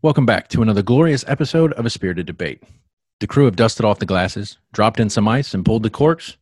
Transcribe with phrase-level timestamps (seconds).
[0.00, 2.62] Welcome back to another glorious episode of A Spirited Debate.
[3.18, 6.36] The crew have dusted off the glasses, dropped in some ice, and pulled the corks,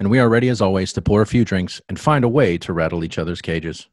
[0.00, 2.58] and we are ready as always to pour a few drinks and find a way
[2.58, 3.86] to rattle each other's cages.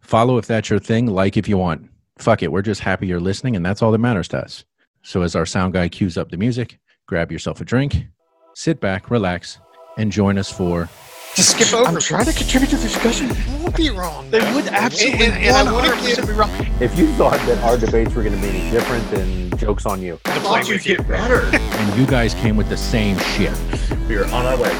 [0.00, 1.88] Follow if that's your thing, like if you want.
[2.18, 4.64] Fuck it, we're just happy you're listening, and that's all that matters to us.
[5.02, 8.04] So, as our sound guy cues up the music, grab yourself a drink,
[8.54, 9.60] sit back, relax,
[9.96, 10.90] and join us for
[11.34, 11.88] Just skip over.
[11.88, 13.30] I'm trying to contribute to the discussion.
[13.30, 14.28] It won't be wrong.
[14.30, 16.50] They would absolutely And, and, and 100% give be wrong.
[16.80, 20.02] If you thought that our debates were going to be any different, then joke's on
[20.02, 20.18] you.
[20.24, 20.98] to play with you.
[20.98, 21.42] better.
[21.56, 23.52] and you guys came with the same shit.
[24.08, 24.70] We are on our way.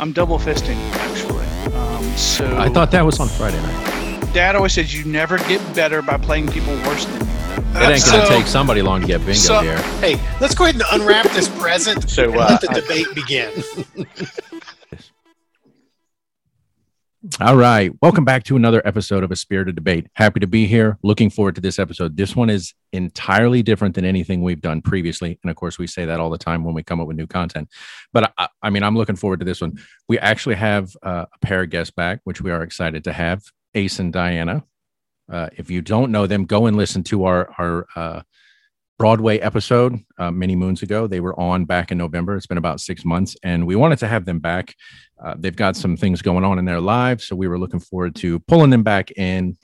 [0.00, 1.44] I'm double fisting, actually.
[1.72, 4.32] Um, so I thought that was on Friday night.
[4.34, 7.26] Dad always says you never get better by playing people worse than you.
[7.56, 9.78] It ain't gonna So- take somebody long to get bingo so- here.
[10.00, 13.06] Hey, let's go ahead and unwrap this present So, and uh, let the I- debate
[13.14, 13.50] begin.
[17.40, 17.90] All right.
[18.00, 20.06] Welcome back to another episode of A Spirited Debate.
[20.14, 20.98] Happy to be here.
[21.02, 22.16] Looking forward to this episode.
[22.16, 25.36] This one is entirely different than anything we've done previously.
[25.42, 27.26] And of course, we say that all the time when we come up with new
[27.26, 27.68] content.
[28.12, 29.80] But I, I mean, I'm looking forward to this one.
[30.08, 33.42] We actually have uh, a pair of guests back, which we are excited to have
[33.74, 34.62] Ace and Diana.
[35.28, 38.22] Uh, if you don't know them, go and listen to our, our, uh,
[38.96, 41.08] Broadway episode uh, many moons ago.
[41.08, 42.36] They were on back in November.
[42.36, 44.76] It's been about six months, and we wanted to have them back.
[45.24, 48.14] Uh, they've got some things going on in their lives, so we were looking forward
[48.16, 49.56] to pulling them back in,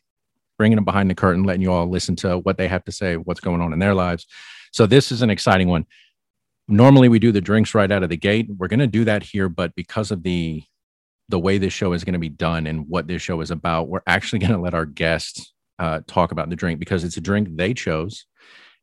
[0.57, 3.17] bringing them behind the curtain, letting you all listen to what they have to say,
[3.17, 4.27] what's going on in their lives.
[4.73, 5.85] So this is an exciting one.
[6.67, 8.49] Normally, we do the drinks right out of the gate.
[8.57, 10.63] We're going to do that here, but because of the
[11.29, 13.89] the way this show is going to be done and what this show is about,
[13.89, 17.21] we're actually going to let our guests uh, talk about the drink because it's a
[17.21, 18.27] drink they chose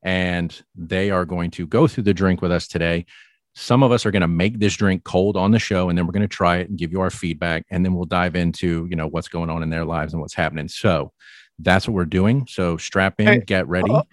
[0.04, 3.06] and they are going to go through the drink with us today.
[3.60, 6.06] Some of us are going to make this drink cold on the show, and then
[6.06, 8.88] we're going to try it and give you our feedback, and then we'll dive into
[8.90, 10.68] you know what's going on in their lives and what's happening.
[10.68, 11.12] So
[11.60, 12.46] that's what we're doing.
[12.48, 13.90] So strap in, Hey, get ready.
[13.92, 14.04] uh,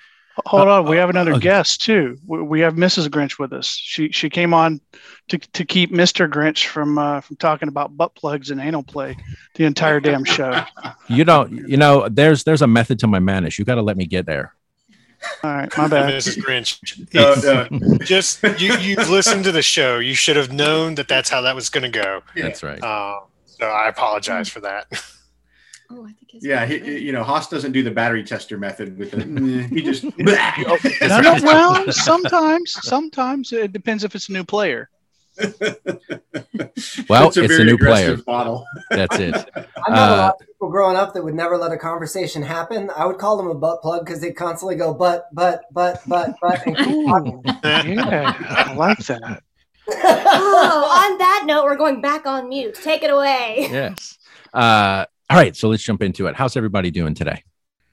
[0.46, 1.40] Hold on, we have another okay.
[1.42, 2.16] guest too.
[2.26, 3.08] We, we have Mrs.
[3.08, 3.68] Grinch with us.
[3.68, 4.80] She she came on
[5.28, 6.28] to, to keep Mr.
[6.28, 9.16] Grinch from uh, from talking about butt plugs and anal play
[9.54, 10.64] the entire damn show.
[11.08, 13.58] You don't, you know, there's there's a method to my madness.
[13.58, 14.54] You got to let me get there.
[15.42, 16.12] All right, my bad.
[16.14, 16.38] Mrs.
[16.38, 17.34] Grinch, No,
[17.70, 17.98] no.
[18.04, 19.98] just you, you've listened to the show.
[19.98, 22.22] You should have known that that's how that was going to go.
[22.36, 22.82] That's right.
[22.82, 24.86] Uh, so I apologize for that.
[25.90, 28.96] Oh, I think his Yeah, he, you know, Hoss doesn't do the battery tester method
[28.98, 29.64] with the.
[29.68, 30.02] he just.
[30.18, 30.34] No,
[31.20, 34.88] no, well, sometimes, sometimes it depends if it's a new player.
[37.08, 38.12] Well, It's a it's a new player.
[38.14, 38.64] aggressive Bottle.
[38.90, 39.34] That's it.
[39.86, 42.42] I know a Uh, lot of people growing up that would never let a conversation
[42.42, 42.90] happen.
[42.96, 46.34] I would call them a butt plug because they constantly go but, but, but, but,
[46.40, 47.42] but, and keep talking.
[47.64, 49.42] Yeah, I like that.
[49.88, 52.74] oh, on that note, we're going back on mute.
[52.74, 53.68] Take it away.
[53.70, 54.18] Yes.
[54.52, 55.54] Uh, all right.
[55.54, 56.34] So let's jump into it.
[56.36, 57.42] How's everybody doing today?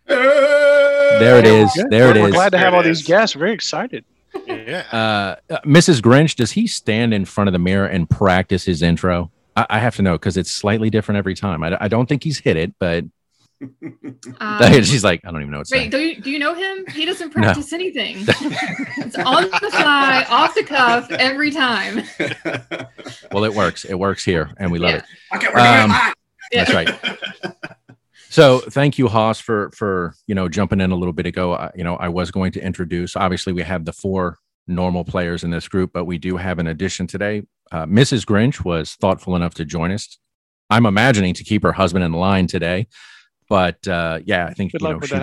[0.08, 1.72] there There it is.
[1.76, 1.90] Good.
[1.90, 2.34] There it We're is.
[2.34, 3.36] glad to have all these guests.
[3.36, 4.06] Very excited.
[4.48, 4.86] Yeah.
[4.92, 6.02] Uh, uh, Mrs.
[6.02, 9.30] Grinch, does he stand in front of the mirror and practice his intro?
[9.56, 11.64] I, I have to know because it's slightly different every time.
[11.64, 13.06] I, I don't think he's hit it, but
[14.40, 16.86] Um, she's like, I don't even know what's wait, do you, do you know him?
[16.88, 18.18] He doesn't practice anything.
[18.98, 22.04] it's on the fly, off the cuff, every time.
[23.32, 23.86] Well, it works.
[23.86, 24.98] It works here, and we love Yeah.
[24.98, 25.04] it.
[25.36, 26.14] Okay, we're doing Um, live.
[26.52, 26.90] That's right.
[28.30, 31.54] So thank you, Hoss, for for you know jumping in a little bit ago.
[31.54, 33.16] I, you know, I was going to introduce.
[33.16, 34.38] Obviously, we have the four
[34.68, 37.44] normal players in this group, but we do have an addition today.
[37.72, 38.26] Uh, Mrs.
[38.26, 40.18] Grinch was thoughtful enough to join us.
[40.70, 42.88] I'm imagining to keep her husband in line today,
[43.50, 45.22] but uh, yeah, I think Good you know she,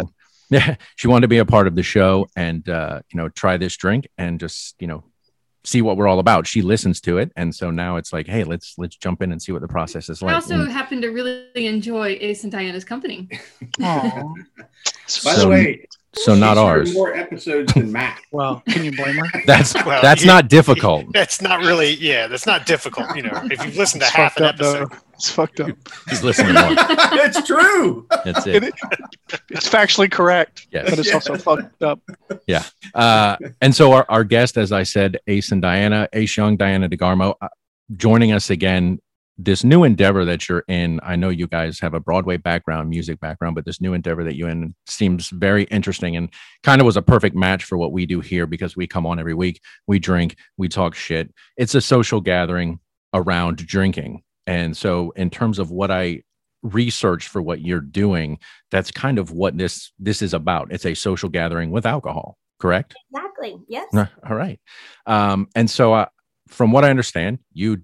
[0.50, 3.56] yeah, she wanted to be a part of the show and uh, you know try
[3.56, 5.04] this drink and just you know
[5.64, 6.47] see what we're all about.
[6.47, 9.41] She listens to it, and so now it's like, hey, let's let's jump in and
[9.41, 10.32] see what the process is like.
[10.32, 13.28] I also And- happen to really enjoy Ace and Diana's company.
[13.82, 14.10] Aw.
[14.59, 14.65] By
[15.06, 15.86] So- the way,
[16.25, 16.93] so not ours.
[16.95, 18.19] More episodes than Matt.
[18.31, 19.27] Well, can you blame her?
[19.47, 21.06] That's Well, that's he- not difficult.
[21.12, 23.17] That's not really, yeah, that's not difficult.
[23.17, 24.97] You know, if you've listened to It's half fucked an up, episode, though.
[25.15, 25.71] It's fucked up.
[26.11, 26.67] He's listening more.
[26.75, 28.07] it's true.
[28.25, 28.65] That's it.
[29.51, 30.91] It's factually correct, Yes.
[30.91, 32.01] but it's also fucked up.
[32.47, 32.65] Yeah.
[32.95, 36.89] Uh, and so our, our guest, as I said, Ace and Diana, Ace Young, Diana
[36.89, 37.48] DeGarmo, uh,
[37.97, 39.01] joining us again.
[39.41, 43.21] This new endeavor that you're in, I know you guys have a Broadway background, music
[43.21, 46.29] background, but this new endeavor that you're in seems very interesting and
[46.65, 49.21] kind of was a perfect match for what we do here because we come on
[49.21, 51.33] every week, we drink, we talk shit.
[51.57, 52.81] It's a social gathering
[53.15, 54.23] around drinking.
[54.49, 56.23] And so, in terms of what I
[56.63, 58.39] researched for what you're doing,
[58.71, 60.73] that's kind of what this this is about.
[60.73, 62.95] It's a social gathering with alcohol, correct?
[63.13, 63.57] Exactly.
[63.69, 63.87] Yes.
[63.95, 64.59] All right.
[65.07, 66.07] Um, and so, uh,
[66.49, 67.83] from what I understand, you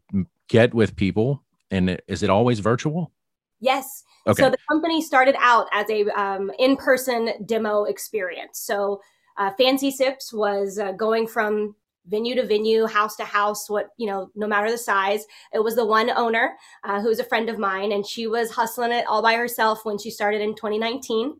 [0.48, 1.43] get with people,
[1.74, 3.12] and is it always virtual?
[3.60, 4.04] Yes.
[4.26, 4.42] Okay.
[4.42, 8.60] So the company started out as a um, in-person demo experience.
[8.60, 9.00] So
[9.36, 11.74] uh, Fancy Sips was uh, going from
[12.06, 15.24] venue to venue, house to house, what, you know, no matter the size.
[15.52, 16.54] It was the one owner
[16.84, 19.84] uh, who was a friend of mine, and she was hustling it all by herself
[19.84, 21.34] when she started in 2019.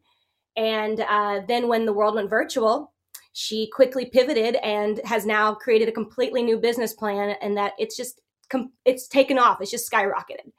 [0.57, 2.93] And uh, then when the world went virtual,
[3.33, 7.97] she quickly pivoted and has now created a completely new business plan, and that it's
[7.97, 8.21] just
[8.55, 9.61] com- it's taken off.
[9.61, 10.51] It's just skyrocketed.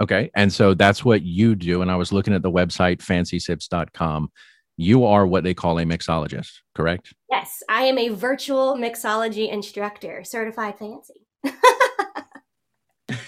[0.00, 0.30] Okay.
[0.34, 1.82] And so that's what you do.
[1.82, 4.30] And I was looking at the website fancysips.com.
[4.76, 7.12] You are what they call a mixologist, correct?
[7.30, 11.26] Yes, I am a virtual mixology instructor, certified fancy.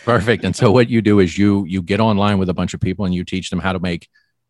[0.04, 0.44] Perfect.
[0.44, 3.04] And so what you do is you you get online with a bunch of people
[3.04, 4.08] and you teach them how to make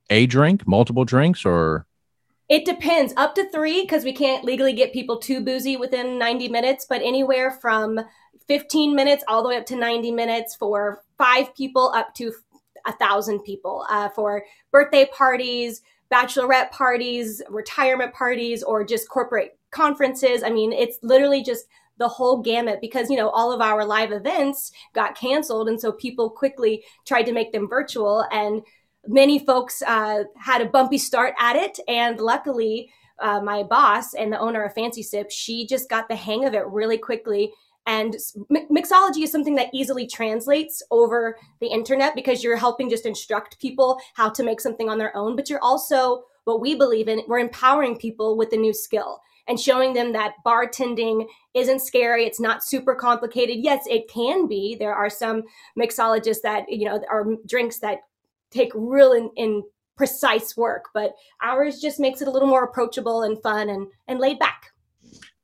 [0.09, 1.87] a drink, multiple drinks, or
[2.49, 6.49] It depends, up to three, because we can't legally get people too boozy within 90
[6.49, 7.99] minutes, but anywhere from
[8.47, 12.33] 15 minutes all the way up to 90 minutes for five people up to
[12.87, 15.83] a thousand people uh, for birthday parties,
[16.13, 20.43] bachelorette parties, retirement parties, or just corporate conferences.
[20.43, 21.67] I mean, it's literally just
[21.99, 25.93] the whole gamut because you know all of our live events got canceled and so
[25.93, 28.63] people quickly tried to make them virtual and
[29.07, 32.91] many folks uh, had a bumpy start at it and luckily
[33.21, 36.53] uh, my boss and the owner of fancy sip she just got the hang of
[36.53, 37.53] it really quickly
[37.87, 38.17] and
[38.51, 44.01] mixology is something that easily translates over the internet because you're helping just instruct people
[44.15, 47.39] how to make something on their own but you're also what we believe in we're
[47.39, 52.65] empowering people with a new skill and showing them that bartending isn't scary it's not
[52.65, 53.57] super complicated.
[53.59, 54.77] Yes it can be.
[54.79, 55.43] There are some
[55.79, 58.01] mixologists that you know are drinks that
[58.51, 59.63] take real in, in
[59.97, 64.19] precise work but ours just makes it a little more approachable and fun and and
[64.19, 64.73] laid back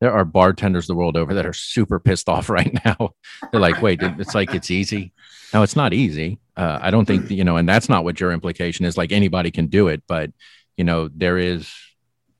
[0.00, 3.10] there are bartenders the world over that are super pissed off right now.
[3.50, 5.12] They're like, wait, it's like it's easy.
[5.52, 6.38] No, it's not easy.
[6.56, 8.96] Uh, I don't think, you know, and that's not what your implication is.
[8.96, 10.30] Like anybody can do it, but,
[10.76, 11.72] you know, there is,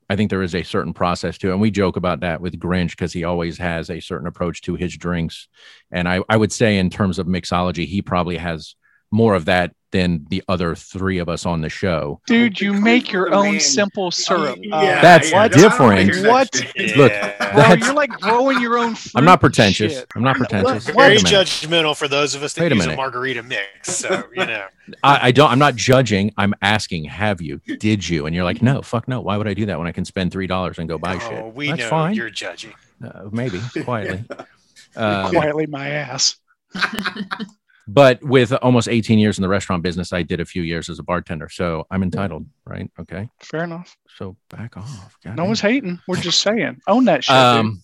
[0.08, 1.52] I think there is a certain process to it.
[1.52, 4.74] And we joke about that with Grinch because he always has a certain approach to
[4.74, 5.48] his drinks.
[5.90, 8.74] And I, I would say, in terms of mixology, he probably has
[9.10, 12.20] more of that than the other three of us on the show.
[12.28, 14.56] Dude, you make your own simple syrup.
[14.56, 16.24] Uh, Yeah, That's yeah, different.
[16.24, 16.54] I What?
[16.54, 16.96] understand.
[16.96, 17.54] Look, Yeah.
[17.76, 19.10] Bro, you're like growing your own fruit.
[19.16, 19.94] I'm not pretentious.
[19.94, 20.06] Shit.
[20.14, 20.86] I'm not pretentious.
[20.86, 20.94] What?
[20.94, 22.96] Wait Very a judgmental for those of us that Wait a use a minute.
[22.98, 23.96] margarita mix.
[23.96, 24.64] So you know,
[25.02, 25.50] I, I don't.
[25.50, 26.32] I'm not judging.
[26.38, 27.06] I'm asking.
[27.06, 27.60] Have you?
[27.80, 28.26] Did you?
[28.26, 29.20] And you're like, no, fuck no.
[29.20, 31.18] Why would I do that when I can spend three dollars and go buy oh,
[31.18, 31.54] shit?
[31.54, 32.14] we That's know fine.
[32.14, 32.74] you're judging.
[33.04, 34.22] Uh, maybe quietly.
[34.94, 36.36] Um, Quietly, my ass.
[37.92, 40.98] But with almost 18 years in the restaurant business, I did a few years as
[40.98, 42.90] a bartender, so I'm entitled, right?
[42.98, 43.96] Okay, Fair enough.
[44.16, 44.88] so back off.
[45.24, 45.46] No goddamn.
[45.46, 45.98] one's hating.
[46.06, 46.80] We're just saying.
[46.86, 47.32] Own that shit.
[47.34, 47.36] dude.
[47.36, 47.82] Um,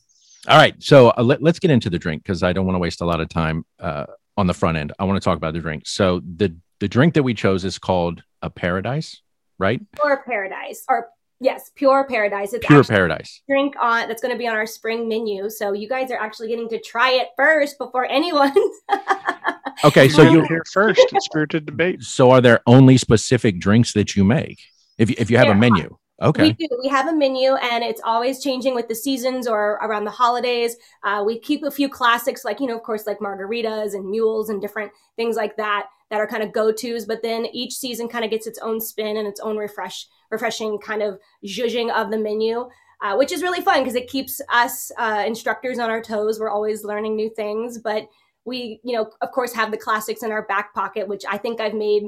[0.49, 2.81] all right, so uh, let, let's get into the drink because I don't want to
[2.81, 4.07] waste a lot of time uh,
[4.37, 4.93] on the front end.
[4.99, 5.83] I want to talk about the drink.
[5.87, 9.23] So the the drink that we chose is called a paradise,
[9.59, 9.81] right?
[10.01, 11.09] pure paradise or
[11.41, 13.43] yes pure paradise it's Pure paradise.
[13.47, 16.17] a drink on that's going to be on our spring menu so you guys are
[16.17, 18.55] actually getting to try it first before anyone
[19.85, 21.01] Okay, so You you heard it here first.
[21.21, 22.03] Spirited debate.
[22.03, 24.59] so are there only specific drinks that you make?
[24.99, 26.67] If you, if you have a There menu, We okay, do.
[26.83, 30.77] We have a menu, and it's always changing with the seasons or around the holidays.
[31.03, 34.49] Uh, we keep a few classics, like you know, of course, like margaritas and mules
[34.49, 37.05] and different things like that that are kind of go tos.
[37.05, 40.79] But then each season kind of gets its own spin and its own refresh, refreshing
[40.79, 42.69] kind of zhuzhing of the menu.
[43.03, 46.41] Uh, which is really fun because it keeps us uh, instructors on our toes.
[46.41, 48.09] We're always learning new things, but
[48.47, 51.61] we, you know, of course, have the classics in our back pocket, which I think
[51.61, 52.05] I've made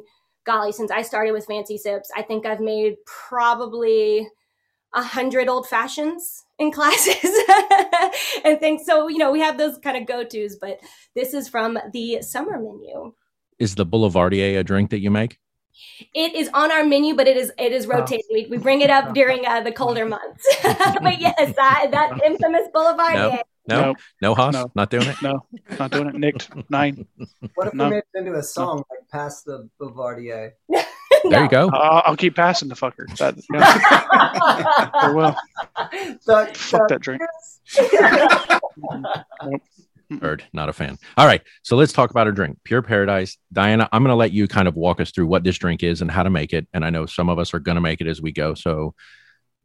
[0.48, 4.26] golly, since I started with Fancy Sips, I think I've made probably
[4.94, 7.38] a hundred old fashions in classes
[8.44, 8.86] and things.
[8.86, 10.80] So, you know, we have those kind of go tos, but
[11.14, 13.12] this is from the summer menu.
[13.58, 15.38] is the Boulevardier a drink that you make?
[16.14, 18.26] It is on our menu, but it is it is rotating.
[18.32, 20.44] We, we bring it up during uh, the colder months.
[20.62, 23.36] but yes, that, that infamous Boulevardier.
[23.36, 23.42] No.
[23.68, 23.76] Day.
[23.76, 23.94] No, No.
[24.22, 24.70] no, Hoss, No.
[24.74, 25.16] not doing it.
[25.22, 25.44] No,
[25.78, 26.14] not doing it.
[26.14, 27.06] Nicked nine.
[27.54, 27.84] What if No.
[27.84, 30.52] we made it into a song like "Past the Boulevardier"?
[30.68, 30.84] There
[31.24, 31.42] No.
[31.44, 31.68] you go.
[31.68, 33.06] Uh, I'll keep passing the fucker.
[33.18, 35.36] That, yeah, I will.
[36.26, 37.22] Duck, Fuck duck, that drink.
[40.22, 40.96] Heard, not a fan.
[41.18, 43.36] All right, so let's talk about our drink, Pure Paradise.
[43.52, 46.00] Diana, I'm going to let you kind of walk us through what this drink is
[46.00, 46.66] and how to make it.
[46.72, 48.54] And I know some of us are going to make it as we go.
[48.54, 48.94] So,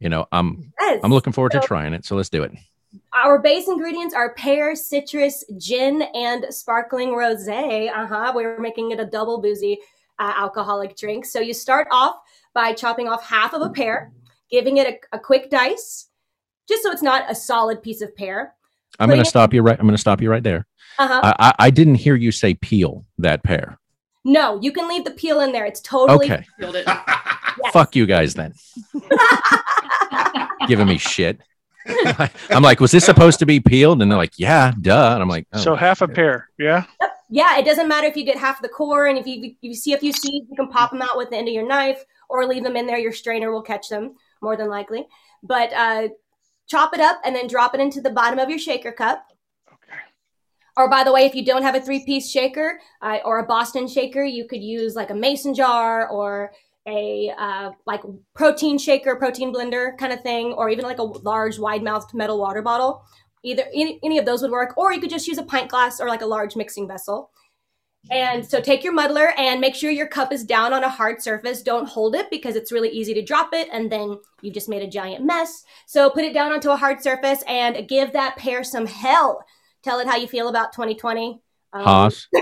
[0.00, 1.00] you know, I'm Yes.
[1.02, 2.04] I'm looking forward to trying it.
[2.04, 2.52] So let's do it.
[3.14, 7.90] Our base ingredients are pear, citrus, gin, and sparkling rosé.
[7.90, 8.32] Uh huh.
[8.34, 9.78] We're making it a double boozy
[10.18, 11.24] uh, alcoholic drink.
[11.24, 12.16] So you start off
[12.54, 14.12] by chopping off half of a pear,
[14.50, 16.08] giving it a, a quick dice,
[16.68, 18.54] just so it's not a solid piece of pear.
[18.98, 19.78] I'm going to stop you right.
[19.78, 20.66] I'm going to stop you right there.
[20.98, 21.20] Uh huh.
[21.24, 23.78] I, I I didn't hear you say peel that pear.
[24.24, 25.66] No, you can leave the peel in there.
[25.66, 26.44] It's totally Okay.
[26.58, 26.84] Filled it.
[26.88, 27.72] yes.
[27.72, 28.54] Fuck you guys then.
[30.66, 31.40] Giving me shit.
[32.50, 34.02] I'm like, was this supposed to be peeled?
[34.02, 35.12] And they're like, yeah, duh.
[35.12, 36.48] And I'm like, oh, So half a pear.
[36.58, 36.84] Yeah.
[37.30, 39.74] Yeah, it doesn't matter if you get half the core, and if you if you
[39.74, 42.04] see a few seeds, you can pop them out with the end of your knife,
[42.28, 42.98] or leave them in there.
[42.98, 45.06] Your strainer will catch them more than likely.
[45.42, 46.08] But uh,
[46.68, 49.26] chop it up and then drop it into the bottom of your shaker cup.
[49.68, 49.98] Okay.
[50.76, 53.88] Or by the way, if you don't have a three-piece shaker uh, or a Boston
[53.88, 56.52] shaker, you could use like a mason jar or
[56.86, 58.02] a uh, like
[58.34, 62.62] protein shaker, protein blender kind of thing, or even like a large wide-mouthed metal water
[62.62, 63.04] bottle.
[63.42, 66.00] Either any, any of those would work, or you could just use a pint glass
[66.00, 67.30] or like a large mixing vessel.
[68.10, 71.22] And so take your muddler and make sure your cup is down on a hard
[71.22, 71.62] surface.
[71.62, 74.82] Don't hold it because it's really easy to drop it and then you've just made
[74.82, 75.64] a giant mess.
[75.86, 79.42] So put it down onto a hard surface and give that pear some hell.
[79.82, 81.40] Tell it how you feel about 2020.
[81.74, 82.28] Um, Hoss.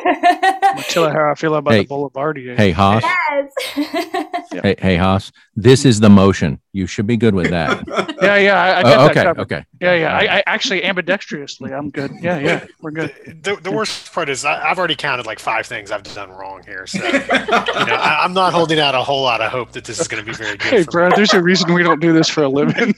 [0.89, 1.83] Tell her how I feel about Hey.
[1.83, 2.55] the Boulevardier.
[2.57, 3.03] Hey, Hoss.
[3.03, 3.53] yes.
[4.63, 5.33] Hey, hey, Hoss.
[5.57, 6.61] This is the motion.
[6.73, 7.83] You should be good with that.
[8.23, 8.63] Yeah, yeah.
[8.63, 9.23] I, I Oh, got that okay.
[9.25, 9.41] covered.
[9.43, 9.65] Okay.
[9.81, 10.17] Yeah, yeah.
[10.17, 12.13] I, I actually ambidextrously, I'm good.
[12.21, 12.67] Yeah, yeah.
[12.81, 13.13] We're good.
[13.43, 16.63] The, the worst part is I, I've already counted like five things I've done wrong
[16.65, 16.87] here.
[16.87, 19.99] So you know, I, I'm not holding out a whole lot of hope that this
[19.99, 20.69] is going to be very good.
[20.71, 22.95] Hey, for Brad, there's a reason we don't do this for a living.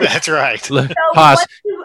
[0.00, 0.68] That's right.
[0.70, 1.38] Look, So Hoss.
[1.38, 1.83] once you,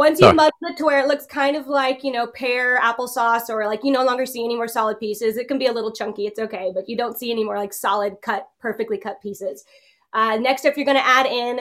[0.00, 3.50] once you muddle it to where it looks kind of like, you know, pear applesauce
[3.50, 5.92] or like you no longer see any more solid pieces, it can be a little
[5.92, 6.26] chunky.
[6.26, 9.62] It's okay, but you don't see any more like solid cut, perfectly cut pieces.
[10.14, 11.60] Uh, next up, you're going to add in.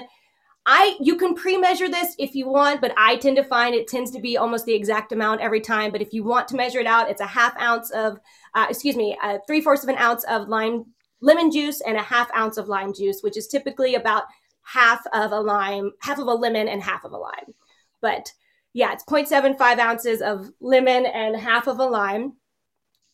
[0.65, 4.09] I you can pre-measure this if you want, but I tend to find it tends
[4.11, 5.91] to be almost the exact amount every time.
[5.91, 8.21] But if you want to measure it out, it's a half ounce of,
[8.55, 10.85] uh, excuse me, uh, three fourths of an ounce of lime
[11.21, 14.23] lemon juice and a half ounce of lime juice, which is typically about
[14.63, 17.53] half of a lime, half of a lemon, and half of a lime.
[18.01, 18.31] But
[18.73, 22.33] yeah, it's 0.75 ounces of lemon and half of a lime.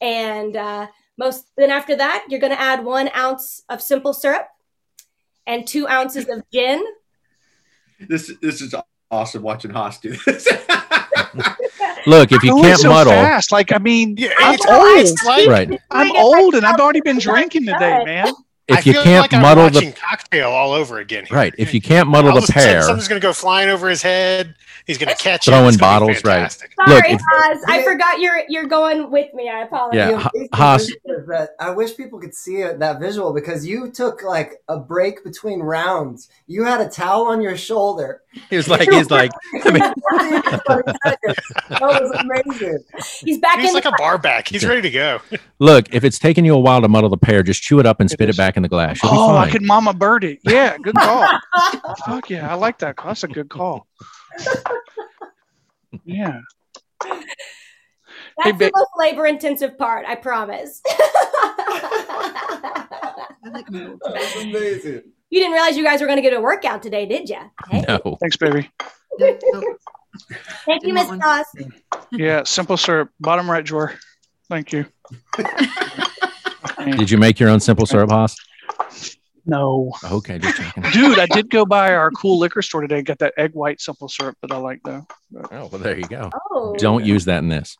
[0.01, 0.87] And uh,
[1.17, 4.47] most then after that, you're going to add one ounce of simple syrup
[5.47, 6.83] and two ounces of gin.
[7.99, 8.75] this this is
[9.09, 10.47] awesome watching Hoss do this.
[12.07, 13.51] Look, if you Going can't so muddle, fast.
[13.51, 15.25] Like, I mean, Yeah, I'm it's, old.
[15.27, 15.81] like right?
[15.89, 18.31] I'm old and I've already been drinking today, man.
[18.71, 21.25] I If you can't like muddle the cocktail all over again.
[21.25, 21.37] Here.
[21.37, 23.69] right, if you can't muddle all the of a pear, something's going to go flying
[23.69, 24.55] over his head.
[24.87, 25.51] He's going to catch it.
[25.51, 26.33] Throwing It's bottles, right.
[26.35, 26.71] fantastic.
[26.77, 27.63] Look, Sorry, if- Oz.
[27.67, 29.49] I forgot you're you're going with me.
[29.49, 29.97] I apologize.
[30.11, 33.33] Yeah, The Ha- Hoss- thing is that I wish people could see it, that visual
[33.33, 36.29] because you took like a break between rounds.
[36.47, 38.21] You had a towel on your shoulder.
[38.49, 39.31] He was like, he's like,
[39.63, 40.63] I mean, that
[41.81, 42.79] was oh, amazing.
[43.23, 44.47] He's back He's in like the a bar back.
[44.47, 45.19] He's ready to go.
[45.59, 47.99] look, if it's taking you a while to muddle the pear, just chew it up
[47.99, 48.35] and spit is.
[48.35, 49.01] it back in the glass.
[49.01, 49.51] You'll be Oh, I fine.
[49.51, 50.39] could mama bird it.
[50.43, 51.27] Yeah, good call.
[52.05, 52.95] Fuck yeah, I like that.
[53.03, 53.87] That's a good call.
[56.03, 56.41] Yeah.
[57.01, 57.23] That's
[58.41, 60.81] Hey, the ba- most labor intensive part, I promise.
[63.45, 65.03] That was amazing.
[65.29, 67.39] You didn't realize you guys were going to get a workout today, did you?
[67.69, 68.17] Hey, No.
[68.21, 68.69] Thanks, baby.
[69.17, 69.33] Yeah,
[70.65, 71.45] thank you, Miss want Toss.
[72.11, 73.93] Yeah, simple syrup, bottom right drawer.
[74.49, 74.85] Thank you.
[76.97, 78.35] Did you make your own simple syrup, Hoss?
[79.45, 79.91] No.
[80.03, 80.57] Okay, just.
[80.93, 83.79] Dude, I did go by our cool liquor store today and get that egg white
[83.79, 85.05] simple syrup that I like though.
[85.51, 86.29] Oh, well, there you go.
[86.51, 87.77] Oh, Don't use that in this.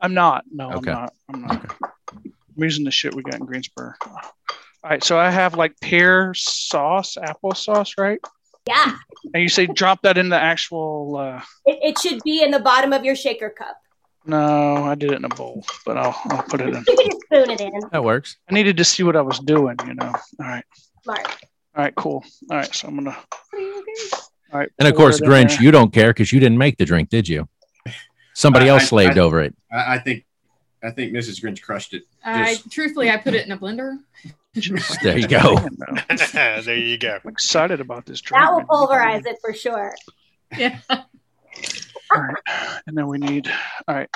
[0.00, 0.44] I'm not.
[0.52, 0.90] No, Okay.
[0.90, 1.12] I'm not.
[1.32, 1.76] I'm not.
[2.24, 3.92] I'm using the shit we got in Greensboro.
[4.86, 8.20] All right, so I have like pear sauce, applesauce, right?
[8.68, 8.96] Yeah,
[9.34, 11.16] And you say drop that in the actual.
[11.16, 13.76] Uh, it, it should be in the bottom of your shaker cup.
[14.26, 16.74] no, I did it in a bowl, but I'll I'll put it in.
[16.86, 17.72] You can just spoon it in.
[17.90, 18.36] That works.
[18.48, 20.12] I needed to see what I was doing, you know.
[20.12, 20.64] All right,
[21.02, 21.26] Smart.
[21.74, 22.24] all right, cool.
[22.48, 23.16] All right, so I'm gonna.
[24.52, 25.62] All right, And of course, Grinch, there.
[25.62, 27.48] you don't care because you didn't make the drink, did you?
[28.34, 29.52] Somebody I- else I- slaved I- over it.
[29.72, 30.24] I, I think
[30.80, 31.42] I think Mrs.
[31.42, 32.04] Grinch crushed it.
[32.24, 33.98] I truthfully, I put it in a blender.
[35.02, 35.58] There you go.
[36.32, 37.18] There you go.
[37.22, 38.42] I'm excited about this drink.
[38.42, 39.94] That will pulverize it for sure.
[40.56, 40.78] Yeah.
[40.88, 43.50] All right, and then we need.
[43.88, 44.08] All right,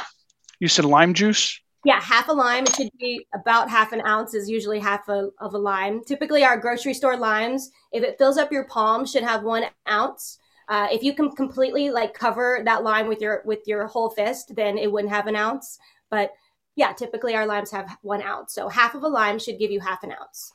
[0.61, 1.61] you said lime juice.
[1.85, 2.65] Yeah, half a lime.
[2.65, 6.05] It should be about half an ounce is usually half a, of a lime.
[6.05, 10.39] Typically, our grocery store limes, if it fills up your palm, should have one ounce.
[10.69, 14.55] Uh, if you can completely like cover that lime with your with your whole fist,
[14.55, 15.79] then it wouldn't have an ounce.
[16.11, 16.33] But
[16.77, 18.55] yeah, typically our limes have one ounce.
[18.55, 20.53] So half of a lime should give you half an ounce.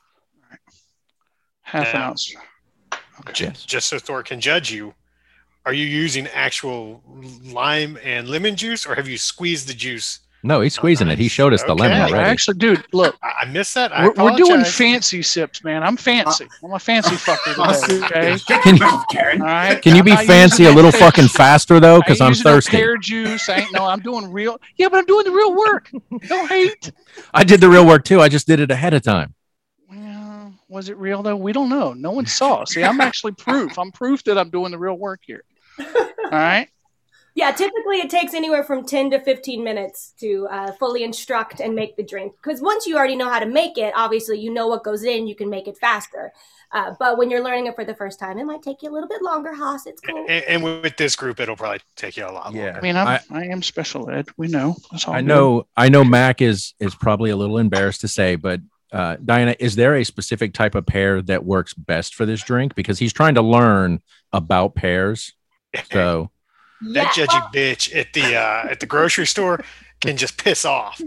[1.62, 2.34] Half an uh, ounce.
[3.32, 3.64] J- Yes.
[3.64, 4.94] Just so Thor can judge you,
[5.64, 7.02] are you using actual
[7.42, 11.18] lime and lemon juice, or have you squeezed the juice No, he's squeezing it.
[11.18, 12.02] He showed us the lemon Okay.
[12.02, 12.30] I already.
[12.30, 13.92] actually, dude, look, I, I missed that.
[13.92, 15.82] I we're, we're doing fancy sips, man.
[15.82, 16.44] I'm fancy.
[16.44, 18.34] Uh, I'm a fancy uh, fucker uh, today.
[18.34, 18.60] Okay.
[18.62, 19.40] Can- your mouth, Karen.
[19.40, 19.82] All right.
[19.82, 21.98] Can you be fancy a little fucking faster though?
[21.98, 22.76] Because I'm using no thirsty.
[22.76, 23.48] Pear juice.
[23.48, 23.84] I ain't no.
[23.84, 24.58] I'm doing real.
[24.76, 25.90] Yeah, but I'm doing the real work.
[26.28, 26.92] Don't hate.
[27.34, 28.20] I did the real work too.
[28.20, 29.34] I just did it ahead of time.
[29.90, 31.36] Well, was it real though?
[31.36, 31.92] We don't know.
[31.92, 32.64] No one saw.
[32.64, 33.78] See, I'm actually proof.
[33.78, 35.42] I'm proof that I'm doing the real work here.
[35.78, 35.86] All
[36.30, 36.68] right.
[37.36, 41.74] Yeah, typically it takes anywhere from 10 to 15 minutes to uh, fully instruct and
[41.74, 42.32] make the drink.
[42.42, 45.26] Because once you already know how to make it, obviously you know what goes in,
[45.26, 46.32] you can make it faster.
[46.72, 48.92] Uh, but when you're learning it for the first time, it might take you a
[48.92, 49.86] little bit longer, Hoss.
[49.86, 50.24] It's cool.
[50.26, 52.74] And, and with this group, it'll probably take you a lot Yeah.
[52.74, 54.28] I mean, I'm, I- I, am special ed.
[54.38, 54.74] We know.
[54.90, 55.28] That's all I good.
[55.28, 55.66] know.
[55.76, 56.04] I know.
[56.04, 58.62] Mac is is probably a little embarrassed to say, but
[58.92, 62.74] uh, Diana, is there a specific type of pear that works best for this drink?
[62.74, 64.00] Because he's trying to learn
[64.32, 65.34] about pears.
[65.92, 66.30] So
[66.92, 69.64] that Yeah, judgy bitch at the uh, at the grocery store
[70.00, 71.00] can just piss off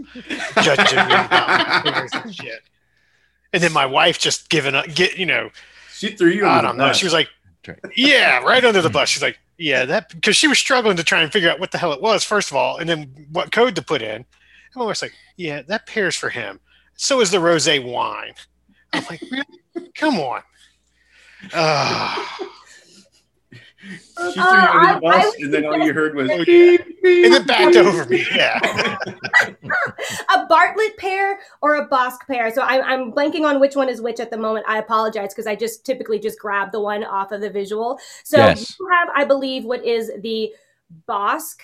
[0.62, 2.62] judging me about and shit.
[3.52, 5.50] And then my wife just giving up, get you know,
[5.92, 6.46] She threw you.
[6.46, 6.84] I under the don't know.
[6.88, 6.96] bus.
[6.98, 7.28] She was like,
[7.96, 9.08] yeah, right under the bus.
[9.08, 11.78] She's like, yeah, that because she was struggling to try and figure out what the
[11.78, 14.16] hell it was first of all, and then what code to put in.
[14.16, 16.60] And my wife's like, yeah, that pairs for him.
[16.94, 18.34] So is the rosé wine.
[18.92, 19.90] I'm like, really?
[19.94, 20.42] come on.
[21.54, 22.49] Ah.
[23.82, 26.30] She threw you Uh, under the bus, I would and then all you heard was.
[26.30, 26.76] Oh, yeah.
[27.24, 28.26] and then backed over me.
[28.34, 28.58] Yeah.
[30.34, 32.52] a Bartlett pear or a Bosc pear.
[32.52, 34.66] So I, I'm blanking on which one is which at the moment.
[34.68, 37.98] I apologize because I just typically just grab the one off of the visual.
[38.24, 38.76] So Yes.
[38.78, 40.52] you have, I believe, what is the
[41.08, 41.60] Bosc?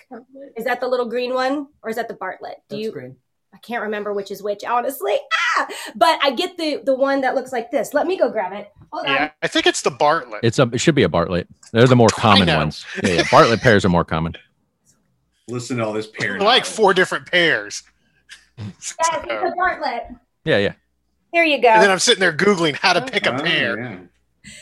[0.55, 2.57] Is that the little green one or is that the Bartlett?
[2.69, 2.91] Do That's you?
[2.91, 3.15] green.
[3.53, 5.15] I can't remember which is which, honestly.
[5.33, 5.46] Ah!
[5.95, 7.93] But I get the the one that looks like this.
[7.93, 8.71] Let me go grab it.
[8.91, 9.13] Hold on.
[9.13, 9.31] Yeah.
[9.41, 10.41] I think it's the Bartlett.
[10.43, 10.69] it's a.
[10.73, 11.47] It should be a Bartlett.
[11.71, 12.85] They're the more common ones.
[13.03, 13.23] Yeah, yeah.
[13.31, 14.35] Bartlett pears are more common.
[15.49, 16.39] Listen to all this pear.
[16.39, 17.83] like four different pairs.
[18.57, 19.09] Yes, it's
[19.43, 20.07] a Bartlett.
[20.43, 20.73] Yeah, yeah.
[21.31, 21.69] Here you go.
[21.69, 23.79] And then I'm sitting there Googling how to pick a Oh, pear.
[23.79, 23.97] yeah.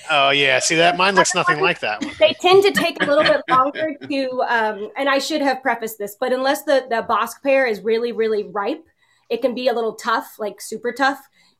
[0.10, 0.60] Oh, yeah.
[0.60, 0.98] See that?
[0.98, 2.14] Mine looks nothing like that one.
[2.20, 6.00] they tend to take a little bit longer to um, and i should have prefaced
[6.00, 8.84] this but unless the the bosc pear is really really ripe
[9.29, 11.20] it can be a little tough like super tough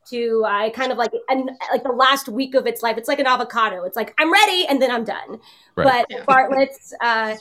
[0.10, 3.20] to uh, kind of like and like the last week of its life it's like
[3.20, 5.40] an avocado it's like i'm ready and then i'm done
[5.76, 6.06] Right.
[6.08, 7.36] but bartlett's uh,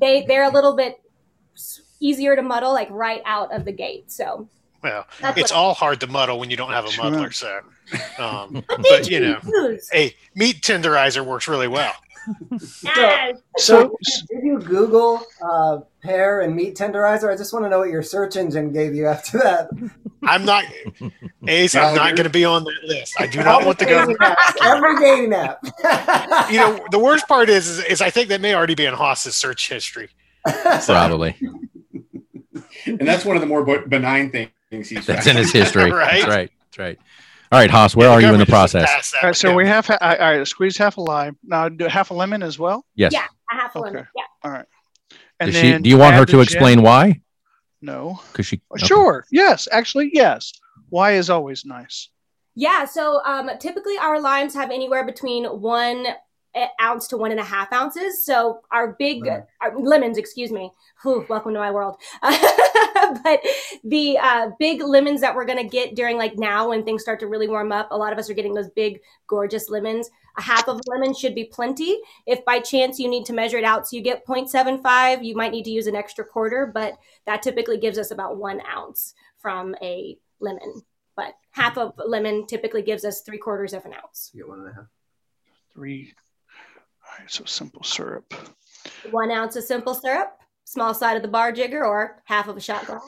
[0.00, 1.00] they they're a little bit
[2.00, 4.48] easier to muddle like right out of the gate so
[4.82, 7.30] Well, that's it's all hard to muddle when you don't have a muddler.
[7.32, 7.60] So,
[8.18, 9.88] um, but you know, use?
[9.92, 11.92] hey, meat tenderizer works really well.
[12.82, 13.38] Yes.
[13.58, 13.96] So,
[14.28, 17.32] Did you Google uh, pear and meat tenderizer?
[17.32, 19.70] I just want to know what your search engine gave you after that.
[20.22, 20.64] I'm not,
[21.46, 23.14] Ace, I'm not going to be on that list.
[23.18, 24.06] I do not want to go.
[24.06, 24.16] Dating.
[24.62, 25.64] Every dating app.
[26.50, 28.94] You know, the worst part is, is, is I think that may already be in
[28.94, 30.10] Hoss's search history.
[30.44, 31.36] Probably.
[32.86, 35.06] And that's one of the more benign things he's.
[35.06, 35.90] That's in his history.
[36.00, 36.22] Right.
[36.22, 36.50] That's right.
[36.70, 36.98] That's right.
[37.52, 37.96] All right, Hoss.
[37.96, 38.88] Where Yeah, are you in the process?
[38.88, 39.56] passed all right, so down.
[39.56, 39.86] we have.
[39.86, 41.36] Ha- all right, squeeze half a lime.
[41.42, 42.84] Now do half a lemon as well.
[42.94, 43.12] Yes.
[43.12, 43.26] Yeah.
[43.50, 44.08] a half a lemon Okay.
[44.16, 44.66] yeah All right.
[45.40, 46.42] And Does she, do you want her the to gin.
[46.42, 47.20] explain why?
[47.82, 48.20] No.
[48.30, 48.60] Because she.
[48.72, 48.86] okay.
[48.86, 49.24] Sure.
[49.32, 49.66] Yes.
[49.72, 50.52] Actually, yes.
[50.90, 52.08] Why is always nice.
[52.54, 56.04] Yeah, so um, typically our limes have anywhere between one
[56.54, 58.24] uh, ounce to one and a half ounces.
[58.24, 59.44] So our big Lemon.
[59.62, 60.70] our lemons, excuse me.
[61.02, 61.96] Whew, welcome to my world.
[62.22, 63.40] but
[63.84, 67.26] the uh, big lemons that we're gonna get during like now when things start to
[67.26, 70.10] really warm up, a lot of us are getting those big, gorgeous lemons.
[70.36, 72.00] A half of a lemon should be plenty.
[72.26, 75.52] If by chance you need to measure it out, so you get 0.75, you might
[75.52, 79.74] need to use an extra quarter, but that typically gives us about one ounce from
[79.82, 80.82] a lemon
[81.20, 84.30] but half of a lemon typically gives us three quarters of an ounce.
[84.32, 84.86] You get one and a half.
[85.74, 86.14] Three.
[87.04, 87.30] All right.
[87.30, 88.32] So simple syrup.
[89.10, 92.60] One ounce of simple syrup, small side of the bar jigger, or half of a
[92.60, 93.02] shot glass.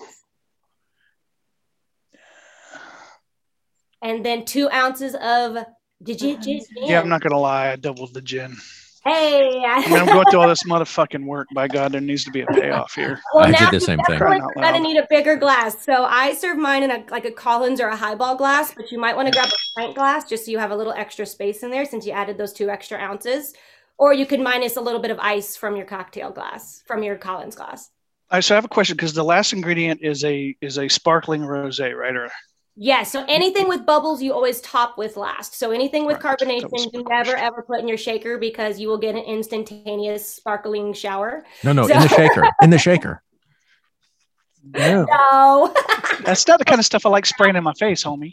[4.03, 5.65] And then two ounces of
[6.03, 7.71] did you just Yeah, I'm not gonna lie.
[7.71, 8.57] I doubled the gin.
[9.05, 11.49] Hey, I mean, I'm going through all this motherfucking work.
[11.53, 13.21] By God, there needs to be a payoff here.
[13.35, 14.19] well, I did now the you same thing.
[14.19, 15.85] definitely Crying out gonna need a bigger glass.
[15.85, 19.01] So I serve mine in a like a Collins or a highball glass, but you
[19.01, 21.65] might want to grab a pint glass just so you have a little extra space
[21.65, 23.55] in there since you added those two extra ounces.
[23.99, 27.17] Or you can minus a little bit of ice from your cocktail glass, from your
[27.17, 27.91] Collins glass.
[28.31, 30.89] All right, so I have a question because the last ingredient is a is a
[30.89, 32.17] sparkling rosé, right?
[32.17, 32.31] Or
[32.75, 35.55] Yeah, so anything with bubbles, you always top with last.
[35.59, 38.99] So anything with Right, carbonation, you never ever put in your shaker because you will
[38.99, 41.45] get an instantaneous sparkling shower.
[41.63, 42.45] No, no, So- in the shaker.
[42.63, 43.23] In the shaker.
[44.65, 45.75] no, No,
[46.25, 48.33] that's not the kind of stuff I like spraying in my face, homie.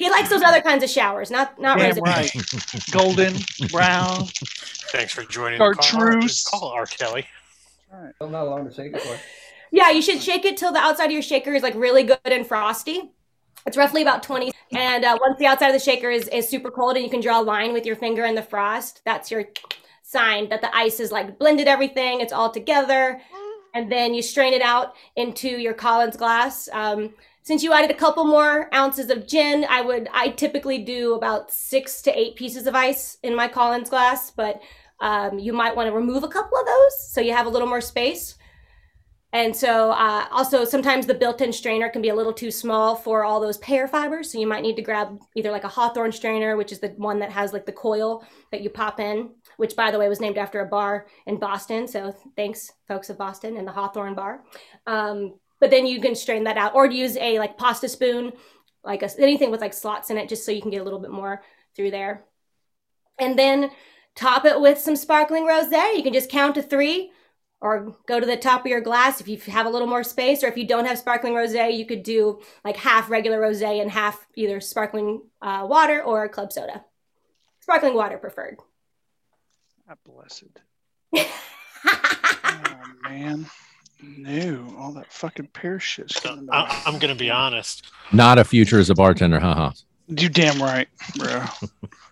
[0.00, 2.00] He likes those other kinds of showers, not not Damn rosé.
[2.00, 2.90] right.
[2.90, 3.34] Golden,
[3.70, 4.24] brown.
[4.92, 5.82] Thanks for joining the call.
[5.82, 6.42] Chartreuse.
[6.44, 6.86] Call R.
[6.86, 7.26] Kelly.
[7.92, 9.18] I'm not allowed to shake it for.
[9.70, 12.18] Yeah, you should shake it till the outside of your shaker is like really good
[12.24, 13.12] and frosty.
[13.66, 14.50] It's roughly about 20.
[14.72, 17.20] And uh, once the outside of the shaker is, is super cold and you can
[17.20, 19.44] draw a line with your finger in the frost, that's your
[20.02, 23.20] sign that the ice is like blended everything, it's all together.
[23.74, 26.68] And then you strain it out into your Collins glass.
[26.72, 27.12] Um,
[27.50, 31.50] since you added a couple more ounces of gin, I would, I typically do about
[31.50, 34.60] six to eight pieces of ice in my Collins glass, but
[35.00, 37.66] um, you might want to remove a couple of those so you have a little
[37.66, 38.36] more space.
[39.32, 43.24] And so, uh, also sometimes the built-in strainer can be a little too small for
[43.24, 44.30] all those pear fibers.
[44.30, 47.18] So you might need to grab either like a Hawthorne strainer, which is the one
[47.18, 50.38] that has like the coil that you pop in, which by the way was named
[50.38, 51.88] after a bar in Boston.
[51.88, 54.44] So thanks, folks of Boston and the Hawthorne bar.
[54.86, 58.32] Um, but then you can strain that out, or use a like pasta spoon,
[58.84, 60.98] like a, anything with like slots in it, just so you can get a little
[60.98, 61.42] bit more
[61.76, 62.24] through there.
[63.18, 63.70] And then
[64.14, 65.96] top it with some sparkling rosé.
[65.96, 67.12] You can just count to three
[67.60, 70.42] or go to the top of your glass if you have a little more space
[70.42, 73.90] or if you don't have sparkling rosé you could do like half regular rosé and
[73.90, 76.82] half either sparkling uh, water or club soda
[77.60, 78.56] sparkling water preferred
[79.90, 80.44] God blessed.
[81.16, 83.44] oh man,
[84.02, 86.12] no, all that fucking pear shit.
[86.22, 86.70] coming back.
[86.70, 87.90] I, I'm gonna be honest.
[88.12, 89.72] Not a future as a bartender, haha.
[90.08, 91.44] You damn right, bro.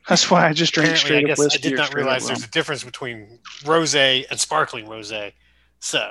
[0.09, 2.45] That's why I just drank Apparently, straight I up guess I did not realize there's
[2.45, 5.33] a difference between rosé and sparkling rosé.
[5.81, 6.11] So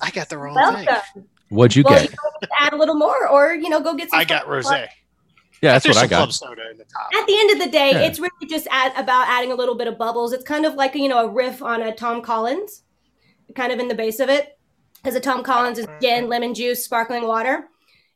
[0.00, 1.24] I got the wrong welcome thing.
[1.48, 2.10] What'd you well get?
[2.10, 4.88] you can add a little more or you know go get some I got rosé.
[5.62, 6.32] Yeah, that's There's what I got.
[6.32, 7.10] soda in the top.
[7.20, 8.00] at the end of the day, Yeah.
[8.06, 10.32] it's really just add, about adding a little bit of bubbles.
[10.32, 12.82] It's kind of like you know a riff on a Tom Collins,
[13.54, 14.58] kind of in the base of it,
[15.02, 17.68] because a Tom Collins is gin, lemon juice, sparkling water,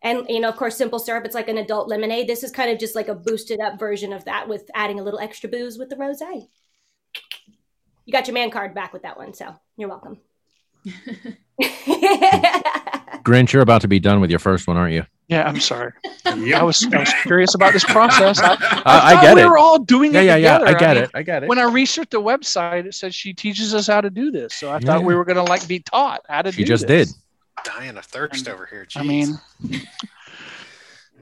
[0.02, 1.24] and you know of course simple syrup.
[1.24, 2.28] It's like an adult lemonade.
[2.28, 5.02] This is kind of just like a boosted up version of that with adding a
[5.02, 6.48] little extra booze with the rosé.
[8.04, 10.18] You got your man card back with that one, so you're welcome.
[13.24, 15.04] Grinch, you're about to be done with your first one, aren't you?
[15.28, 15.92] Yeah, I'm sorry.
[16.26, 18.38] I was I was curious about this process.
[18.40, 18.52] I,
[18.84, 19.44] Uh, I thought get we it.
[19.44, 20.58] We were all doing Yeah, it yeah, yeah.
[20.58, 20.76] together.
[20.76, 21.10] I get mean, it.
[21.14, 21.48] I get it.
[21.48, 24.54] When I researched the website, it said she teaches us how to do this.
[24.54, 26.56] So I thought we were gonna like be taught how to do this.
[26.56, 27.12] She do just this.
[27.12, 27.20] did.
[27.64, 28.86] Dying of thirst over here.
[28.96, 29.38] I mean,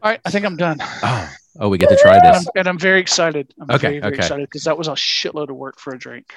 [0.02, 0.78] all right, I think I'm done.
[0.80, 2.38] Oh, oh, we get to try And this.
[2.46, 3.54] I'm, and I'm very excited.
[3.60, 4.18] I'm Okay, very, very okay.
[4.22, 6.32] excited because that was a shitload of work for a drink.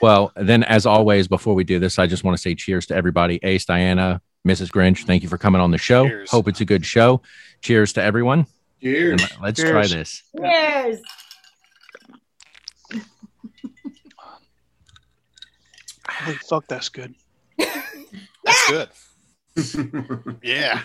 [0.00, 2.96] Well, then, as always, before we do this, I just want to say cheers to
[2.96, 3.38] everybody.
[3.42, 4.70] Ace, Diana, Mrs.
[4.70, 6.06] Grinch, thank you for coming on the show.
[6.06, 6.30] Cheers.
[6.30, 7.20] Hope it's a good show.
[7.62, 8.46] Cheers to everyone.
[8.80, 9.20] Cheers.
[9.22, 10.22] And let's try this.
[10.38, 11.00] Cheers.
[16.08, 17.14] Holy fuck, that's good.
[18.44, 18.88] That's good.
[20.42, 20.82] Yeah.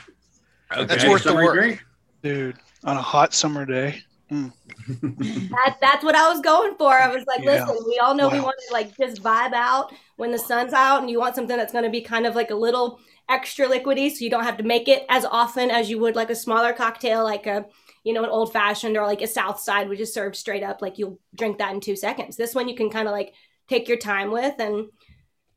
[0.74, 1.54] That's worth the summary work.
[1.56, 1.84] drink?
[2.24, 4.02] Dude, on a hot summer day.
[4.32, 4.52] Mm.
[5.52, 6.91] That, that's what I was going for.
[6.93, 7.65] I was like, Yeah.
[7.65, 11.02] listen, we all know we want to like just vibe out when the sun's out,
[11.02, 14.12] and you want something that's going to be kind of like a little extra liquidy,
[14.12, 16.73] so you don't have to make it as often as you would like a smaller
[16.73, 17.65] cocktail, like a
[18.03, 20.81] you know an old fashioned or like a South Side, which is served straight up.
[20.81, 22.38] Like you'll drink that in two seconds.
[22.38, 23.34] This one you can kind of like
[23.67, 24.88] take your time with and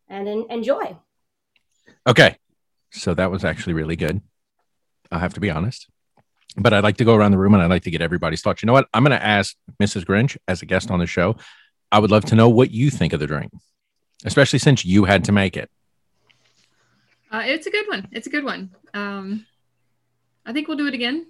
[0.08, 0.96] and en- enjoy.
[2.06, 2.36] Okay.
[2.90, 4.20] So that was actually really good.
[5.10, 5.88] I have to be honest.
[6.56, 8.62] But I'd like to go around the room and I'd like to get everybody's thoughts.
[8.62, 8.86] You know what?
[8.94, 10.04] I'm going to ask Mrs.
[10.04, 11.36] Grinch as a guest on the show.
[11.90, 13.52] I would love to know what you think of the drink,
[14.24, 15.70] especially since you had to make it.
[17.34, 18.06] Uh, it's a good one.
[18.12, 18.70] It's a good one.
[18.94, 19.44] Um,
[20.46, 21.26] I think we'll do it again.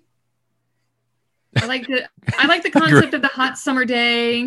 [1.56, 4.42] I like the I like the concept of the hot summer day.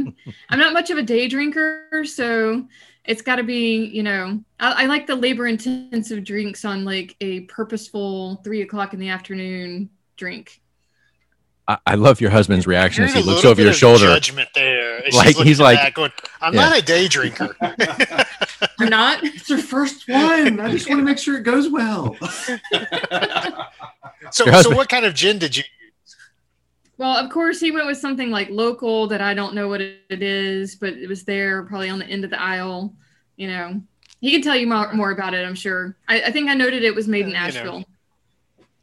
[0.50, 2.68] I'm not much of a day drinker, so
[3.06, 7.16] it's got to be you know I, I like the labor intensive drinks on like
[7.22, 10.62] a purposeful three o'clock in the afternoon drink.
[11.68, 14.06] I, I love your husband's reaction as he looks over your shoulder.
[14.06, 15.04] Judgment there.
[15.12, 16.70] Like, he's like- going, I'm Yeah.
[16.70, 17.56] not a day drinker.
[18.80, 19.24] You're not.
[19.24, 20.60] It's your first one.
[20.60, 22.16] I just want to make sure it goes well.
[24.32, 26.16] so, so what kind of gin did you use?
[26.98, 30.00] Well, of course, he went with something like local that I don't know what it
[30.10, 32.94] is, but it was there probably on the end of the aisle.
[33.36, 33.82] You know,
[34.22, 35.96] he can tell you more, more about it, I'm sure.
[36.08, 37.40] I, I think I noted it was made in Uh, you know.
[37.48, 37.86] Asheville.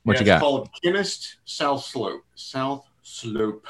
[0.05, 0.35] What Yeah, you got?
[0.37, 2.24] It's called Chemist South Slope.
[2.35, 3.67] South Slope.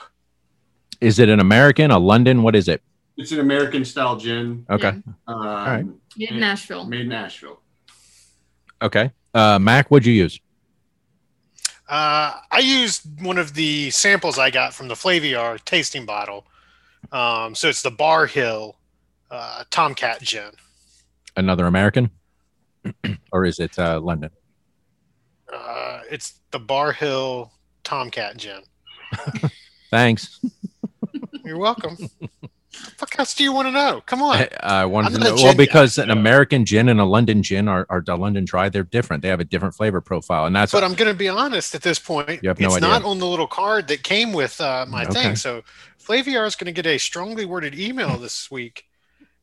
[1.00, 2.42] Is it an American, a London?
[2.42, 2.82] What is it?
[3.16, 4.66] It's an American style gin.
[4.68, 4.88] Okay.
[4.88, 5.84] Um, right.
[6.16, 6.84] Made in Nashville.
[6.84, 7.60] Made in Nashville.
[8.82, 9.10] Okay.
[9.32, 10.40] Uh, Mac, what'd you use?
[11.88, 16.46] Uh, I used one of the samples I got from the Flaviar tasting bottle.
[17.12, 18.76] Um, so it's the Barr Hill
[19.30, 20.50] uh, Tomcat gin.
[21.36, 22.10] Another American?
[23.32, 24.30] or is it uh, London?
[25.52, 27.52] Uh, it's the Barr Hill
[27.84, 28.62] Tomcat gin.
[29.90, 30.40] Thanks.
[31.44, 31.96] You're welcome.
[32.72, 34.02] fuck else do you want to know?
[34.06, 34.36] Come on.
[34.36, 35.36] I, I wanted I'm to know.
[35.36, 38.44] gin Well, guy, because an American gin and a London gin are, are the London
[38.44, 38.68] dry.
[38.68, 39.22] They're different.
[39.22, 41.82] They have a different flavor profile, and that's But I'm going to be honest at
[41.82, 42.42] this point.
[42.42, 42.88] You have no it's idea.
[42.88, 45.12] not on the little card that came with uh, my Okay.
[45.12, 45.36] thing.
[45.36, 45.62] So
[46.02, 48.84] Flaviar is going to get a strongly worded email this week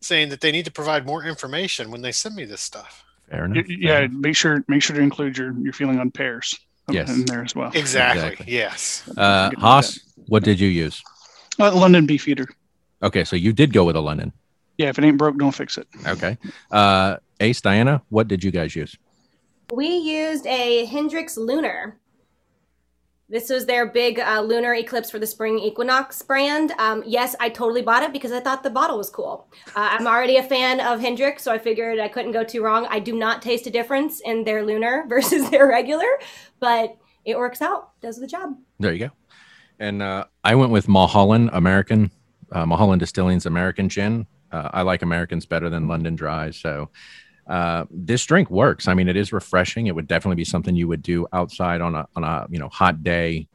[0.01, 3.03] saying that they need to provide more information when they send me this stuff.
[3.29, 3.65] fair enough.
[3.69, 6.57] Yeah, make sure make sure to include your your feeling on pears
[6.89, 7.09] Yes.
[7.09, 7.71] in there as well.
[7.73, 8.21] Exactly.
[8.21, 8.53] Exactly.
[8.53, 9.09] Yes.
[9.17, 11.03] Uh, Hoss, what did you use?
[11.59, 12.47] Uh, London Beefeater.
[13.03, 14.31] Okay, so you did go with a London.
[14.77, 15.87] Yeah, if it ain't broke, don't fix it.
[16.07, 16.37] Okay.
[16.71, 18.97] Uh, Ace, Diana, what did you guys use?
[19.73, 21.97] We used a Hendrick's Lunar.
[23.31, 26.73] This was their big uh, lunar eclipse for the spring equinox brand.
[26.77, 29.47] Um, yes, I totally bought it because I thought the bottle was cool.
[29.69, 32.87] Uh, I'm already a fan of Hendrick's, so I figured I couldn't go too wrong.
[32.89, 36.09] I do not taste a difference in their lunar versus their regular,
[36.59, 38.57] but it works out, does the job.
[38.81, 39.11] There you go.
[39.79, 42.11] And uh, I went with Mulholland American,
[42.51, 44.27] uh, Mulholland Distilling's American gin.
[44.51, 46.51] Uh, I like Americans better than London Dry.
[46.51, 46.89] So
[47.47, 48.87] uh, this drink works.
[48.87, 49.87] I mean, it is refreshing.
[49.87, 52.69] It would definitely be something you would do outside on a on a you know
[52.69, 53.47] hot day.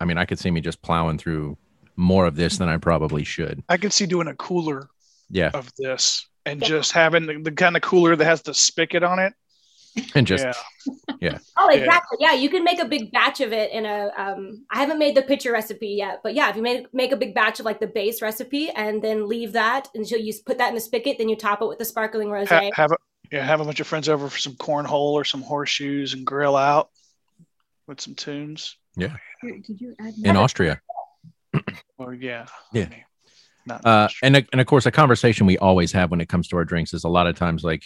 [0.00, 1.58] I mean, I could see me just plowing through
[1.96, 3.62] more of this than I probably should.
[3.68, 4.88] I could see doing a cooler
[5.30, 9.02] Yeah, of this and just having the, the kind of cooler that has the spigot
[9.02, 9.32] on it.
[10.14, 10.46] and just
[11.20, 11.38] yeah.
[11.56, 11.76] Oh, Yeah.
[11.78, 12.18] exactly.
[12.20, 14.10] Yeah, you can make a big batch of it in a.
[14.16, 17.16] Um, I haven't made the pitcher recipe yet, but yeah, if you make make a
[17.16, 20.68] big batch of like the base recipe and then leave that until you put that
[20.68, 22.46] in the spigot, then you top it with the sparkling rosé.
[22.48, 22.96] Ha- have a
[23.30, 26.56] yeah, have a bunch of friends over for some cornhole or some horseshoes and grill
[26.56, 26.90] out
[27.86, 28.76] with some tunes.
[28.96, 29.16] Yeah.
[29.42, 30.80] Did you add in Austria.
[31.98, 32.84] Or yeah, Yeah.
[32.84, 36.46] I mean, Uh, and and of course, a conversation we always have when it comes
[36.48, 37.82] to our drinks is a lot of times like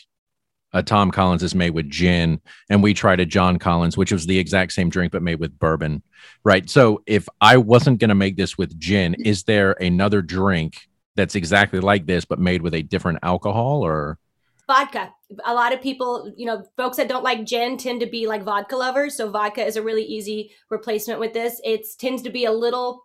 [0.74, 4.26] a Tom Collins is made with gin, and we tried a John Collins, which was
[4.26, 6.02] the exact same drink but made with bourbon,
[6.44, 6.68] right?
[6.68, 10.76] So if I wasn't going to make this with gin, is there another drink
[11.16, 14.18] that's exactly like this but made with a different alcohol or?
[14.66, 15.12] Vodka.
[15.44, 18.42] A lot of people, you know, folks that don't like gin tend to be like
[18.44, 19.16] vodka lovers.
[19.16, 21.60] So vodka is a really easy replacement with this.
[21.64, 23.02] It tends to be a little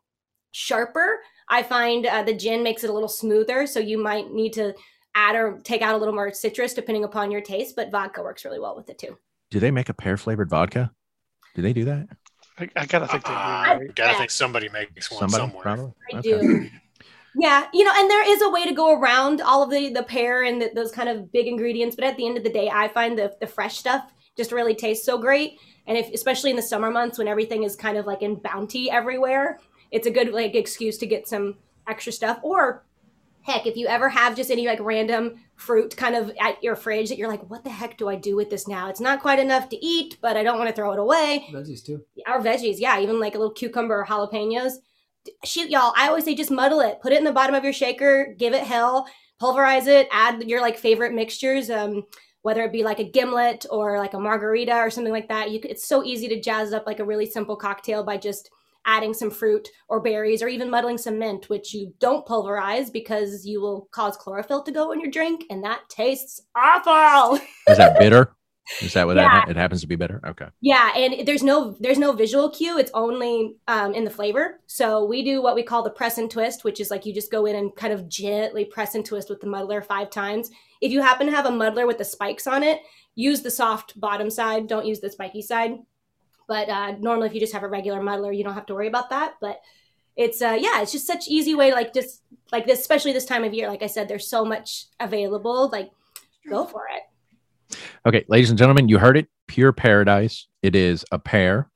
[0.52, 1.20] sharper.
[1.50, 3.68] I find uh, the gin makes it a little smoother.
[3.68, 4.74] So you might need to
[5.16, 8.46] add or take out a little more citrus depending upon your taste, but vodka works
[8.46, 9.18] really well with it too.
[9.50, 10.92] Do they make a pear flavored vodka?
[11.56, 12.08] Do they do that?
[12.60, 13.36] I, I gotta think they do.
[13.36, 13.96] Right?
[13.96, 15.62] gotta think somebody makes one Somebody somewhere.
[15.64, 15.94] probably.
[16.14, 16.30] I Okay.
[16.30, 16.70] do.
[17.40, 20.04] Yeah, you know, and there is a way to go around all of the the
[20.04, 22.70] pear and the, those kind of big ingredients, but at the end of the day,
[22.70, 25.60] I find the the fresh stuff just really tastes so great.
[25.86, 28.90] And if especially in the summer months when everything is kind of like in bounty
[28.90, 29.60] everywhere,
[29.92, 31.56] it's a good like excuse to get some
[31.88, 32.40] extra stuff.
[32.44, 32.84] Or
[33.42, 37.10] heck, if you ever have just any like random fruit kind of at your fridge
[37.10, 38.90] that you're like, what the heck do I do with this now?
[38.90, 41.84] It's not quite enough to eat, but I don't want to throw it away Veggies
[41.84, 42.04] too.
[42.26, 44.74] our veggies, yeah, even like a little cucumber or jalapenos.
[45.44, 47.02] Shoot, y'all, I always say just muddle it.
[47.02, 49.08] Put it in the bottom of your shaker, give it hell,
[49.40, 52.04] pulverize it, add your like favorite mixtures, um,
[52.42, 55.52] whether it be like a gimlet or like a margarita or something like that.
[55.52, 58.50] You it's so easy to jazz up like a really simple cocktail by just
[58.86, 63.46] adding some fruit or berries or even muddling some mint, which you don't pulverize because
[63.46, 67.36] you will cause chlorophyll to go in your drink, and that tastes awful.
[67.68, 68.37] Is that bitter?
[68.82, 70.22] Is that what that ha- it happens to be better?
[70.26, 70.48] Okay.
[70.62, 72.78] Yeah, and there's no there's no visual cue.
[72.78, 74.60] It's only um, in the flavor.
[74.68, 77.32] So we do what we call the press and twist, which is like you just
[77.32, 80.52] go in and kind of gently press and twist with the muddler five times.
[80.82, 82.82] If you happen to have a muddler with the spikes on it,
[83.16, 84.68] use the soft bottom side.
[84.68, 85.78] Don't use the spiky side.
[86.48, 88.88] But uh, normally, if you just have a regular muddler, you don't have to worry
[88.88, 89.36] about that.
[89.42, 89.62] But
[90.16, 93.44] it's uh, yeah, it's just such easy way, like just like this, especially this time
[93.44, 93.70] of year.
[93.70, 95.70] Like I said, there's so much available.
[95.70, 95.92] Like
[96.50, 97.04] go for it.
[98.06, 99.28] Okay, ladies and gentlemen, you heard it.
[99.48, 100.48] Pure paradise.
[100.62, 101.70] It is a pear,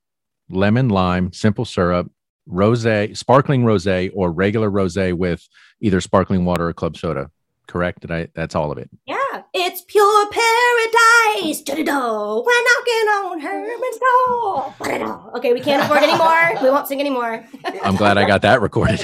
[0.49, 2.11] lemon, lime, simple syrup,
[2.45, 2.85] rose,
[3.17, 5.47] sparkling rose, or regular rose with
[5.79, 7.31] either sparkling water or club soda.
[7.67, 8.01] Correct?
[8.01, 8.27] Did I?
[8.33, 8.89] That's all of it.
[9.05, 9.15] Yeah,
[9.53, 11.61] it's pure paradise.
[11.61, 12.41] Da-da-da.
[12.41, 14.75] We're knocking on Herman's door.
[14.79, 15.37] Ba-da-da.
[15.37, 16.61] Okay, we can't afford anymore.
[16.61, 17.45] We won't sing anymore.
[17.83, 18.99] I'm glad I got that recorded.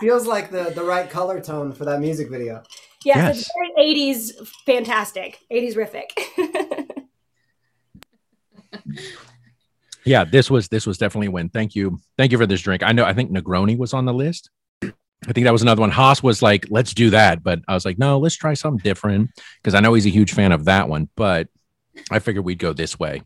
[0.00, 2.62] Feels like the, the right color tone for that music video.
[3.04, 3.40] Yes, Yes.
[3.40, 5.38] it's very 80s fantastic.
[5.52, 6.08] 80s rific.
[10.04, 11.50] Yeah, this was this was definitely a win.
[11.50, 12.82] Thank you, thank you for this drink.
[12.82, 13.04] I know.
[13.04, 14.48] I think Negroni was on the list.
[14.82, 15.90] I think that was another one.
[15.90, 19.30] Hoss was like, "Let's do that," but I was like, "No, let's try something different,"
[19.60, 21.10] because I know he's a huge fan of that one.
[21.14, 21.48] But
[22.10, 23.22] I figured we'd go this way.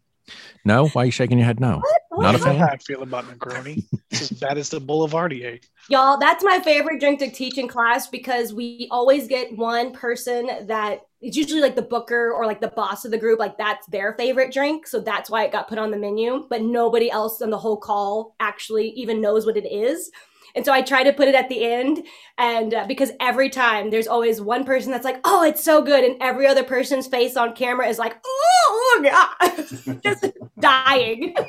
[0.65, 1.61] No, why are you shaking your head?
[1.61, 1.81] No,
[2.13, 2.55] Oh, not a You know fan.
[2.55, 3.85] how I feel about Negroni.
[4.11, 5.61] It's as bad as the Boulevardier.
[5.89, 10.49] Y'all, that's my favorite drink to teach in class because we always get one person
[10.69, 13.87] that it's usually like the booker or like the boss of the group, like that's
[13.87, 14.87] their favorite drink.
[14.89, 16.47] So that's why it got put on the menu.
[16.51, 20.11] But nobody else on the whole call actually even knows what it is.
[20.55, 22.05] And so I try to put it at the end.
[22.37, 26.05] And uh, because every time there's always one person that's like, oh, it's so good.
[26.05, 30.27] And every other person's face on camera is like, oh, God, just
[30.59, 31.35] dying.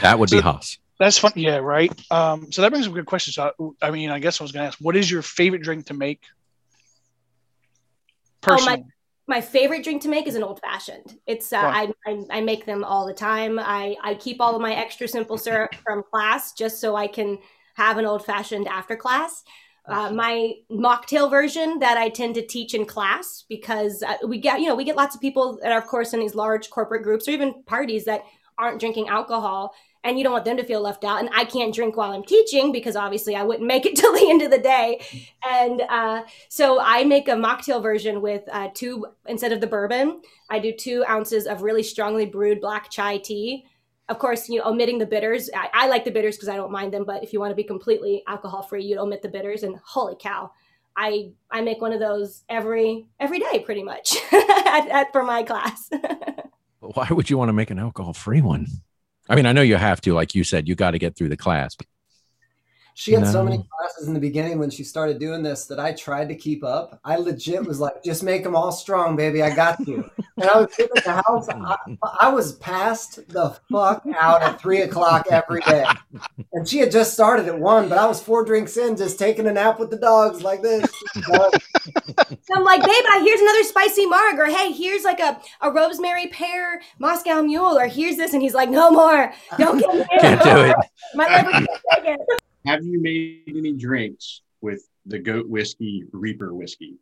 [0.00, 0.78] That would be Hoss.
[0.98, 1.32] That's fun.
[1.34, 1.90] Yeah, right.
[2.10, 3.32] Um, so that brings up a good question.
[3.32, 5.86] So, I mean, I guess I was going to ask, what is your favorite drink
[5.86, 6.20] to make?
[8.48, 8.82] Oh, my-
[9.26, 11.18] my favorite drink to make is an old fashioned.
[11.26, 13.58] It's uh, I, I I make them all the time.
[13.58, 17.38] I I keep all of my extra simple syrup from class just so I can
[17.76, 19.42] have an old fashioned after class.
[19.88, 24.60] Uh, my mocktail version that I tend to teach in class because uh, we get
[24.60, 27.02] you know we get lots of people that are of course in these large corporate
[27.02, 28.24] groups or even parties that
[28.58, 29.74] aren't drinking alcohol
[30.04, 32.22] and you don't want them to feel left out and I can't drink while I'm
[32.22, 35.00] teaching because obviously I wouldn't make it till the end of the day
[35.48, 40.20] and uh, so I make a mocktail version with uh, two instead of the bourbon.
[40.50, 43.64] I do two ounces of really strongly brewed black chai tea.
[44.10, 45.48] Of course, you know, omitting the bitters.
[45.54, 47.04] I, I like the bitters because I don't mind them.
[47.04, 49.62] But if you want to be completely alcohol free, you'd omit the bitters.
[49.62, 50.50] And holy cow,
[50.94, 55.42] I I make one of those every every day pretty much at, at, for my
[55.42, 55.88] class.
[56.80, 58.66] Why would you want to make an alcohol free one?
[59.28, 61.30] I mean, I know you have to, like you said, you got to get through
[61.30, 61.74] the class.
[61.74, 61.86] But
[62.96, 65.92] She had so many classes in the beginning when she started doing this that I
[65.92, 67.00] tried to keep up.
[67.04, 69.42] I legit was like, just make them all strong, baby.
[69.42, 70.08] I got you.
[70.36, 71.48] And I was sitting at the house.
[71.48, 71.76] I,
[72.20, 75.84] I was passed the fuck out at three o'clock every day.
[76.52, 79.48] And she had just started at one, but I was four drinks in, just taking
[79.48, 80.88] a nap with the dogs like this.
[81.24, 85.70] So I'm like, babe, I, here's another spicy marg, or hey, here's like a, a
[85.70, 90.04] rosemary pear Moscow mule, or here's this, and he's like, no more, don't get me.
[90.20, 90.76] Can't do it.
[91.14, 92.20] My liver can't take it.
[92.66, 96.94] Have you made any drinks with the goat whiskey, Reaper whiskey?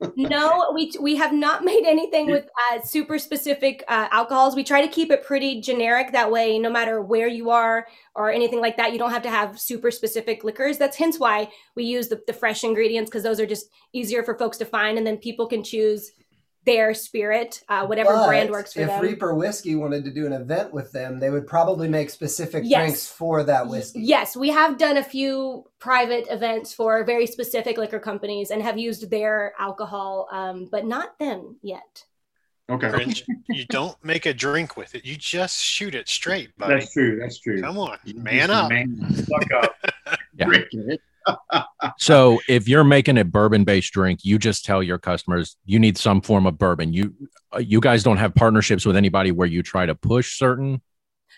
[0.16, 4.56] no, we we have not made anything with uh, super specific uh, alcohols.
[4.56, 6.12] We try to keep it pretty generic.
[6.12, 9.30] That way, no matter where you are or anything like that, you don't have to
[9.30, 10.78] have super specific liquors.
[10.78, 14.36] That's hence why we use the, the fresh ingredients because those are just easier for
[14.36, 16.10] folks to find, and then people can choose
[16.64, 18.96] their spirit, uh, whatever But brand works for if them.
[19.04, 22.62] If Reaper Whiskey wanted to do an event with them, they would probably make specific
[22.64, 22.80] Yes.
[22.80, 24.00] drinks for that whiskey.
[24.02, 28.78] Yes, we have done a few private events for very specific liquor companies and have
[28.78, 32.04] used their alcohol, um, but not them yet.
[32.70, 32.88] Okay.
[32.88, 35.04] Grinch, you don't make a drink with it.
[35.04, 36.74] You just shoot it straight, buddy.
[36.74, 37.18] That's true.
[37.20, 37.60] That's true.
[37.60, 38.68] Come on, man just up.
[38.70, 39.76] Man, fuck up.
[40.34, 40.46] Yeah.
[41.98, 45.98] So if you're making a bourbon based drink, you just tell your customers you need
[45.98, 46.92] some form of bourbon.
[46.92, 47.14] You
[47.54, 50.80] uh, you guys don't have partnerships with anybody where you try to push certain.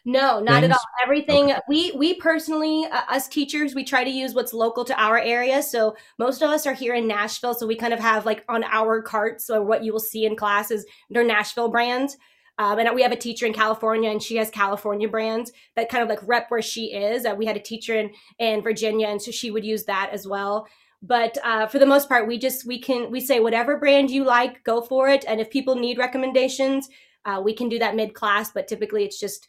[0.07, 0.79] No, not at all.
[1.03, 5.18] Everything we we personally, uh, us teachers, we try to use what's local to our
[5.18, 5.62] area.
[5.62, 8.64] So most of us are here in Nashville, so we kind of have like on
[8.64, 12.18] our carts or what you will see in classes, they're Nashville brands.
[12.58, 16.02] Um, and we have a teacher in California, and she has California brands that kind
[16.02, 17.26] of like rep where she is.
[17.26, 20.26] Uh, we had a teacher in in Virginia, and so she would use that as
[20.26, 20.66] well.
[21.02, 24.24] But uh, for the most part, we just we can we say whatever brand you
[24.24, 25.24] like, go for it.
[25.26, 26.88] And if people need recommendations,
[27.24, 28.52] uh, we can do that mid class.
[28.52, 29.48] But typically, it's just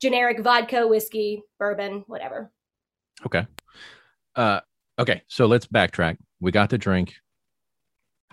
[0.00, 2.52] generic vodka, whiskey, bourbon, whatever.
[3.24, 3.46] Okay.
[4.36, 4.60] Uh,
[4.98, 5.22] okay.
[5.28, 6.18] So let's backtrack.
[6.40, 7.14] We got the drink.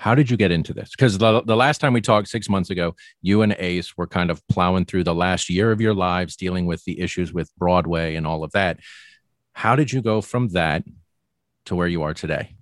[0.02, 0.90] How did you get into this?
[0.90, 4.32] Because the, the last time we talked six months ago, you and Ace were kind
[4.32, 8.16] of plowing through the last year of your lives, dealing with the issues with Broadway
[8.16, 8.80] and all of that.
[9.54, 10.84] How did you go from that
[11.66, 12.56] to where you are today?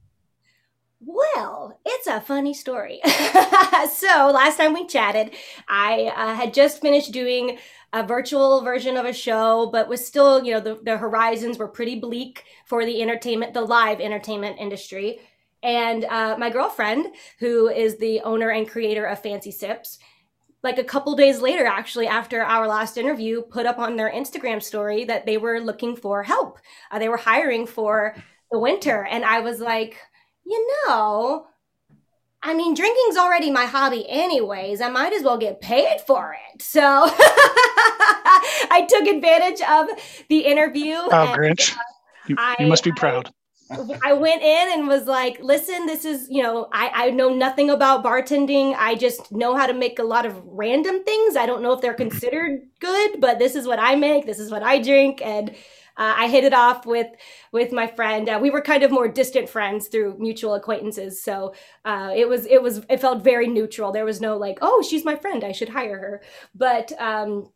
[0.99, 2.99] Well, it's a funny story.
[3.05, 5.31] so, last time we chatted,
[5.69, 7.57] I uh, had just finished doing
[7.93, 11.69] a virtual version of a show, but was still, you know, the, the horizons were
[11.69, 15.21] pretty bleak for the entertainment, the live entertainment industry.
[15.61, 17.07] And uh, my girlfriend,
[17.39, 19.99] who is the owner and creator of Fancy Sips,
[20.63, 24.61] like a couple days later, actually, after our last interview, put up on their Instagram
[24.61, 26.59] story that they were looking for help.
[26.91, 28.15] Uh, they were hiring for
[28.51, 29.05] the winter.
[29.09, 29.97] And I was like,
[30.45, 31.45] you know,
[32.43, 34.81] I mean, drinking's already my hobby, anyways.
[34.81, 36.61] I might as well get paid for it.
[36.61, 36.81] So
[38.71, 39.87] I took advantage of
[40.29, 40.95] the interview.
[40.95, 41.75] Oh, and Grinch.
[42.27, 43.31] You, I- you must be proud.
[44.03, 47.69] I went in and was like, listen, this is, you know, I, I know nothing
[47.69, 48.75] about bartending.
[48.77, 51.35] I just know how to make a lot of random things.
[51.35, 54.25] I don't know if they're considered good, but this is what I make.
[54.25, 55.21] This is what I drink.
[55.23, 55.51] And
[55.97, 57.07] uh, I hit it off with
[57.51, 58.29] with my friend.
[58.29, 61.53] Uh, we were kind of more distant friends through mutual acquaintances, so
[61.83, 63.91] uh, it was it was it felt very neutral.
[63.91, 66.21] There was no like, oh, she's my friend, I should hire her.
[66.55, 67.49] But um,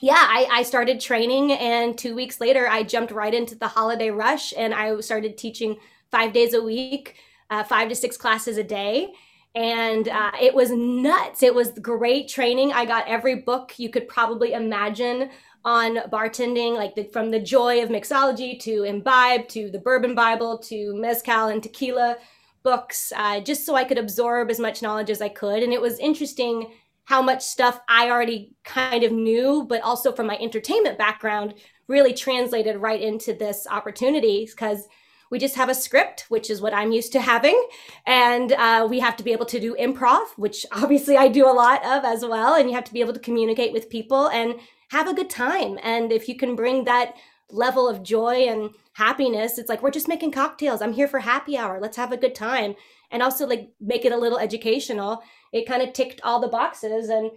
[0.00, 4.10] yeah, I, I started training, and two weeks later, I jumped right into the holiday
[4.10, 5.76] rush, and I started teaching
[6.10, 7.16] five days a week,
[7.50, 9.12] uh, five to six classes a day.
[9.54, 11.42] And uh, it was nuts.
[11.42, 12.74] It was great training.
[12.74, 15.30] I got every book you could probably imagine
[15.64, 20.58] on bartending, like the, from the joy of mixology to imbibe to the bourbon Bible
[20.58, 22.18] to mezcal and tequila
[22.62, 25.62] books, uh, just so I could absorb as much knowledge as I could.
[25.62, 26.70] And it was interesting
[27.06, 31.54] how much stuff I already kind of knew, but also from my entertainment background,
[31.86, 34.88] really translated right into this opportunity because
[35.30, 37.60] we just have a script, which is what I'm used to having.
[38.06, 41.54] And uh, we have to be able to do improv, which obviously I do a
[41.54, 42.54] lot of as well.
[42.54, 44.56] And you have to be able to communicate with people and
[44.88, 45.78] have a good time.
[45.84, 47.14] And if you can bring that
[47.50, 50.82] level of joy and happiness, it's like, we're just making cocktails.
[50.82, 51.78] I'm here for happy hour.
[51.80, 52.74] Let's have a good time.
[53.10, 55.22] And also, like, make it a little educational.
[55.52, 57.08] It kind of ticked all the boxes.
[57.08, 57.30] And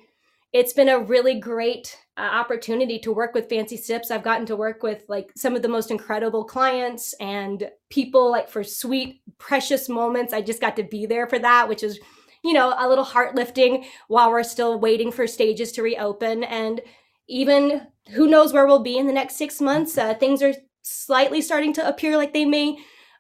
[0.51, 4.09] it's been a really great uh, opportunity to work with Fancy Sips.
[4.09, 8.49] I've gotten to work with like some of the most incredible clients and people, like,
[8.49, 10.34] for sweet, precious moments.
[10.34, 11.99] I just got to be there for that, which is,
[12.43, 16.43] you know, a little heart lifting while we're still waiting for stages to reopen.
[16.43, 16.82] And
[17.28, 19.97] even who knows where we'll be in the next six months.
[19.97, 22.80] Uh, things are slightly starting to appear like they may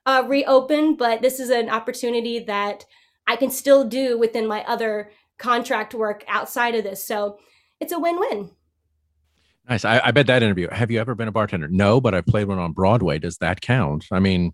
[0.09, 2.83] uh, reopen, but this is an opportunity that
[3.27, 7.03] I can still do within my other contract work outside of this.
[7.03, 7.37] So
[7.79, 8.49] it's a win win.
[9.69, 9.85] Nice.
[9.85, 10.67] I, I bet that interview.
[10.71, 11.67] Have you ever been a bartender?
[11.67, 13.19] No, but I played one on Broadway.
[13.19, 14.07] Does that count?
[14.11, 14.53] I mean,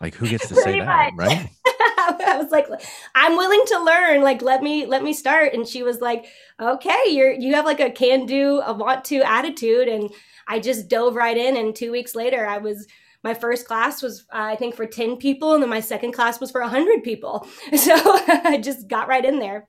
[0.00, 1.50] like who gets to say that, right?
[1.66, 2.66] I was like,
[3.14, 4.22] I'm willing to learn.
[4.22, 5.52] Like, let me let me start.
[5.52, 6.24] And she was like,
[6.58, 9.88] Okay, you're you have like a can do, a want to attitude.
[9.88, 10.10] And
[10.48, 11.58] I just dove right in.
[11.58, 12.86] And two weeks later, I was
[13.22, 16.40] my first class was uh, I think for ten people, and then my second class
[16.40, 17.46] was for hundred people.
[17.76, 19.68] So I just got right in there.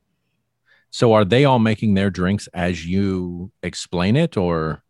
[0.89, 4.83] So are they all making their drinks as you explain it, or?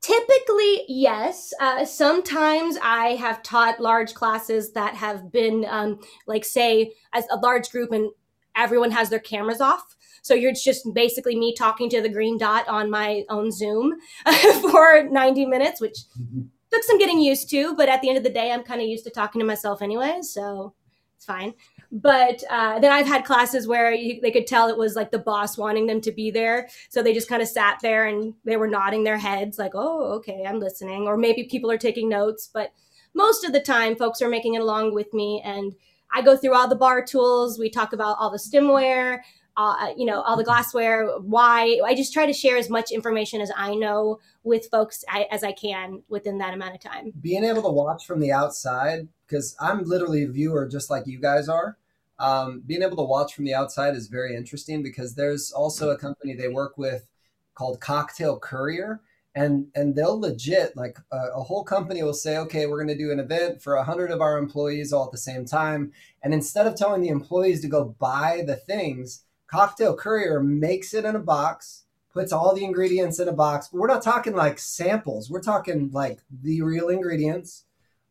[0.00, 1.52] Typically, yes.
[1.60, 5.98] Uh, sometimes I have taught large classes that have been, um,
[6.28, 8.10] like, say, as a large group and
[8.56, 9.96] everyone has their cameras off.
[10.22, 13.94] So you're just basically me talking to the green dot on my own Zoom
[14.70, 15.98] for 90 minutes, which
[16.70, 17.74] took some getting used to.
[17.74, 19.82] But at the end of the day, I'm kind of used to talking to myself
[19.82, 20.20] anyway.
[20.22, 20.74] So
[21.16, 21.54] it's fine.
[21.90, 25.18] But uh, then I've had classes where you, they could tell it was like the
[25.18, 26.68] boss wanting them to be there.
[26.90, 30.12] So they just kind of sat there and they were nodding their heads, like, oh,
[30.16, 31.06] okay, I'm listening.
[31.06, 32.48] Or maybe people are taking notes.
[32.52, 32.72] But
[33.14, 35.42] most of the time, folks are making it along with me.
[35.44, 35.74] And
[36.12, 37.58] I go through all the bar tools.
[37.58, 39.20] We talk about all the stemware,
[39.58, 41.80] uh, you know, all the glassware, why.
[41.84, 45.50] I just try to share as much information as I know with folks as I
[45.50, 47.12] can within that amount of time.
[47.20, 51.20] Being able to watch from the outside because I'm literally a viewer just like you
[51.20, 51.76] guys are.
[52.20, 55.98] Um, being able to watch from the outside is very interesting because there's also a
[55.98, 57.08] company they work with
[57.54, 59.00] called Cocktail Courier,
[59.34, 63.10] and and they'll legit like a, whole company will say, okay, we're going to do
[63.10, 65.92] an event for a hundred of our employees all at the same time,
[66.22, 71.04] and instead of telling the employees to go buy the things, Cocktail Courier makes it
[71.04, 71.84] in a box.
[72.12, 75.30] Puts all the ingredients in a box, but we're not talking like samples.
[75.30, 77.64] We're talking like the real ingredients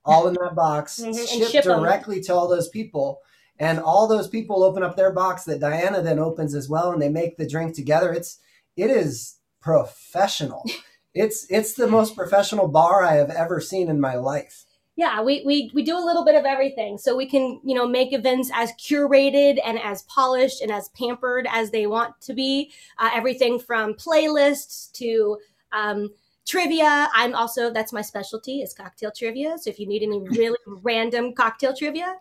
[0.05, 1.13] all in that box, mm-hmm.
[1.13, 2.23] shipped ship directly them.
[2.23, 3.21] to all those people.
[3.59, 7.01] And all those people open up their box that Diana then opens as well, and
[7.01, 8.13] they make the drink together.
[8.13, 8.38] It's
[8.75, 10.63] it is professional.
[11.15, 14.66] it's it's the most professional bar I have ever seen in my life.
[14.97, 17.87] Yeah, we, we we do a little bit of everything, so we can you know
[17.87, 22.71] make events as curated and as polished and as pampered as they want to be.
[22.97, 25.37] Uh, everything from playlists to
[25.71, 26.09] um,
[26.47, 27.09] trivia.
[27.13, 29.59] I'm also that's my specialty is cocktail trivia.
[29.59, 32.15] So if you need any really random cocktail trivia,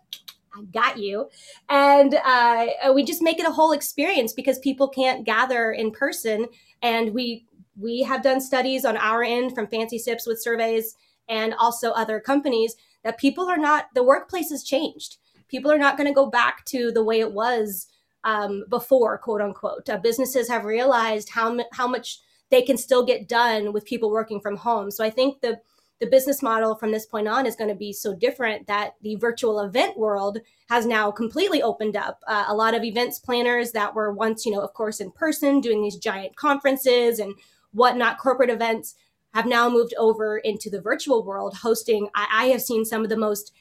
[0.54, 1.30] I got you.
[1.70, 6.46] And uh, we just make it a whole experience because people can't gather in person,
[6.82, 7.46] and we
[7.80, 10.94] we have done studies on our end from Fancy Sips with surveys
[11.28, 15.18] and also other companies that people are not the workplace has changed.
[15.48, 17.86] People are not going to go back to the way it was
[18.24, 19.88] um, before, quote unquote.
[19.88, 22.20] Uh, businesses have realized how how much
[22.50, 24.90] they can still get done with people working from home.
[24.90, 25.60] So I think the
[26.00, 29.14] the business model from this point on is going to be so different that the
[29.16, 32.20] virtual event world has now completely opened up.
[32.26, 35.60] Uh, a lot of events planners that were once, you know, of course, in person
[35.60, 37.34] doing these giant conferences and
[37.72, 38.94] whatnot, corporate events
[39.36, 42.08] have now moved over into the virtual world, hosting.
[42.14, 43.52] I, I have seen some of the most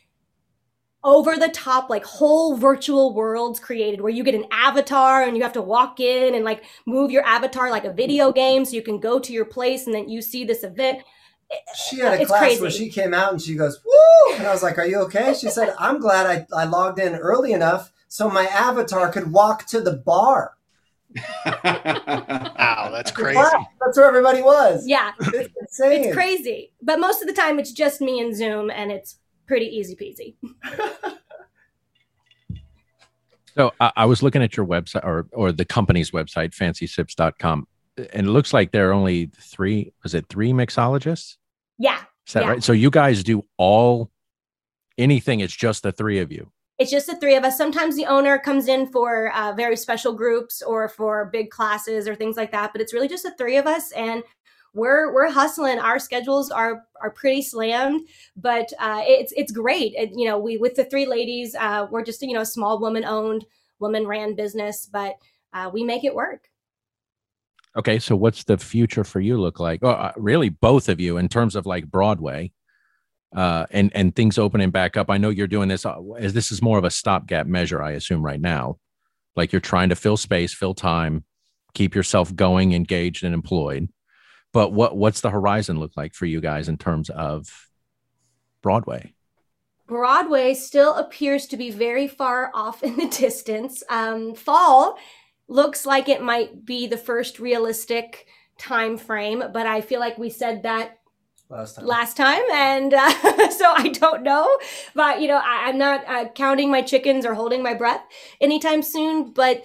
[1.03, 5.43] over the top like whole virtual worlds created where you get an avatar and you
[5.43, 8.81] have to walk in and like move your avatar like a video game so you
[8.81, 11.03] can go to your place and then you see this event
[11.75, 12.61] she had a it's class crazy.
[12.61, 15.35] where she came out and she goes woo and i was like are you okay
[15.35, 19.67] she said i'm glad i, I logged in early enough so my avatar could walk
[19.67, 20.55] to the bar
[21.45, 23.39] wow that's crazy
[23.81, 27.71] that's where everybody was yeah it's insane it's crazy but most of the time it's
[27.71, 30.35] just me and zoom and it's pretty easy peasy.
[33.55, 37.67] so I, I was looking at your website or or the company's website, fancysips.com.
[37.97, 39.93] and it looks like there are only three.
[40.03, 41.37] Was it three mixologists?
[41.77, 42.49] Yeah, Is that Yeah.
[42.49, 42.63] right?
[42.63, 44.09] So you guys do all
[44.97, 45.39] anything.
[45.41, 46.51] It's just the three of you.
[46.77, 47.57] It's just the three of us.
[47.57, 52.15] Sometimes the owner comes in for uh, very special groups or for big classes or
[52.15, 54.23] things like that, but it's really just the three of us and.
[54.77, 55.79] We're, we're hustling.
[55.79, 59.93] Our schedules are are pretty slammed, but uh, it's it's great.
[59.95, 62.77] It, you know, we with the three ladies, uh, we're just you know a small
[62.77, 63.45] woman owned,
[63.79, 65.15] woman ran business, but
[65.53, 66.49] uh, we make it work.
[67.77, 69.83] Okay, so what's the future for you look like?
[69.83, 72.51] Oh, really, both of you in terms of like Broadway,
[73.35, 75.09] uh, and and things opening back up.
[75.09, 77.91] I know you're doing this uh, as this is more of a stopgap measure, I
[77.91, 78.77] assume, right now.
[79.35, 81.25] Like you're trying to fill space, fill time,
[81.73, 83.89] keep yourself going, engaged, and employed.
[84.53, 87.49] But what what's the horizon look like for you guys in terms of
[88.61, 89.13] Broadway?
[89.85, 93.83] Broadway still appears to be very far off in the distance.
[93.89, 94.97] Um, fall
[95.47, 98.27] looks like it might be the first realistic
[98.57, 100.99] time frame, but I feel like we said that
[101.47, 101.85] Last time.
[101.85, 104.57] last time, and uh, so I don't know.
[104.95, 108.01] But you know, I, I'm not uh, counting my chickens or holding my breath
[108.41, 109.31] anytime soon.
[109.31, 109.63] But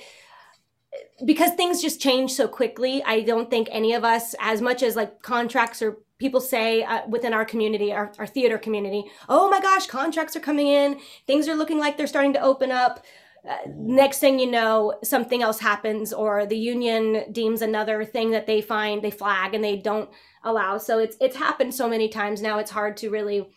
[1.24, 4.97] because things just change so quickly, I don't think any of us, as much as
[4.97, 9.61] like contracts or people say uh, within our community, our, our theater community, oh my
[9.61, 13.05] gosh, contracts are coming in, things are looking like they're starting to open up.
[13.49, 18.47] Uh, next thing you know, something else happens, or the union deems another thing that
[18.47, 20.11] they find, they flag, and they don't
[20.45, 20.78] allow.
[20.78, 22.59] So it's it's happened so many times now.
[22.59, 23.49] It's hard to really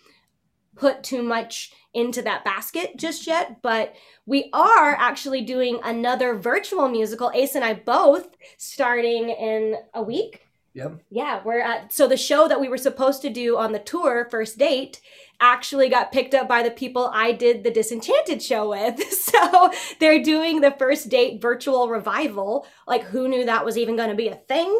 [0.76, 3.62] put too much into that basket just yet.
[3.62, 7.32] But we are actually doing another virtual musical.
[7.34, 10.48] Ace and I both starting in a week.
[10.74, 11.02] Yep.
[11.12, 14.28] Yeah, we're at so the show that we were supposed to do on the tour,
[14.32, 15.02] first date,
[15.44, 19.00] actually got picked up by the people I did the Disenchanted show with.
[19.34, 22.68] So they're doing the first date virtual revival.
[22.88, 24.80] Like, who knew that was even going to be a thing?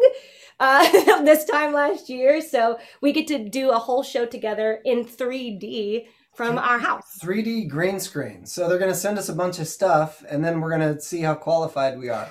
[0.60, 0.88] Uh,
[1.24, 2.40] this time last year.
[2.40, 7.18] So we get to do a whole show together in 3D from our house.
[7.20, 8.46] 3D green screen.
[8.46, 11.00] So they're going to send us a bunch of stuff, and then we're going to
[11.00, 12.30] see how qualified we are.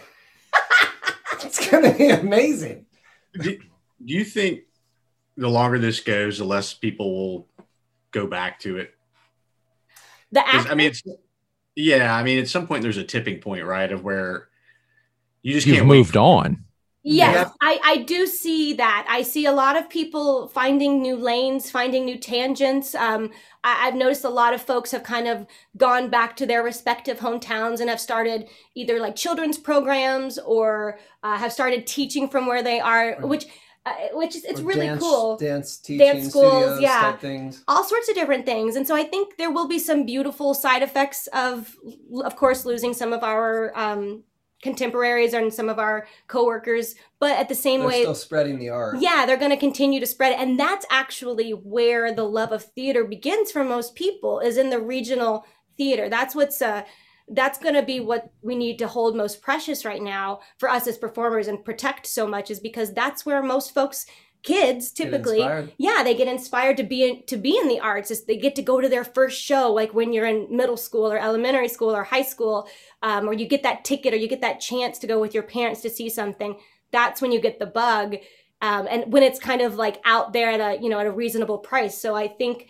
[1.43, 2.85] it's going to be amazing.
[3.33, 4.61] Do, do you think
[5.35, 7.47] the longer this goes, the less people will
[8.13, 8.93] go back to it?
[10.31, 11.03] The 'Cause, act- I mean, it's
[11.75, 12.15] yeah.
[12.15, 14.47] I mean, at some point, there's a tipping point, right, of where
[15.41, 16.63] you just You've can't wait moved on.
[17.05, 17.49] Yes, Yeah.
[17.59, 19.05] I, I do see that.
[19.09, 22.95] I see a lot of people finding new lanes, finding new tangents.
[22.95, 23.29] Um,
[23.61, 25.45] I, I've noticed a lot of folks have kind of
[25.75, 31.37] gone back to their respective hometowns and have started either like children's programs or uh,
[31.37, 33.47] have started teaching from where they are, Or- which
[33.85, 35.37] uh, which is it's Or really dance, cool.
[35.37, 37.17] Dance teaching dance schools, yeah.
[37.17, 37.63] things.
[37.67, 40.81] all sorts of different things and so i think there will be some beautiful side
[40.81, 41.75] effects of
[42.23, 44.23] of course losing some of our um
[44.61, 48.69] contemporaries and some of our coworkers but at the same They're way still spreading the
[48.69, 48.95] art.
[48.99, 52.63] yeah they're going to continue to spread it and that's actually where the love of
[52.63, 55.45] theater begins for most people is in the regional
[55.77, 56.83] theater that's what's uh
[57.29, 60.87] that's going to be what we need to hold most precious right now for us
[60.87, 64.05] as performers and protect so much is because that's where most folks
[64.43, 65.39] kids typically
[65.77, 68.55] yeah they get inspired to be in, to be in the arts It's- they get
[68.55, 71.95] to go to their first show like when you're in middle school or elementary school
[71.95, 72.67] or high school
[73.01, 75.43] um, or you get that ticket or you get that chance to go with your
[75.43, 76.57] parents to see something
[76.91, 78.17] that's when you get the bug
[78.61, 81.11] um, and when it's kind of like out there at a you know at a
[81.11, 81.97] reasonable price.
[81.97, 82.67] So i think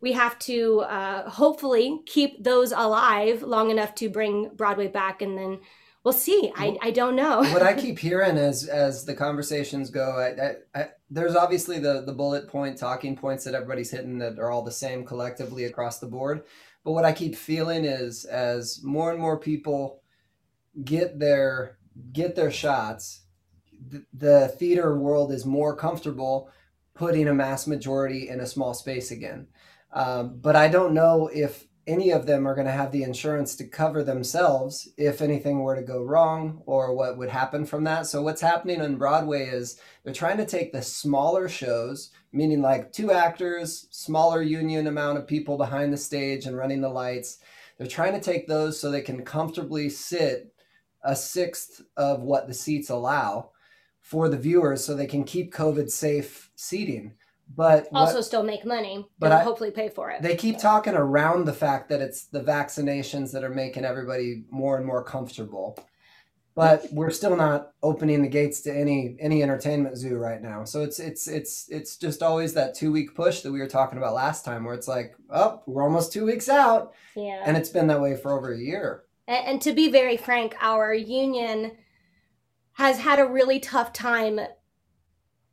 [0.00, 5.36] we have to uh, hopefully keep those alive long enough to bring broadway back and
[5.36, 5.58] then
[6.04, 10.16] we'll see i, I don't know what I keep hearing as as the conversations go,
[10.18, 14.38] I, I, I, there's obviously the the bullet point talking points that everybody's hitting that
[14.38, 16.44] are all the same collectively across the board.
[16.84, 20.02] But what I keep feeling is as more and more people
[20.84, 21.78] get their
[22.12, 23.22] get their shots,
[23.88, 26.50] the, the theater world is more comfortable
[26.94, 29.46] putting a mass majority in a small space again.
[29.92, 33.56] Um, but I don't know if any of them are going to have the insurance
[33.56, 38.06] to cover themselves if anything were to go wrong or what would happen from that.
[38.06, 42.92] So what's happening on Broadway is they're trying to take the smaller shows, meaning like
[42.92, 47.38] two actors, smaller union amount of people behind the stage and running the lights.
[47.78, 50.52] They're trying to take those so they can comfortably sit
[51.02, 53.52] a sixth of what the seats allow
[54.00, 57.14] for the viewers so they can keep COVID safe seating.
[57.54, 60.22] But what- also still make money But I- hopefully pay for it.
[60.22, 64.76] They keep talking around the fact that it's the vaccinations that are making everybody more
[64.76, 65.78] and more comfortable.
[66.54, 70.64] But we're still not opening the gates to any any entertainment zoo right now.
[70.64, 73.96] So it's it's it's it's just always that two week push that we were talking
[73.96, 76.94] about last time where it's like oh we're almost two weeks out.
[77.14, 77.42] Yeah.
[77.44, 79.04] And it's been that way for over a year.
[79.28, 81.76] And, and to be very frank, our union
[82.72, 84.40] has had a really tough time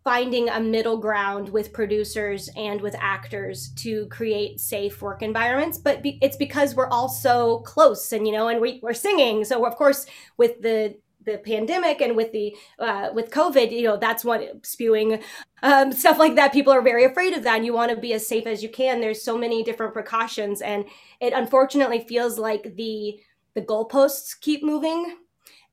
[0.06, 6.04] finding a middle ground with producers and with actors to create safe work environments but
[6.04, 9.44] be, it's because we're all so close and you know and we, we're singing.
[9.44, 10.06] So of course
[10.38, 10.96] with the
[11.26, 15.24] the pandemic and with the uh, with covid you know that's what spewing
[15.64, 16.54] um, stuff like that.
[16.54, 18.70] People are very afraid of that and you want to be as safe as you
[18.70, 19.02] can.
[19.02, 20.86] There's so many different precautions and
[21.20, 23.20] it unfortunately feels like the
[23.56, 25.18] the goalposts keep moving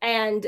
[0.01, 0.47] and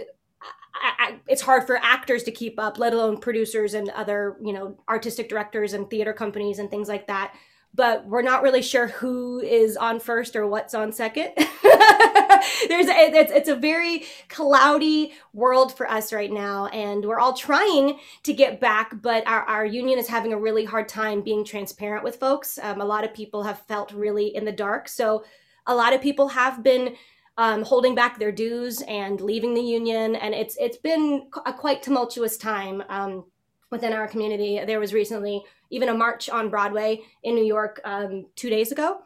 [0.74, 4.76] I, it's hard for actors to keep up, let alone producers and other, you know,
[4.88, 7.34] artistic directors and theater companies and things like that.
[7.74, 11.32] But we're not really sure who is on first or what's on second.
[11.36, 17.98] There's it's, it's a very cloudy world for us right now, and we're all trying
[18.22, 22.04] to get back, but our, our union is having a really hard time being transparent
[22.04, 22.58] with folks.
[22.62, 25.24] Um, a lot of people have felt really in the dark, so
[25.66, 26.94] a lot of people have been
[27.36, 31.82] um, holding back their dues and leaving the union, and it's it's been a quite
[31.82, 33.24] tumultuous time um,
[33.70, 34.60] within our community.
[34.64, 39.00] There was recently even a march on Broadway in New York um, two days ago.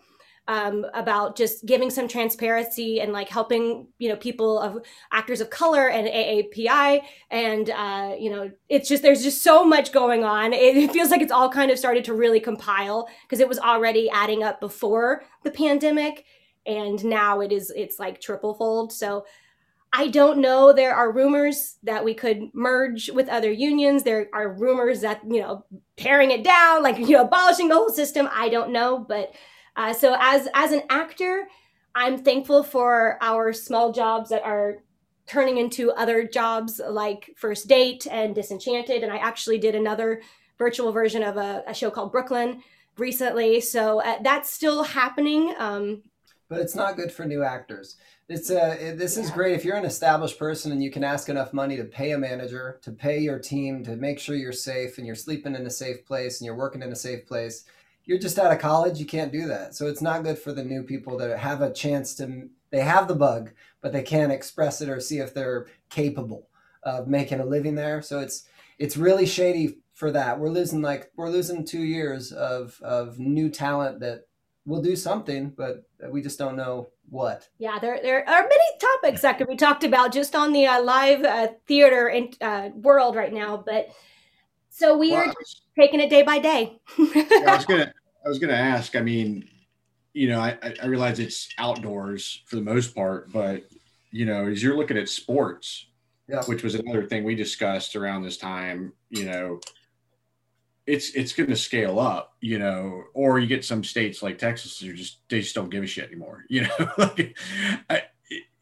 [0.46, 5.50] Um, about just giving some transparency and like helping you know people of actors of
[5.50, 10.54] color and AAPI and uh, you know it's just there's just so much going on.
[10.54, 13.58] It, it feels like it's all kind of started to really compile because it was
[13.58, 16.24] already adding up before the pandemic
[16.68, 19.24] and now it is it's like triple fold so
[19.92, 20.72] I don't know.
[20.72, 24.02] There are rumors that we could merge with other unions.
[24.02, 25.64] There are rumors that, you know,
[25.96, 28.28] tearing it down, like, you know, abolishing the whole system.
[28.32, 28.98] I don't know.
[28.98, 29.34] But
[29.76, 31.48] uh, so as as an actor,
[31.94, 34.82] I'm thankful for our small jobs that are
[35.26, 39.02] turning into other jobs like First Date and Disenchanted.
[39.02, 40.22] And I actually did another
[40.58, 42.62] virtual version of a, a show called Brooklyn
[42.98, 43.60] recently.
[43.60, 45.54] So uh, that's still happening.
[45.58, 46.02] Um,
[46.48, 47.96] but it's not good for new actors.
[48.28, 51.28] It's a, uh, this is great if you're an established person and you can ask
[51.28, 54.98] enough money to pay a manager, to pay your team, to make sure you're safe
[54.98, 57.64] and you're sleeping in a safe place and you're working in a safe place.
[58.04, 59.74] You're just out of college, you can't do that.
[59.74, 63.08] So it's not good for the new people that have a chance to they have
[63.08, 66.48] the bug, but they can't express it or see if they're capable
[66.82, 68.02] of making a living there.
[68.02, 68.44] So it's
[68.78, 70.38] it's really shady for that.
[70.38, 74.27] We're losing like we're losing 2 years of of new talent that
[74.68, 77.48] we'll do something, but we just don't know what.
[77.58, 80.82] Yeah, there there are many topics that could be talked about just on the uh,
[80.82, 83.56] live uh, theater in, uh, world right now.
[83.56, 83.88] But
[84.68, 86.78] so we well, are just taking it day by day.
[86.98, 87.92] yeah, I was gonna
[88.24, 88.94] I was gonna ask.
[88.94, 89.48] I mean,
[90.12, 93.64] you know, I, I realize it's outdoors for the most part, but
[94.10, 95.86] you know, as you're looking at sports,
[96.28, 96.44] yeah.
[96.44, 99.60] which was another thing we discussed around this time, you know,
[100.88, 104.80] it's it's going to scale up, you know, or you get some states like Texas
[104.80, 106.90] who just they just don't give a shit anymore, you know.
[106.96, 107.36] like,
[107.90, 108.02] I,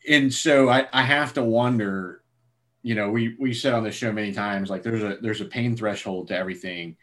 [0.09, 2.23] and so I, I have to wonder,
[2.83, 5.45] you know, we we said on the show many times like there's a there's a
[5.45, 6.97] pain threshold to everything,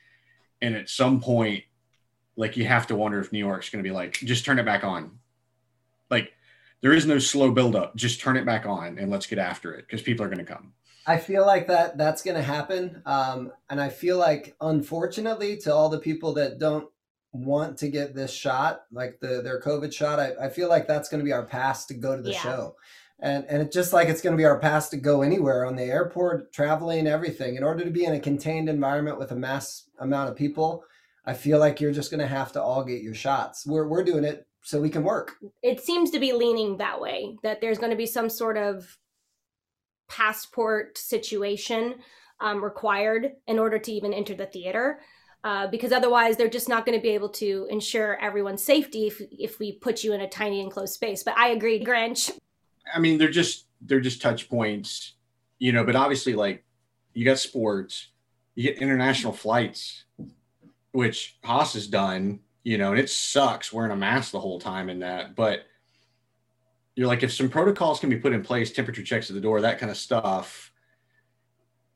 [0.62, 1.64] and at some point,
[2.36, 4.66] like you have to wonder if New York's going to be like just turn it
[4.66, 5.20] back on,
[6.10, 6.34] like
[6.82, 9.88] there is no slow buildup, just turn it back on and let's get after it
[9.88, 10.74] because people are going to come.
[11.06, 15.74] I feel like that that's going to happen, um, and I feel like, unfortunately, to
[15.74, 16.88] all the people that don't
[17.34, 21.10] want to get this shot, like the their COVID shot, I, I feel like that's
[21.10, 22.39] going to be our pass to go to the yeah.
[22.39, 22.76] show,
[23.20, 25.76] and and it's just like it's going to be our pass to go anywhere on
[25.76, 27.56] the airport, traveling, everything.
[27.56, 30.84] In order to be in a contained environment with a mass amount of people,
[31.26, 33.66] I feel like you're just going to have to all get your shots.
[33.66, 35.34] We're we're doing it so we can work.
[35.62, 37.36] It seems to be leaning that way.
[37.43, 38.97] That there's going to be some sort of
[40.14, 41.95] passport situation
[42.39, 44.99] um, required in order to even enter the theater.
[45.43, 49.22] Uh, because otherwise, they're just not going to be able to ensure everyone's safety if,
[49.32, 51.22] if we put you in a tiny enclosed space.
[51.22, 52.32] But I agree, Grinch.
[52.93, 55.16] I mean, they're just they're just touch points,
[55.59, 55.84] you know.
[55.84, 56.64] But obviously, like
[57.14, 58.07] you got sports,
[58.55, 60.05] you get international flights,
[60.93, 64.89] which Hoss has done, you know, and it sucks wearing a mask the whole time
[64.89, 65.36] in that.
[65.36, 65.66] But
[66.96, 69.62] you're like, if some protocols can be put in place, temperature checks at the door,
[69.62, 70.72] that kind of stuff,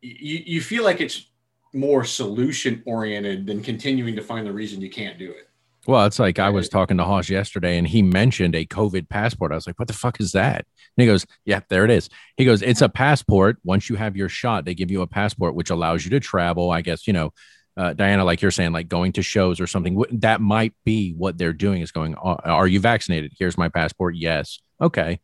[0.02, 1.28] you, you feel like it's
[1.74, 5.50] more solution oriented than continuing to find the reason you can't do it.
[5.86, 9.54] Well, it's like I was talking to Hoss yesterday and he mentioned a COVID passport.
[9.54, 10.66] I was like, what the fuck is that?
[10.98, 12.10] And he goes, yeah, there it is.
[12.36, 13.58] He goes, it's a passport.
[13.64, 16.72] Once you have your shot, they give you a passport, which allows you to travel.
[16.72, 17.32] I guess, you know,
[17.78, 21.38] uh, Diana, like you're saying, like going to shows or something, that might be what
[21.38, 23.34] they're doing is going, are you vaccinated?
[23.40, 24.16] Here's my passport.
[24.18, 24.60] Yes.
[24.82, 25.20] Okay.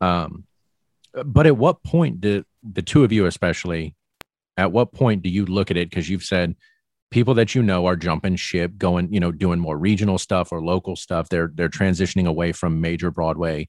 [0.00, 0.44] Um,
[1.24, 3.94] but at what point did the two of you, especially,
[4.56, 5.88] at what point do you look at it?
[5.88, 6.56] Because you've said
[7.10, 10.62] people that you know are jumping ship, going, you know, doing more regional stuff or
[10.62, 11.28] local stuff.
[11.28, 13.68] They're they're transitioning away from major Broadway.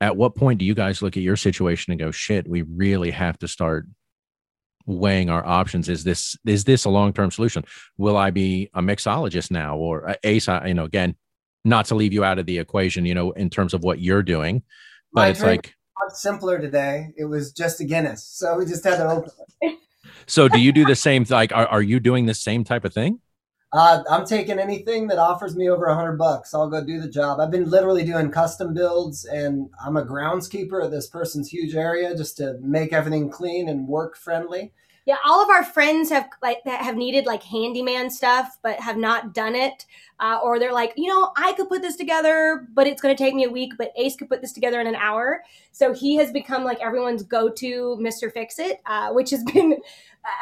[0.00, 3.10] At what point do you guys look at your situation and go, shit, we really
[3.10, 3.86] have to start
[4.86, 5.88] weighing our options.
[5.88, 7.64] Is this is this a long term solution?
[7.96, 10.40] Will I be a mixologist now or a?
[10.48, 11.16] I, you know, again,
[11.64, 14.22] not to leave you out of the equation, you know, in terms of what you're
[14.22, 14.62] doing,
[15.12, 15.74] but My it's like,
[16.06, 17.12] Much simpler today.
[17.16, 19.30] It was just a Guinness, so we just had to open
[19.62, 19.78] it.
[20.26, 21.24] so do you do the same?
[21.28, 23.20] Like, are, are you doing the same type of thing?
[23.72, 26.54] Uh, I'm taking anything that offers me over a hundred bucks.
[26.54, 27.40] I'll go do the job.
[27.40, 32.16] I've been literally doing custom builds, and I'm a groundskeeper at this person's huge area
[32.16, 34.72] just to make everything clean and work friendly.
[35.06, 38.96] Yeah, all of our friends have like that have needed like handyman stuff, but have
[38.96, 39.84] not done it,
[40.18, 43.22] uh, or they're like, you know, I could put this together, but it's going to
[43.22, 43.74] take me a week.
[43.76, 45.42] But Ace could put this together in an hour.
[45.72, 49.76] So he has become like everyone's go-to Mister Fix It, uh, which has been,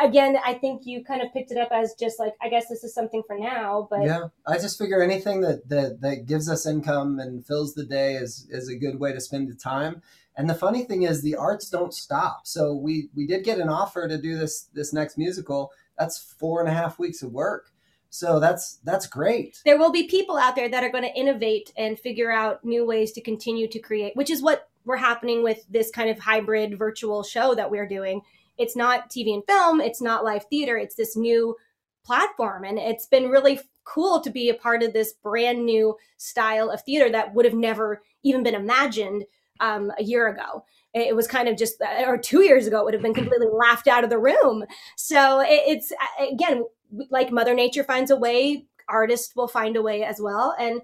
[0.01, 2.85] again, I think you kind of picked it up as just like, I guess this
[2.85, 6.67] is something for now, but yeah, I just figure anything that, that that gives us
[6.67, 10.03] income and fills the day is is a good way to spend the time.
[10.37, 12.47] And the funny thing is, the arts don't stop.
[12.47, 15.71] So we we did get an offer to do this this next musical.
[15.99, 17.71] That's four and a half weeks of work.
[18.11, 19.61] So that's that's great.
[19.65, 22.85] there will be people out there that are going to innovate and figure out new
[22.85, 26.77] ways to continue to create, which is what we're happening with this kind of hybrid
[26.79, 28.21] virtual show that we're doing.
[28.59, 31.57] It's not TV and film, it's not live theater, it's this new
[32.05, 32.65] platform.
[32.65, 36.83] And it's been really cool to be a part of this brand new style of
[36.83, 39.25] theater that would have never even been imagined
[39.63, 40.65] um, a year ago.
[40.93, 43.89] It was kind of just, or two years ago, it would have been completely laughed
[43.89, 44.65] out of the room.
[44.97, 46.65] So it, it's, again,
[47.09, 50.55] like Mother Nature finds a way, artists will find a way as well.
[50.59, 50.83] And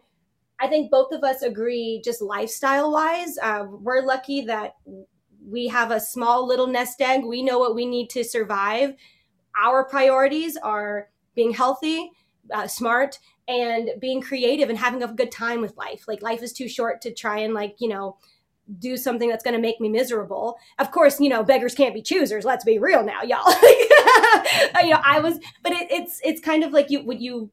[0.61, 4.77] I think both of us agree, just lifestyle wise, uh, we're lucky that
[5.47, 7.25] we have a small little nest egg.
[7.25, 8.95] We know what we need to survive.
[9.61, 12.11] Our priorities are being healthy,
[12.53, 16.07] uh, smart, and being creative and having a good time with life.
[16.07, 18.17] Like life is too short to try and like you know
[18.79, 20.59] do something that's going to make me miserable.
[20.79, 22.45] Of course, you know beggars can't be choosers.
[22.45, 23.53] Let's be real now, y'all.
[24.75, 27.51] Uh, you know, I was, but it, it's it's kind of like you what you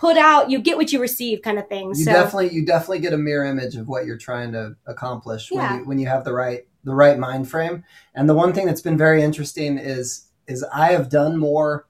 [0.00, 1.88] put out, you get what you receive, kind of thing.
[1.88, 5.50] You so definitely you definitely get a mirror image of what you're trying to accomplish
[5.50, 5.78] when Yeah.
[5.78, 7.84] you when you have the right the right mind frame.
[8.14, 11.86] And the one thing that's been very interesting is is I have done more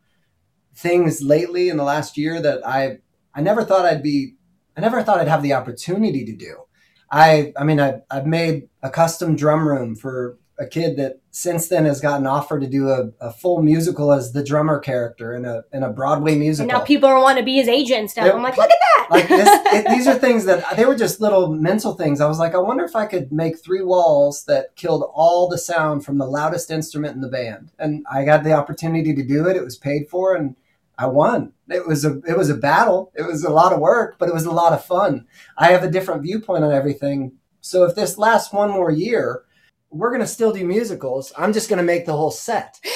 [0.74, 2.98] things lately in the last year that I
[3.34, 4.34] I never thought I'd be
[4.76, 6.64] I never thought I'd have the opportunity to do.
[7.10, 11.68] I I mean I I've made a custom drum room for a kid that since
[11.68, 15.44] then has gotten offered to do a, a full musical as the drummer character in
[15.44, 18.26] a in a Broadway and musical now people want to be his agent and stuff.
[18.26, 18.32] Yeah.
[18.32, 19.06] I'm like, look at that.
[19.10, 22.20] like this, it, these are things that they were just little mental things.
[22.20, 25.58] I was like, I wonder if I could make three walls that killed all the
[25.58, 27.70] sound from the loudest instrument in the band.
[27.78, 29.56] And I got the opportunity to do it.
[29.56, 30.56] It was paid for, and
[30.98, 31.52] I won.
[31.68, 33.12] It was a it was a battle.
[33.14, 35.26] It was a lot of work, but it was a lot of fun.
[35.56, 37.32] I have a different viewpoint on everything.
[37.60, 39.44] So if this lasts one more year,
[39.90, 41.32] we're gonna still do musicals.
[41.38, 42.78] I'm just gonna make the whole set.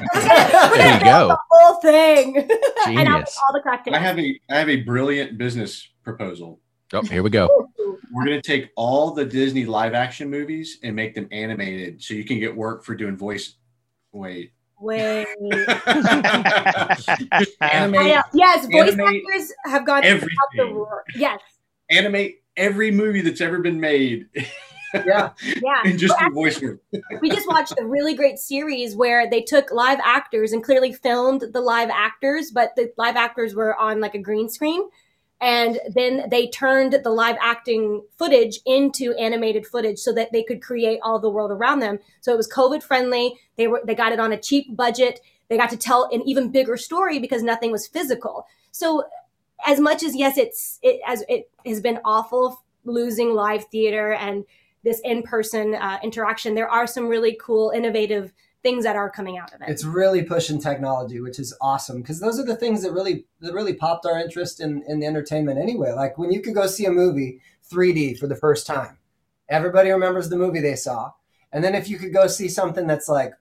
[0.00, 1.28] There you go.
[1.28, 2.36] the whole thing.
[2.36, 3.38] and I'll Genius.
[3.46, 3.96] all the cocktails.
[3.96, 6.60] I have a I have a brilliant business proposal.
[6.92, 7.48] Oh, here we go.
[8.12, 12.24] We're gonna take all the Disney live action movies and make them animated, so you
[12.24, 13.54] can get work for doing voice.
[14.12, 15.26] Wait, Wait.
[17.38, 18.22] Just I animate.
[18.32, 20.74] Yes, voice actors have gone out the everything.
[20.74, 21.04] roar.
[21.14, 21.40] Yes,
[21.90, 25.30] animate every movie that's ever been made, Yeah.
[25.44, 25.82] yeah.
[25.84, 26.80] and just Well, voice work.
[27.20, 31.42] we just watched a really great series where they took live actors and clearly filmed
[31.52, 34.82] the live actors, but the live actors were on like a green screen.
[35.40, 40.62] And then they turned the live acting footage into animated footage so that they could
[40.62, 41.98] create all the world around them.
[42.20, 43.38] So it was COVID friendly.
[43.56, 45.20] They were they got it on a cheap budget.
[45.48, 48.46] They got to tell an even bigger story because nothing was physical.
[48.70, 49.04] So
[49.66, 54.44] as much as yes, it's it as it has been awful losing live theater and
[54.82, 58.32] this in-person uh, interaction there are some really cool innovative
[58.62, 59.68] things that are coming out of it.
[59.68, 63.54] It's really pushing technology which is awesome because those are the things that really that
[63.54, 65.92] really popped our interest in in the entertainment anyway.
[65.92, 67.40] Like when you could go see a movie
[67.70, 68.98] 3d for the first time
[69.48, 71.12] everybody remembers the movie they saw.
[71.52, 73.32] And then if you could go see something that's like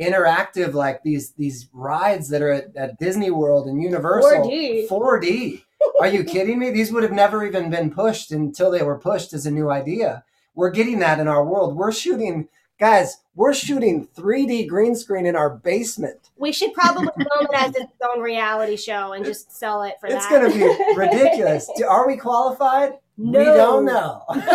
[0.00, 4.48] interactive like these these rides that are at, at disney world and universal.
[4.48, 4.88] 4D.
[4.88, 5.62] 4d
[6.00, 6.70] are you kidding me?
[6.70, 10.24] These would have never even been pushed until they were pushed as a new idea.
[10.54, 11.76] We're getting that in our world.
[11.76, 12.48] We're shooting
[12.82, 17.76] guys we're shooting 3d green screen in our basement we should probably film it as
[17.76, 20.94] its own reality show and just sell it for it's that It's going to be
[20.96, 23.38] ridiculous Do- are we qualified no.
[23.38, 24.46] we don't know It's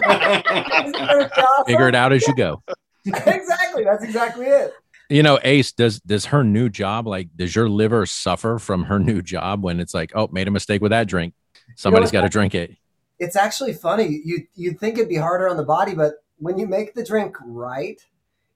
[0.00, 1.64] gonna be awesome.
[1.66, 2.60] Figure it out as you go.
[3.06, 4.74] exactly that's exactly it
[5.08, 8.98] You know, Ace, does does her new job like does your liver suffer from her
[8.98, 11.34] new job when it's like, oh, made a mistake with that drink?
[11.76, 12.76] Somebody's got to drink it.
[13.20, 16.66] it's actually funny you you'd think it'd be harder on the body but when you
[16.66, 18.04] make the drink right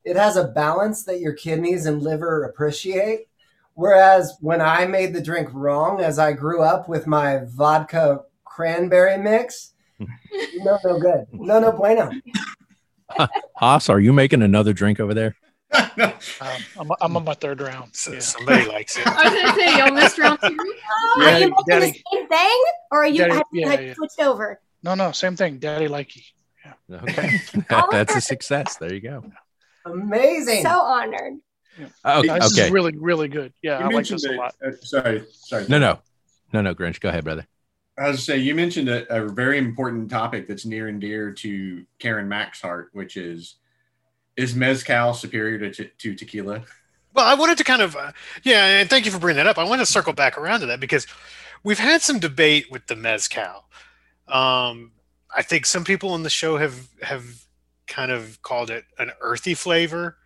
[0.04, 3.26] it has a balance that your kidneys and liver appreciate.
[3.72, 9.16] Whereas when I made the drink wrong, as I grew up with my vodka cranberry
[9.16, 11.24] mix, no, no good.
[11.32, 12.10] No, no bueno.
[13.56, 15.36] Hoss, are you making another drink over there?
[15.72, 15.90] Um,
[16.78, 17.96] I'm, I'm on my third round.
[17.96, 18.18] So Yeah.
[18.20, 19.06] Somebody likes it.
[19.06, 20.56] I was gonna say y'all missed round two.
[20.56, 21.86] Oh, Yeah, are you making Daddy.
[21.86, 22.62] the same thing,
[22.92, 23.94] or are you Daddy, yeah, have yeah.
[23.94, 24.60] switched over?
[24.82, 25.58] No, no, same thing.
[25.58, 26.22] Daddy likey.
[26.92, 27.40] Okay.
[27.68, 28.76] That- that's a success.
[28.76, 29.24] There you go.
[29.86, 30.62] Amazing.
[30.62, 31.34] So honored.
[32.04, 32.66] Oh, This okay.
[32.66, 33.52] is really, really good.
[33.62, 34.54] Yeah, You I like this a that- lot.
[34.64, 35.66] uh, sorry, sorry.
[35.68, 35.98] No, no,
[36.52, 37.00] no, no, Grinch.
[37.00, 37.46] Go ahead, brother.
[37.98, 41.32] I was to say you mentioned a, a very important topic that's near and dear
[41.32, 43.56] to Karen Mack's heart, which is
[44.36, 46.64] is mezcal superior to, te- to tequila?
[47.14, 48.10] Well, I wanted to kind of, uh,
[48.42, 49.58] yeah, and thank you for bringing that up.
[49.58, 51.06] I want to circle back around to that because
[51.62, 53.66] we've had some debate with the mezcal.
[54.26, 54.90] Um,
[55.36, 57.24] I think some people on the show have have
[57.86, 60.16] kind of called it an earthy flavor.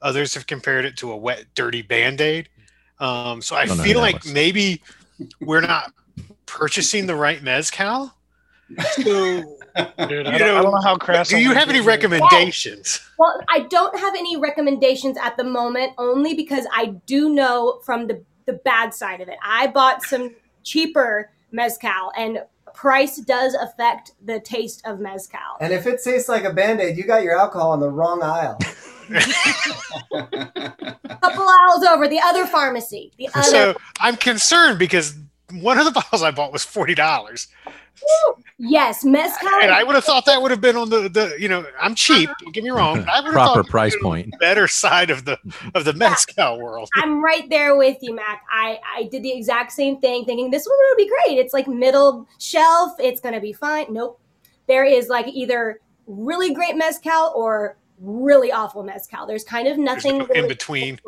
[0.00, 2.48] Others have compared it to a wet, dirty band aid.
[2.98, 4.32] Um, so I Don't know who feel that like was.
[4.32, 4.82] maybe
[5.40, 5.92] we're not
[6.46, 8.12] purchasing the right mezcal.
[8.92, 9.44] So, Dude,
[9.76, 11.28] I, don't, I know, don't know how crass.
[11.28, 11.84] do I you have any get here.
[11.84, 13.00] recommendations?
[13.18, 18.06] Well, I don't have any recommendations at the moment, only because I do know from
[18.06, 19.36] the the bad side of it.
[19.44, 20.34] I bought some
[20.64, 22.42] cheaper mezcal, and
[22.74, 25.40] price does affect the taste of mezcal.
[25.60, 28.22] and if it tastes like a band aid, you got your alcohol on the wrong
[28.22, 28.58] aisle.
[29.10, 29.20] A
[31.22, 33.42] couple aisles over, the other pharmacy, the other.
[33.42, 35.14] So I'm concerned because
[35.60, 37.48] one of the bottles I bought was forty dollars,
[38.58, 39.48] yes, mezcal.
[39.62, 41.92] and I would have thought that would have been on the, the you know I'm
[41.92, 41.94] uh-huh.
[41.94, 42.30] cheap.
[42.40, 43.00] Don't get me wrong.
[43.00, 44.34] but I would have Proper thought price point.
[44.40, 45.38] better side of the
[45.74, 46.88] of the mezcal world.
[46.96, 48.42] I'm right there with you, Mac.
[48.50, 51.38] I, I did the exact same thing, thinking this one would be great.
[51.38, 52.92] It's like middle shelf.
[52.98, 53.86] It's gonna be fine.
[53.90, 54.20] Nope.
[54.68, 59.26] There is like either really great mezcal or really awful mezcal.
[59.26, 60.98] There's kind of There's nothing no really in between.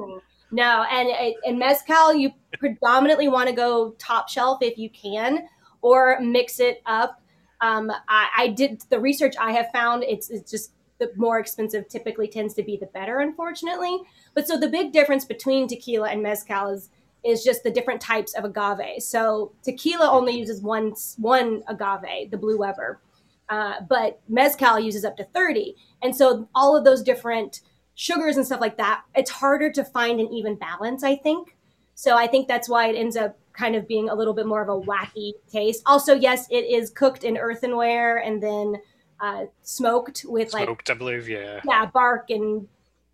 [0.55, 2.31] No, and and mezcal you
[2.61, 5.49] predominantly want to go top shelf if you can,
[5.83, 7.21] or mix it up.
[7.61, 10.05] Um, I, I did the research I have found.
[10.05, 13.99] It's it's just the more expensive typically tends to be the better, unfortunately.
[14.35, 16.91] But so the big difference between tequila and mezcal is
[17.25, 19.03] is just the different types of agave.
[19.03, 23.01] So tequila only uses one one agave, the Blue Weber,
[23.49, 27.63] uh, but mezcal uses up to thirty, and so all of those different
[27.95, 31.57] sugars and stuff like that, it's harder to find an even balance, I think.
[31.95, 34.63] So I think that's why it ends up kind of being a little bit more
[34.63, 35.83] of a wacky taste.
[35.87, 38.77] Also, yes, it is cooked in earthenware and then
[39.21, 41.29] uh, smoked with like Smoked, I believe.
[41.29, 41.61] Yeah.
[41.65, 42.69] yeah, bark and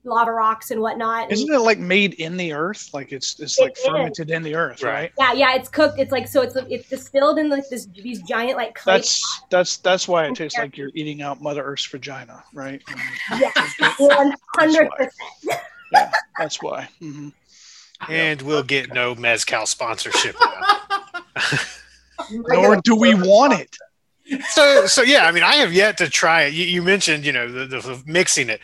[0.04, 1.30] lava rocks and whatnot.
[1.30, 2.88] Isn't it like made in the earth?
[2.94, 3.84] Like it's it's It like is.
[3.84, 4.92] fermented in the earth, Right.
[4.92, 5.12] right?
[5.18, 5.98] yeah, yeah, it's cooked.
[5.98, 8.94] It's like so it's it's distilled in like this these giant like clay.
[8.98, 12.82] That's that's that's why it tastes like you're eating out Mother Earth's vagina, right?
[13.40, 13.50] yeah,
[13.98, 15.12] one hundred percent.
[15.92, 16.88] Yeah, that's why.
[16.98, 17.28] hmm
[18.08, 20.34] And we'll get no mezcal sponsorship.
[22.30, 23.76] Nor do we want it.
[24.48, 26.54] So so yeah i mean i have yet to try it.
[26.54, 28.60] You, you mentioned you know the, the mixing it.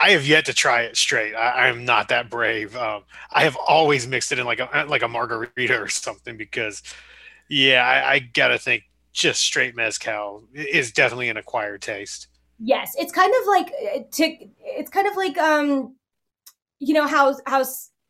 [0.00, 1.34] I have yet to try it straight.
[1.34, 2.76] I i'm not that brave.
[2.76, 3.02] Um,
[3.32, 6.82] i have always mixed it in like a like a margarita or something because
[7.48, 12.28] yeah i, I gotta think just straight mezcal is definitely an acquired taste.
[12.58, 15.96] Yes, it's kind of like uh, to, it's kind of like um,
[16.78, 17.64] you know how how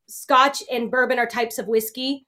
[0.08, 2.26] Scotch and bourbon are types of whiskey.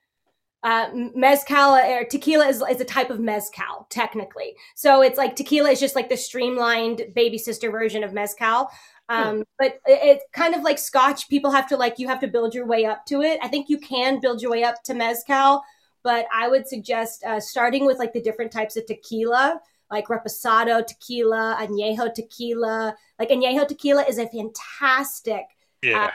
[0.64, 4.54] Uh, mezcal or tequila is, is a type of mezcal technically.
[4.76, 8.68] So it's like tequila is just like the streamlined baby sister version of mezcal.
[9.08, 11.28] Um, But it- it's kind of like Scotch.
[11.28, 13.40] People have to like you have to build your way up to it.
[13.42, 15.62] I think you can build your way up to mezcal,
[16.04, 19.60] but I would suggest uh, starting with like the different types of tequila
[19.90, 22.96] like reposado tequila, añejo tequila.
[23.18, 25.44] Like añejo tequila is a fantastic,
[25.82, 26.10] yeah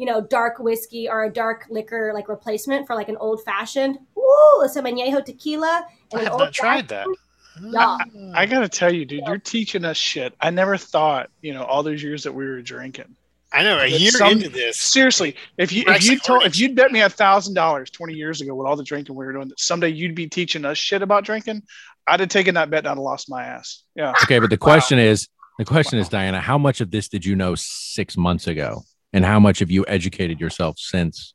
[0.00, 3.98] you know, dark whiskey or a dark liquor like replacement for like an old fashioned.
[4.14, 5.84] Woo, some añejo tequila.
[5.86, 7.14] i and an have old not tried that mm.
[7.62, 7.98] Yeah.
[8.34, 10.32] I gotta tell you, dude, you're teaching us shit.
[10.40, 13.14] I never thought, you know, all those years that we were drinking.
[13.52, 16.74] i know a year some- into this Seriously, if you if you told if you'd
[16.74, 19.48] bet me a thousand dollars twenty years ago with all the drinking we were doing
[19.48, 21.62] that someday you'd be teaching us shit about drinking,
[22.06, 23.82] I'd have taken that bet and I'd have lost my ass.
[23.94, 24.14] Yeah.
[24.22, 25.28] Okay, but the question is,
[25.58, 29.24] the question is, Diana, how much of this did you know six months ago, and
[29.24, 31.34] how much have you educated yourself since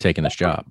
[0.00, 0.66] taking this job?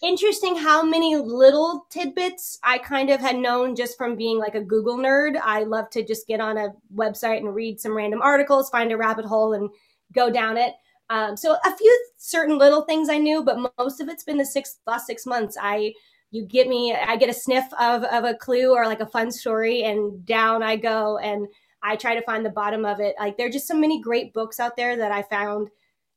[0.00, 4.60] Interesting how many little tidbits I kind of had known just from being like a
[4.60, 5.36] Google nerd.
[5.42, 8.96] I love to just get on a website and read some random articles, find a
[8.96, 9.68] rabbit hole, and
[10.12, 10.74] go down it.
[11.10, 14.44] Um, so a few certain little things I knew, but most of it's been the
[14.46, 15.56] six last six months.
[15.60, 15.94] I
[16.30, 19.32] you get me, I get a sniff of of a clue or like a fun
[19.32, 21.18] story, and down I go.
[21.18, 21.48] And
[21.82, 23.14] I try to find the bottom of it.
[23.18, 25.70] Like there are just so many great books out there that I found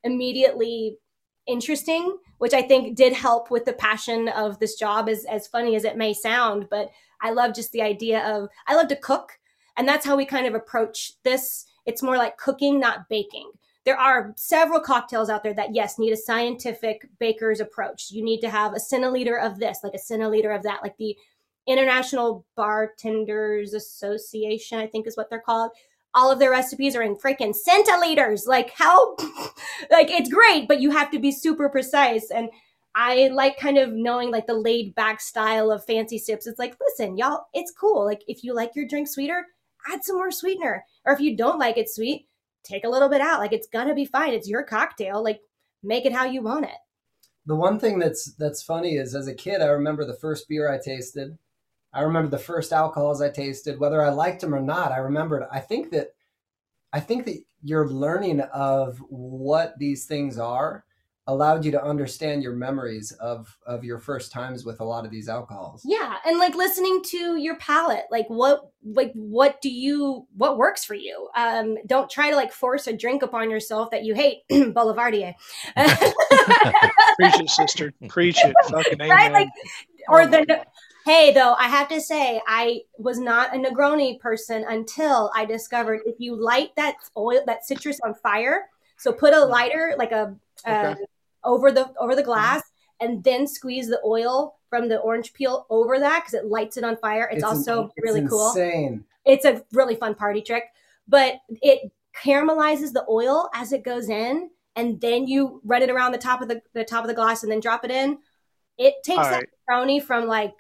[0.04, 0.98] immediately
[1.48, 5.76] interesting, which I think did help with the passion of this job as as funny
[5.76, 6.90] as it may sound, but
[7.22, 9.40] I love just the idea of I love to cook
[9.78, 11.66] and that's how we kind of approach this.
[11.86, 13.52] It's more like cooking, not baking.
[13.84, 18.12] There are several cocktails out there that yes need a scientific baker's approach.
[18.12, 21.18] You need to have a centiliter of this, like a centiliter of that, like the
[21.68, 25.72] International Bartenders Association, I think is what they're called.
[26.14, 28.48] All of their recipes are in freaking centiliters.
[28.48, 29.16] Like how,
[29.92, 32.30] like it's great, but you have to be super precise.
[32.32, 32.50] And
[32.96, 36.48] I like kind of knowing like the laid back style of fancy sips.
[36.48, 38.06] It's like, listen, y'all, it's cool.
[38.06, 39.46] Like if you like your drink sweeter,
[39.92, 40.86] add some more sweetener.
[41.06, 42.28] Or if you don't like it sweet,
[42.64, 43.40] take a little bit out.
[43.40, 44.34] Like it's gonna be fine.
[44.34, 45.24] It's your cocktail.
[45.24, 45.40] Like
[45.84, 46.78] make it how you want it.
[47.46, 50.72] The one thing that's that's funny is as a kid, I remember the first beer
[50.72, 51.38] I tasted.
[51.94, 54.92] I remember the first alcohols I tasted, whether I liked them or not.
[54.92, 55.44] I remembered.
[55.52, 56.14] I think that
[56.94, 60.86] I think that your learning of what these things are
[61.28, 65.12] allowed you to understand your memories of of your first times with a lot of
[65.12, 70.26] these alcohols yeah and like listening to your palate like what like what do you
[70.36, 74.04] what works for you um don't try to like force a drink upon yourself that
[74.04, 75.34] you hate boulevardier
[75.78, 79.32] preach it sister preach it Fucking right amen.
[79.32, 79.50] like
[80.10, 80.66] or the
[81.06, 86.02] Hey, though, I have to say, I was not a Negroni person until I discovered
[86.06, 89.50] if you light that oil, that citrus on fire, so put a mm.
[89.50, 90.36] lighter, like a,
[90.68, 90.96] okay
[91.44, 92.62] over the over the glass
[93.00, 96.84] and then squeeze the oil from the orange peel over that because it lights it
[96.84, 97.26] on fire.
[97.26, 98.50] It's, it's also an, it's really cool.
[98.50, 99.04] Insane.
[99.26, 100.66] It's a really fun party trick,
[101.08, 101.92] but it
[102.24, 106.42] caramelizes the oil as it goes in, and then you run it around the top
[106.42, 108.20] of the, the top of the glass and then drop it in.
[108.78, 110.04] It takes All that right.
[110.04, 110.54] from like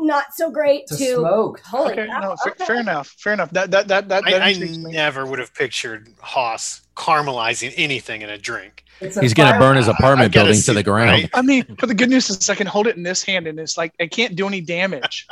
[0.00, 1.60] not so great to, to smoke.
[1.60, 2.64] Holy okay, no, okay.
[2.64, 3.14] fair enough.
[3.18, 3.50] Fair enough.
[3.50, 4.24] That that that that.
[4.26, 8.84] I, I never would have pictured Hoss caramelizing anything in a drink.
[9.00, 11.10] He's going to burn his apartment building see, to the ground.
[11.10, 11.30] Right?
[11.32, 13.58] I mean, but the good news is I can hold it in this hand, and
[13.58, 15.26] it's like I can't do any damage.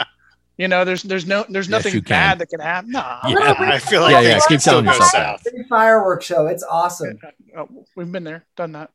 [0.56, 2.92] you know, there's there's no there's nothing yes, bad that can happen.
[2.92, 4.40] Nah, yeah, I feel like yeah, yeah.
[4.48, 5.42] Keep telling yourself.
[5.68, 6.46] Fireworks show.
[6.46, 7.18] It's awesome.
[7.56, 8.90] Oh, we've been there, done that.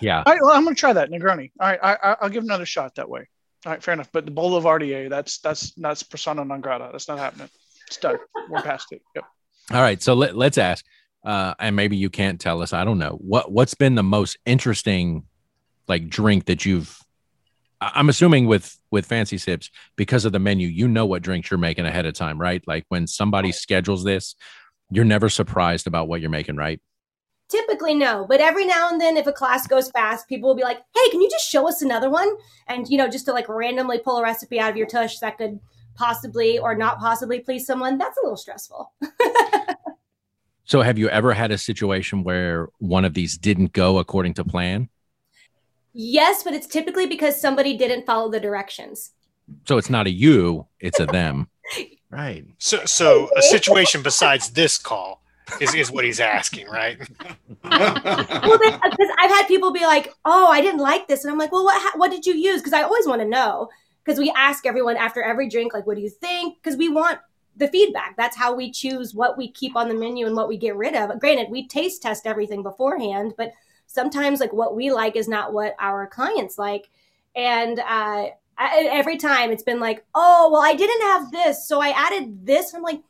[0.00, 0.22] Yeah.
[0.24, 1.52] All right, well, I'm going to try that Negroni.
[1.60, 3.28] All right, I, I'll give another shot that way.
[3.64, 4.10] All right, fair enough.
[4.12, 6.88] But the Boulevardier, that's that's that's persona non grata.
[6.90, 7.48] That's not happening.
[7.86, 8.16] It's done.
[8.48, 9.02] We're past it.
[9.14, 9.24] Yep.
[9.70, 10.84] All right, so let, let's ask,
[11.24, 12.72] uh, and maybe you can't tell us.
[12.72, 15.24] I don't know what what's been the most interesting,
[15.86, 16.98] like drink that you've.
[17.80, 21.58] I'm assuming with with fancy sips because of the menu, you know what drinks you're
[21.58, 22.62] making ahead of time, right?
[22.66, 24.34] Like when somebody schedules this,
[24.90, 26.80] you're never surprised about what you're making, right?
[27.52, 28.24] Typically, no.
[28.26, 31.10] But every now and then, if a class goes fast, people will be like, hey,
[31.10, 32.34] can you just show us another one?
[32.66, 35.36] And, you know, just to like randomly pull a recipe out of your tush that
[35.36, 35.60] could
[35.94, 38.90] possibly or not possibly please someone, that's a little stressful.
[40.64, 44.44] so, have you ever had a situation where one of these didn't go according to
[44.44, 44.88] plan?
[45.92, 49.10] Yes, but it's typically because somebody didn't follow the directions.
[49.68, 51.50] So, it's not a you, it's a them.
[52.10, 52.46] right.
[52.56, 55.21] So, so a situation besides this call
[55.60, 56.98] is, is what he's asking, right?
[57.64, 61.52] well, because I've had people be like, "Oh, I didn't like this," and I'm like,
[61.52, 63.68] "Well, what what did you use?" Because I always want to know.
[64.04, 67.18] Because we ask everyone after every drink, like, "What do you think?" Because we want
[67.56, 68.16] the feedback.
[68.16, 70.94] That's how we choose what we keep on the menu and what we get rid
[70.94, 71.18] of.
[71.20, 73.52] Granted, we taste test everything beforehand, but
[73.86, 76.88] sometimes like what we like is not what our clients like,
[77.36, 78.28] and uh,
[78.58, 82.46] I, every time it's been like, "Oh, well, I didn't have this, so I added
[82.46, 83.02] this." I'm like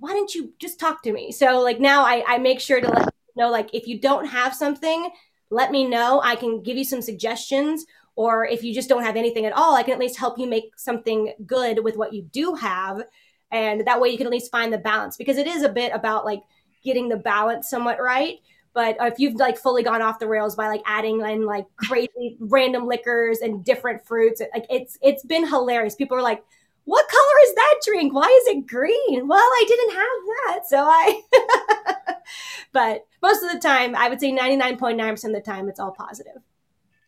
[0.00, 1.30] why don't you just talk to me?
[1.30, 4.26] So like now I, I make sure to let you know, like if you don't
[4.26, 5.10] have something,
[5.50, 6.20] let me know.
[6.24, 7.86] I can give you some suggestions.
[8.16, 10.46] Or if you just don't have anything at all, I can at least help you
[10.46, 13.04] make something good with what you do have.
[13.52, 15.92] And that way you can at least find the balance because it is a bit
[15.94, 16.42] about like
[16.84, 18.38] getting the balance somewhat right.
[18.72, 22.36] But if you've like fully gone off the rails by like adding in like crazy
[22.40, 25.94] random liquors and different fruits, like it's it's been hilarious.
[25.94, 26.44] People are like,
[26.84, 28.12] what color is that drink?
[28.12, 29.28] Why is it green?
[29.28, 30.06] Well, I didn't have
[30.36, 30.68] that.
[30.68, 32.14] So I,
[32.72, 36.36] but most of the time, I would say 99.9% of the time, it's all positive.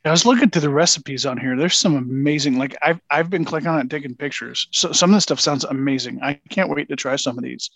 [0.04, 1.56] I was looking through the recipes on here.
[1.56, 4.66] There's some amazing, like I've, I've been clicking on it, taking pictures.
[4.72, 6.20] So some of the stuff sounds amazing.
[6.22, 7.70] I can't wait to try some of these.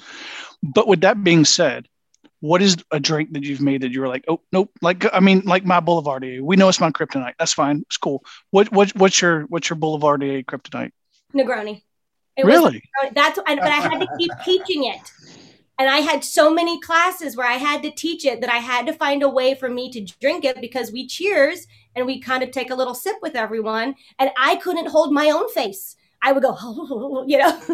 [0.62, 1.86] But with that being said,
[2.40, 5.20] what is a drink that you've made that you were like, oh nope, like I
[5.20, 6.42] mean, like my Boulevardier.
[6.42, 7.34] We know it's my kryptonite.
[7.38, 7.82] That's fine.
[7.86, 8.24] It's cool.
[8.51, 10.92] What what what's your what's your Boulevardier kryptonite?
[11.34, 11.82] Negroni.
[12.37, 12.82] It really?
[13.03, 15.12] Was, that's but I had to keep teaching it.
[15.78, 18.87] And I had so many classes where I had to teach it that I had
[18.87, 22.43] to find a way for me to drink it because we cheers and we kind
[22.43, 23.95] of take a little sip with everyone.
[24.18, 25.97] And I couldn't hold my own face.
[26.22, 27.61] I would go, you know.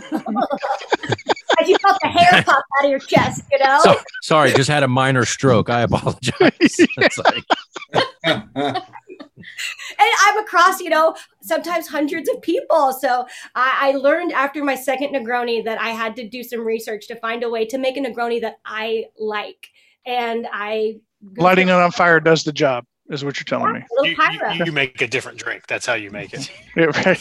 [1.58, 3.80] I you felt the hair pop out of your chest, you know.
[3.82, 5.70] So, sorry, just had a minor stroke.
[5.70, 6.78] I apologize.
[7.18, 7.44] Like,
[8.24, 8.82] and
[9.98, 12.92] I'm across, you know, sometimes hundreds of people.
[12.92, 17.06] So I, I learned after my second Negroni that I had to do some research
[17.08, 19.68] to find a way to make a Negroni that I like.
[20.06, 21.00] And I
[21.36, 23.84] Lighting it on fire does the job, is what you're telling me.
[24.02, 25.66] You, you, you make a different drink.
[25.68, 26.50] That's how you make it.
[26.74, 27.14] Yeah.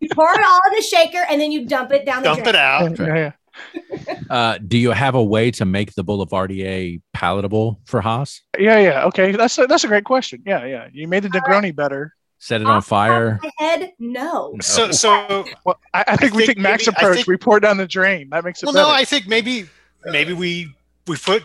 [0.00, 2.42] You pour it all in the shaker and then you dump it down the Dump
[2.42, 2.48] drain.
[2.50, 2.98] it out.
[2.98, 3.32] yeah, yeah.
[4.30, 8.40] uh, do you have a way to make the Boulevardier palatable for Hoss?
[8.58, 9.04] Yeah, yeah.
[9.06, 10.42] Okay, that's a, that's a great question.
[10.46, 10.88] Yeah, yeah.
[10.92, 12.14] You made the Negroni better.
[12.38, 13.38] Set it on fire?
[13.40, 14.56] My head, no.
[14.60, 17.16] So, so Well, I, I think we think take Mac's maybe- approach.
[17.18, 18.30] think- we pour it down the drain.
[18.30, 18.88] That makes it well, better.
[18.88, 19.68] no, I think maybe
[20.06, 20.74] maybe we
[21.06, 21.44] we put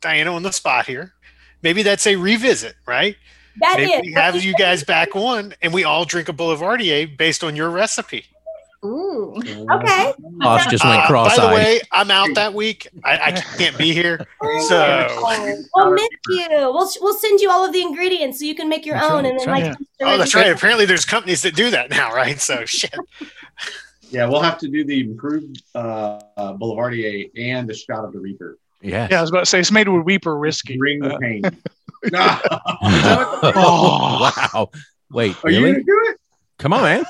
[0.00, 1.12] Diana on the spot here.
[1.62, 3.16] Maybe that's a revisit, right?
[3.60, 4.02] That maybe is.
[4.02, 7.70] we have you guys back on, and we all drink a Boulevardier based on your
[7.70, 8.24] recipe.
[8.84, 9.34] Ooh.
[9.36, 10.12] Okay.
[10.40, 11.54] Hoss just went Uh, by the cross-eyed.
[11.54, 12.86] way, I'm out that week.
[13.04, 14.24] I, I can't be here,
[14.68, 16.46] so We'll miss you.
[16.50, 19.24] We'll, we'll send you all of the ingredients so you can make your That's own.
[19.24, 19.76] right, And then, like, right.
[20.02, 20.46] oh, that's right.
[20.52, 22.40] Apparently, there's companies that do that now, right?
[22.40, 22.94] So shit.
[24.10, 28.18] Yeah, we'll have to do the improved uh, uh, Boulevardier and the shot of the
[28.18, 28.56] Reaper.
[28.80, 29.10] Yes.
[29.10, 30.78] yeah, I was about to say it's made with Weeper whiskey.
[30.78, 31.42] Bring the Uh, pain.
[32.12, 32.38] Nah.
[33.42, 34.70] oh, wow.
[35.10, 36.16] Wait, Are you gonna do it?
[36.58, 37.04] Come on, man.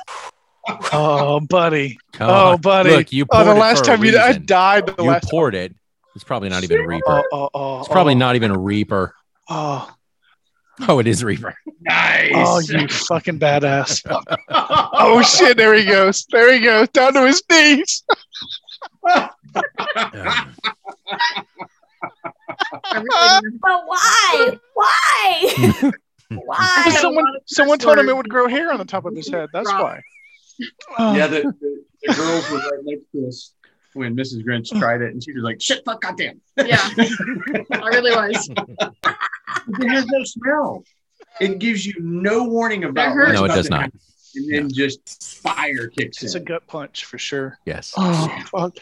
[0.92, 1.98] Oh, buddy.
[2.12, 2.60] Come Oh, on.
[2.60, 2.90] buddy.
[2.90, 4.86] Look, you Oh, poured the it last for a time you I died.
[4.86, 5.74] The You last poured it.
[6.14, 7.04] It's probably not even a Reaper.
[7.08, 9.14] Oh, oh, oh, It's probably oh, not even a Reaper.
[9.48, 9.90] Oh,
[10.86, 11.54] Oh, it is Reaper.
[11.80, 12.32] Nice.
[12.34, 14.02] oh, you fucking badass.
[15.00, 15.56] Oh shit!
[15.56, 16.26] There he goes.
[16.30, 16.88] There he goes.
[16.88, 18.02] Down to his knees.
[23.60, 24.58] But why?
[24.74, 25.90] Why?
[26.30, 26.96] why?
[27.00, 29.48] someone someone told him it would grow hair on the top of his head.
[29.52, 30.00] That's why.
[30.98, 33.52] Oh, yeah, the, the, the girls were right next to us
[33.94, 34.44] when Mrs.
[34.44, 38.48] Grinch tried it, and she was like, "Shit, fuck, goddamn!" Yeah, I really was.
[39.80, 40.84] It has no smell.
[41.40, 43.12] It gives you no warning about.
[43.12, 43.40] hurts.
[43.40, 43.80] what's No, it does not.
[43.82, 44.00] happen,
[44.34, 46.26] And then just fire kicks it.
[46.26, 47.58] it's a gut punch for sure.
[47.64, 47.94] Yes.
[47.96, 48.76] Oh fuck,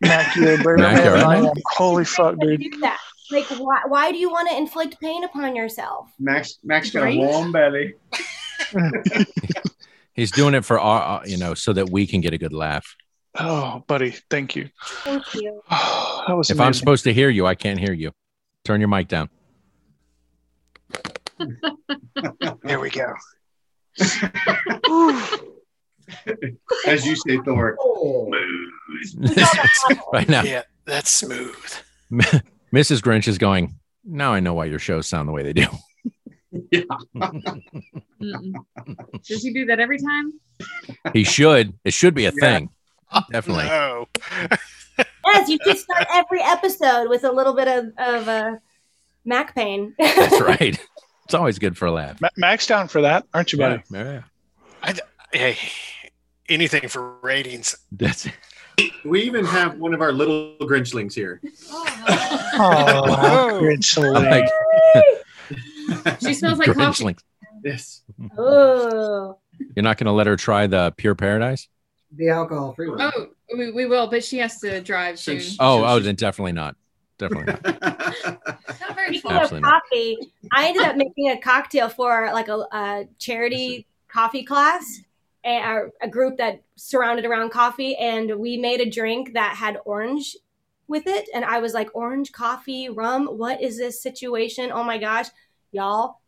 [0.00, 1.52] Mac, you're a braver Mac, man than all I right?
[1.66, 2.62] Holy fuck, dude.
[2.62, 2.98] you do that?
[3.30, 6.08] Like, why, why do you want to inflict pain upon yourself?
[6.18, 7.16] Max, Max got Right?
[7.16, 7.94] a warm belly.
[10.18, 12.52] He's doing it for our, uh, you know, so that we can get a good
[12.52, 12.96] laugh.
[13.38, 14.68] Oh, buddy, thank you.
[15.04, 15.62] Thank you.
[15.70, 18.10] Oh, that was If I'm supposed to hear you, I can't hear you.
[18.64, 19.30] Turn your mic down.
[22.64, 23.14] There we go.
[26.84, 27.76] As you say, Thor.
[27.80, 28.28] Oh,
[30.12, 31.54] right now, Yeah, that's smooth.
[32.74, 33.02] Mrs.
[33.02, 33.76] Grinch is going.
[34.04, 35.68] Now I know why your shows sound the way they do.
[36.74, 37.62] Mm-mm.
[38.20, 40.32] Does he do that every time?
[41.12, 41.72] He should.
[41.84, 42.58] It should be a Yeah.
[42.58, 42.70] thing.
[43.30, 43.64] Definitely.
[43.64, 44.06] No.
[45.26, 48.56] Yes, you should start every episode with a little bit of, of uh,
[49.24, 49.94] Mac pain.
[49.98, 50.76] That's right.
[51.24, 52.20] It's always good for a laugh.
[52.20, 53.82] Ma- Mac's down for that, aren't you, buddy?
[53.90, 54.22] Yeah,
[54.84, 54.94] yeah.
[55.32, 55.56] Hey,
[56.48, 57.76] anything for ratings.
[57.92, 58.32] That's it.
[59.04, 61.40] We even have one of our little Grinchlings here.
[61.70, 64.14] Oh, Grinchling.
[66.06, 67.16] like She smells like coffee.
[67.58, 67.64] Grinchling.
[67.64, 68.02] Yes.
[68.38, 69.36] Ooh.
[69.74, 71.68] You're not going to let her try the Pure Pear-adise?
[72.12, 72.98] the alcohol free one.
[73.02, 75.40] Oh, we, we will, but she has to drive soon.
[75.40, 76.74] Since- Oh, since oh, then definitely not.
[77.18, 77.64] Definitely not.
[78.80, 79.82] Not very Speaking of Absolutely not.
[79.82, 80.16] coffee,
[80.52, 85.00] I ended up making a cocktail for like a, a charity coffee class,
[85.44, 90.36] a, a group that surrounded around coffee, and we made a drink that had orange
[90.86, 91.28] with it.
[91.34, 94.70] And I was like, orange coffee, rum, what is this situation?
[94.72, 95.26] Oh my gosh,
[95.72, 96.20] y'all,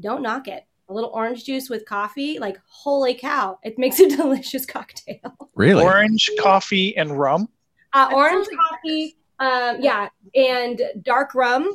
[0.00, 0.64] don't knock it.
[0.88, 5.36] A little orange juice with coffee, like holy cow, it makes a delicious cocktail.
[5.54, 5.82] Really?
[5.82, 7.48] Orange, coffee, and rum.
[7.92, 11.72] Uh, orange coffee, um, yeah, and dark rum.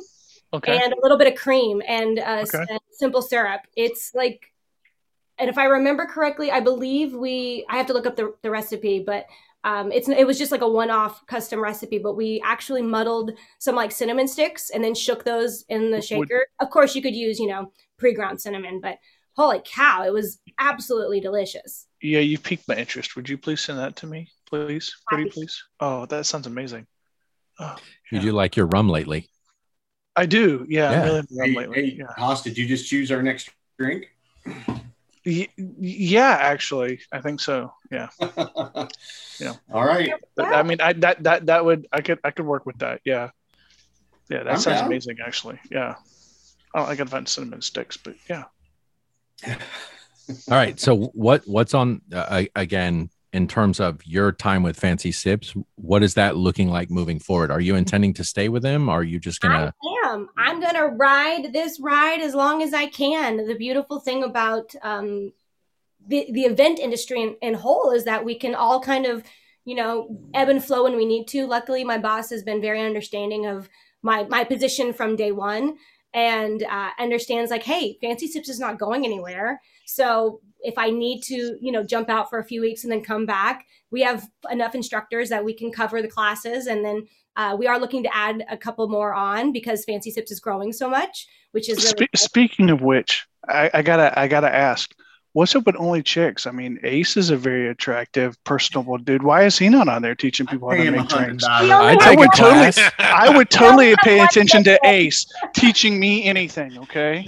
[0.54, 0.76] Okay.
[0.82, 2.64] and a little bit of cream and, uh, Okay.
[2.68, 3.62] and simple syrup.
[3.74, 4.52] It's like,
[5.38, 7.64] and if I remember correctly, I believe we.
[7.70, 9.24] I have to look up the, the recipe, but
[9.64, 11.98] um, it's it was just like a one-off custom recipe.
[11.98, 16.04] But we actually muddled some like cinnamon sticks and then shook those in the Would-
[16.04, 16.46] shaker.
[16.60, 17.72] Of course, you could use you know
[18.02, 18.98] pre-ground cinnamon, but
[19.36, 21.86] holy cow, it was absolutely delicious.
[22.02, 23.14] Yeah, you piqued my interest.
[23.14, 24.92] Would you please send that to me, please?
[25.06, 25.62] Pretty please.
[25.78, 26.86] Oh, that sounds amazing.
[27.60, 27.76] Oh,
[28.10, 29.28] You do like your rum lately.
[30.16, 30.66] I do.
[30.68, 31.00] Yeah, Yeah.
[31.00, 31.90] I'm really Hey, rum lately.
[31.90, 32.12] hey, Yeah.
[32.18, 34.08] Hoss, did you just choose our next drink?
[35.24, 37.72] Y- yeah, actually, I think so.
[37.92, 38.08] Yeah.
[39.40, 39.54] Yeah.
[39.72, 40.12] All right.
[40.36, 43.00] But, I mean, I that that that would I could I could work with that.
[43.04, 43.30] Yeah.
[44.28, 44.86] Yeah, that I'm sounds down.
[44.86, 45.18] amazing.
[45.24, 45.94] Actually, yeah.
[46.74, 48.44] Oh, I gotta find cinnamon sticks, but yeah.
[49.46, 49.56] All
[50.48, 50.78] right.
[50.78, 53.10] So what what's on uh, again?
[53.32, 57.50] in terms of your time with Fancy Sips, what is that looking like moving forward?
[57.50, 58.88] Are you intending to stay with them?
[58.88, 59.72] Or are you just gonna?
[59.82, 60.28] I am.
[60.36, 63.46] I'm gonna ride this ride as long as I can.
[63.46, 65.32] The beautiful thing about um,
[66.06, 69.24] the the event industry in, in whole is that we can all kind of
[69.64, 71.46] you know ebb and flow when we need to.
[71.46, 73.70] Luckily, my boss has been very understanding of
[74.02, 75.78] my my position from day one
[76.14, 79.60] and uh, understands like, hey, Fancy Sips is not going anywhere.
[79.84, 83.02] So if I need to, you know, jump out for a few weeks and then
[83.02, 86.66] come back, we have enough instructors that we can cover the classes.
[86.66, 87.06] And then
[87.36, 90.72] uh, we are looking to add a couple more on because Fancy Sips is growing
[90.72, 94.94] so much, which is really Spe- speaking of which, I, I gotta I gotta ask,
[95.32, 96.46] what's up with only chicks?
[96.46, 99.22] I mean, Ace is a very attractive, personable dude.
[99.22, 101.46] Why is he not on there teaching people how to make drinks?
[101.46, 101.68] $100.
[101.68, 102.84] The only I'd one take I a would totally.
[102.98, 106.78] I would totally pay attention to Ace teaching me anything.
[106.78, 107.26] Okay,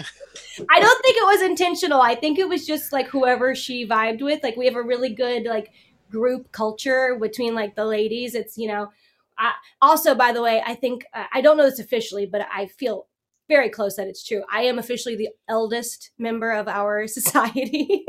[0.70, 2.00] I don't think it was intentional.
[2.00, 4.42] I think it was just like whoever she vibed with.
[4.42, 5.72] Like we have a really good like
[6.10, 8.34] group culture between like the ladies.
[8.34, 8.90] It's you know.
[9.36, 9.50] I,
[9.82, 13.08] also, by the way, I think uh, I don't know this officially, but I feel
[13.48, 14.42] very close that it's true.
[14.50, 18.04] I am officially the eldest member of our society.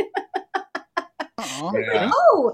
[1.37, 1.71] Aw.
[1.77, 2.09] Yeah.
[2.13, 2.53] oh,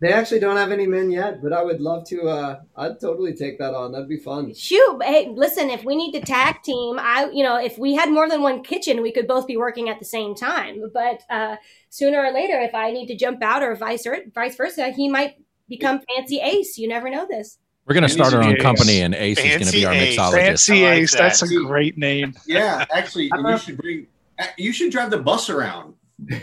[0.00, 2.28] They actually don't have any men yet, but I would love to.
[2.28, 3.92] Uh, I'd totally take that on.
[3.92, 4.52] That'd be fun.
[4.52, 4.98] shoot!
[5.02, 5.70] Hey, listen.
[5.70, 8.62] If we need to tag team, I you know if we had more than one
[8.62, 10.82] kitchen, we could both be working at the same time.
[10.92, 11.56] But uh,
[11.88, 15.08] sooner or later, if I need to jump out or vice or vice versa, he
[15.08, 15.36] might
[15.68, 16.76] become fancy ace.
[16.76, 17.58] You never know this.
[17.86, 20.16] We're gonna start our own Fancy company, and Ace is gonna be our Ace.
[20.18, 20.32] mixologist.
[20.32, 21.12] Fancy like Ace.
[21.12, 21.18] that.
[21.18, 22.34] That's a great name.
[22.46, 24.06] Yeah, actually, I'm and you should bring.
[24.38, 25.94] uh, You should drive the bus around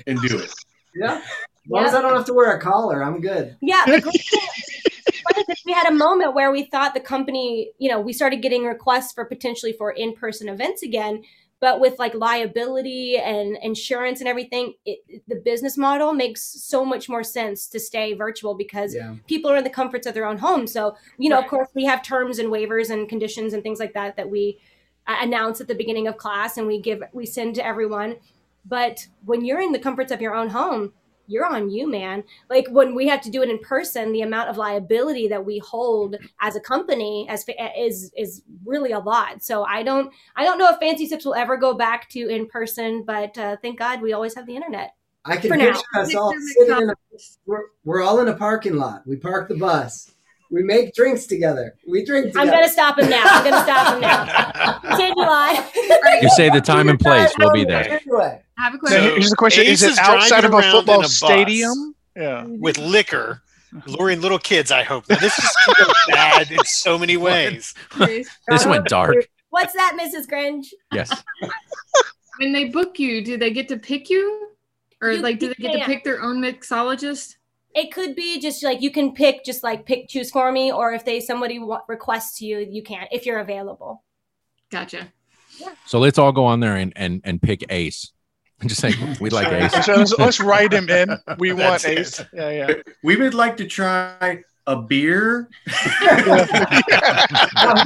[0.05, 0.51] and do it.
[0.95, 1.17] Yeah.
[1.17, 3.55] As long as I don't have to wear a collar, I'm good.
[3.61, 4.41] Yeah, the great thing
[5.31, 8.41] funny is we had a moment where we thought the company, you know, we started
[8.41, 11.23] getting requests for potentially for in-person events again,
[11.61, 17.07] but with like liability and insurance and everything, it, the business model makes so much
[17.07, 19.15] more sense to stay virtual because Yeah.
[19.27, 20.65] people are in the comforts of their own home.
[20.65, 23.93] So, you know, of course, we have terms and waivers and conditions and things like
[23.93, 24.57] that that we
[25.07, 28.15] uh, announce at the beginning of class and we give we send to everyone.
[28.65, 30.93] But when you're in the comforts of your own home,
[31.31, 32.23] you're on you, man.
[32.49, 35.59] Like when we have to do it in person, the amount of liability that we
[35.59, 37.45] hold as a company as
[37.77, 39.43] is is really a lot.
[39.43, 42.47] So I don't I don't know if Fancy Sips will ever go back to in
[42.47, 44.95] person, but uh, thank God we always have the internet.
[45.23, 45.79] I can For now.
[45.95, 46.93] us all sitting in a.
[47.45, 49.03] We're, we're all in a parking lot.
[49.05, 50.11] We park the bus.
[50.49, 51.75] We make drinks together.
[51.87, 52.41] We drink together.
[52.41, 53.23] I'm gonna stop him now.
[53.25, 54.79] I'm gonna stop him now.
[54.89, 56.21] Continue on.
[56.21, 58.01] You say the time and place, we'll be there.
[58.01, 59.01] Anyway, I have a question.
[59.01, 61.95] So, here's the question: Ace Is it is driving outside of a football a stadium?
[62.15, 62.43] Yeah.
[62.47, 63.41] with liquor,
[63.87, 64.71] luring little kids.
[64.71, 67.73] I hope this is gonna bad in so many ways.
[67.97, 69.15] This went dark.
[69.49, 70.27] What's that, Mrs.
[70.27, 70.67] Grinch?
[70.93, 71.11] Yes.
[72.37, 74.49] when they book you, do they get to pick you,
[75.01, 77.35] or You- like do they you get to pick their own mixologist?
[77.73, 80.93] It could be just like you can pick, just like pick, choose for me, or
[80.93, 84.03] if they somebody wa- requests you, you can if you're available.
[84.69, 85.11] Gotcha.
[85.85, 88.11] So let's all go on there and and and pick Ace.
[88.61, 89.85] I'm just saying we like Ace.
[89.85, 91.17] So let's, let's write him in.
[91.39, 91.99] We That's want it.
[91.99, 92.21] Ace.
[92.33, 92.73] Yeah, yeah.
[93.03, 95.49] We would like to try a beer.
[96.01, 96.45] Now,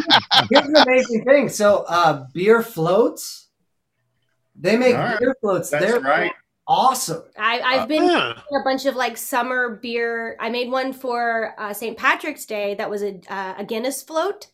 [0.51, 1.49] here's an amazing thing.
[1.49, 3.47] So, uh, beer floats.
[4.55, 5.19] They make All right.
[5.19, 5.69] beer floats.
[5.69, 6.31] That's They're right.
[6.67, 7.23] awesome.
[7.37, 8.33] I, I've been Yeah.
[8.37, 10.37] a bunch of like summer beer.
[10.39, 11.97] I made one for uh, St.
[11.97, 14.47] Patrick's Day that was a, uh, a Guinness float.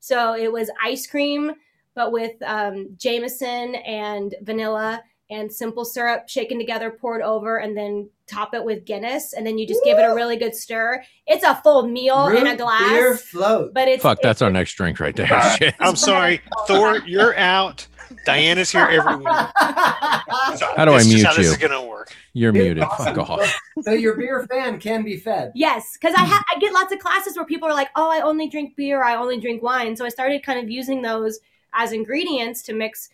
[0.00, 1.52] So it was ice cream,
[1.94, 8.08] but with um, Jameson and vanilla and simple syrup shaken together, poured over, and then
[8.26, 9.32] top it with Guinness.
[9.32, 11.02] And then you just give it a really good stir.
[11.26, 12.90] It's a full meal in a glass.
[12.90, 13.72] beer float.
[13.74, 15.32] But it's Fuck, it's- that's our next drink right there.
[15.32, 16.98] Uh, I'm sorry, Thor.
[17.06, 17.86] You're out.
[18.26, 19.28] Diana's here every week.
[19.28, 22.12] So How do I this is mute how This is gonna work.
[22.32, 22.82] You're It's muted.
[22.82, 23.14] awesome.
[23.14, 23.58] Fuck off.
[23.82, 25.52] so your beer fan can be fed.
[25.54, 28.20] Yes, because I ha- I get lots of classes where people are like, "Oh, I
[28.20, 29.02] only drink beer.
[29.04, 31.38] I only drink wine." So I started kind of using those
[31.72, 33.10] as ingredients to mix.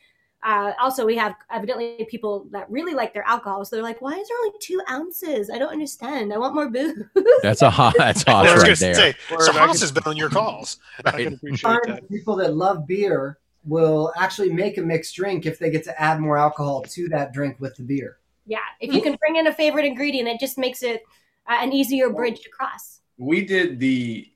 [0.47, 4.13] Uh, also, we have evidently people that really like their alcohol, so they're like, "Why
[4.13, 5.51] is there only two ounces?
[5.51, 6.33] I don't understand.
[6.33, 7.03] I want more booze."
[7.43, 7.95] That's a hot.
[7.99, 8.95] That's I hot was right gonna there.
[8.95, 10.79] say, Word, so I Hoss has been on your calls.
[11.05, 11.25] I Right.
[11.25, 12.09] can appreciate that.
[12.09, 16.21] people that love beer will actually make a mixed drink if they get to add
[16.21, 18.19] more alcohol to that drink with the beer.
[18.47, 21.03] yeah, if you can bring in a favorite ingredient, it just makes it
[21.49, 23.01] uh, an easier bridge to cross.
[23.19, 24.31] We did the.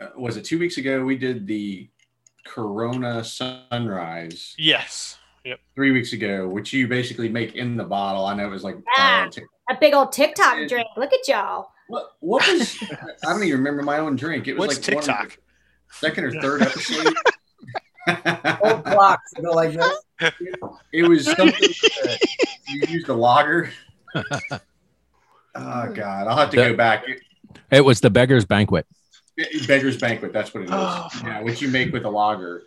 [0.00, 1.04] Uh, was it two weeks ago?
[1.04, 1.88] We did the
[2.44, 5.18] Corona Sunrise Yes.
[5.74, 8.24] three weeks ago, which you basically make in the bottle.
[8.26, 8.76] I know it was like.
[8.96, 9.24] Ah.
[9.26, 10.86] uh, t- A big old TikTok drink.
[10.96, 11.68] Look at y'all.
[11.88, 12.76] what, what was?
[13.26, 14.48] I don't even remember my own drink.
[14.48, 15.38] It was What's like one the TikTok?
[15.90, 17.14] second or third episode.
[18.62, 20.32] Old clocks that go like this.
[20.92, 22.18] it was something that
[22.68, 23.70] you used a lager.
[25.56, 27.04] Oh God, I'll have to The- go back.
[27.70, 28.86] It was the beggar's banquet.
[29.66, 30.32] Beggar's Banquet.
[30.32, 30.72] That's what it is.
[30.72, 32.62] Oh, yeah, which you make with a lager.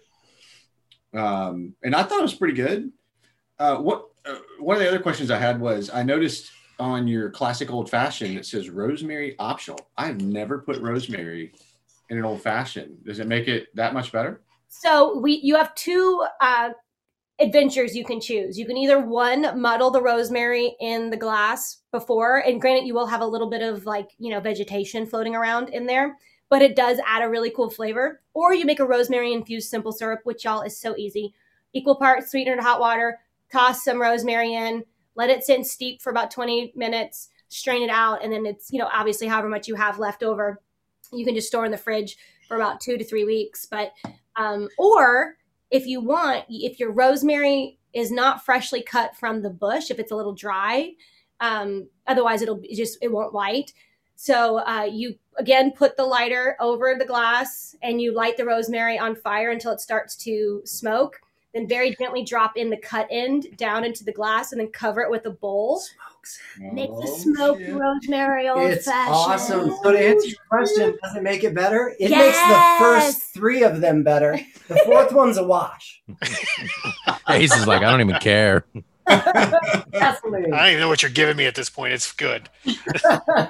[1.13, 2.91] Um, and I thought it was pretty good.
[3.59, 7.29] Uh, what uh, one of the other questions I had was I noticed on your
[7.31, 9.79] classic old fashioned it says rosemary optional.
[9.97, 11.53] I've never put rosemary
[12.09, 13.03] in an old fashioned.
[13.05, 14.41] Does it make it that much better?
[14.67, 16.71] So we you have two uh,
[17.39, 18.57] adventures you can choose.
[18.57, 23.07] You can either one muddle the rosemary in the glass before, and granted, you will
[23.07, 26.17] have a little bit of like you know vegetation floating around in there,
[26.49, 28.21] but it does add a really cool flavor.
[28.33, 31.33] Or you make a rosemary infused simple syrup, which y'all is so easy.
[31.73, 33.19] Equal parts sweetener to hot water.
[33.51, 34.83] Toss some rosemary in.
[35.15, 37.29] Let it sit and steep for about twenty minutes.
[37.49, 40.61] Strain it out, and then it's you know obviously however much you have left over,
[41.13, 42.17] you can just store in the fridge
[42.47, 43.65] for about two to three weeks.
[43.65, 43.93] But
[44.35, 45.37] um, or
[45.71, 50.11] if you want, if your rosemary is not freshly cut from the bush, if it's
[50.11, 50.91] a little dry,
[51.39, 53.73] um, otherwise it'll just it won't light.
[54.19, 58.97] So uh, you again put the lighter over the glass and you light the rosemary
[58.97, 61.21] on fire until it starts to smoke.
[61.53, 65.01] Then very gently drop in the cut end down into the glass and then cover
[65.01, 65.81] it with a bowl.
[66.59, 67.73] Make the Oh, smoked shit.
[67.73, 69.15] rosemary old It's fashioned.
[69.15, 69.71] awesome.
[69.81, 71.95] So to answer your question, does it make it better?
[71.99, 74.37] It makes the first three of them better.
[74.67, 76.01] The fourth one's a wash.
[77.29, 78.65] Ace is like, I don't even care.
[79.07, 80.51] Definitely.
[80.51, 81.93] I don't even know what you're giving me at this point.
[81.93, 82.49] It's good.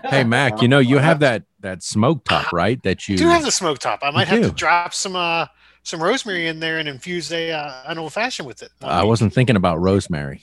[0.06, 2.82] Hey Mac, you know you have that that smoke top, right?
[2.84, 4.00] That you I do have the smoke top.
[4.04, 5.48] I might have to drop some uh
[5.84, 8.72] some rosemary in there and infuse a uh, an old fashioned with it.
[8.82, 10.42] I wasn't thinking about rosemary.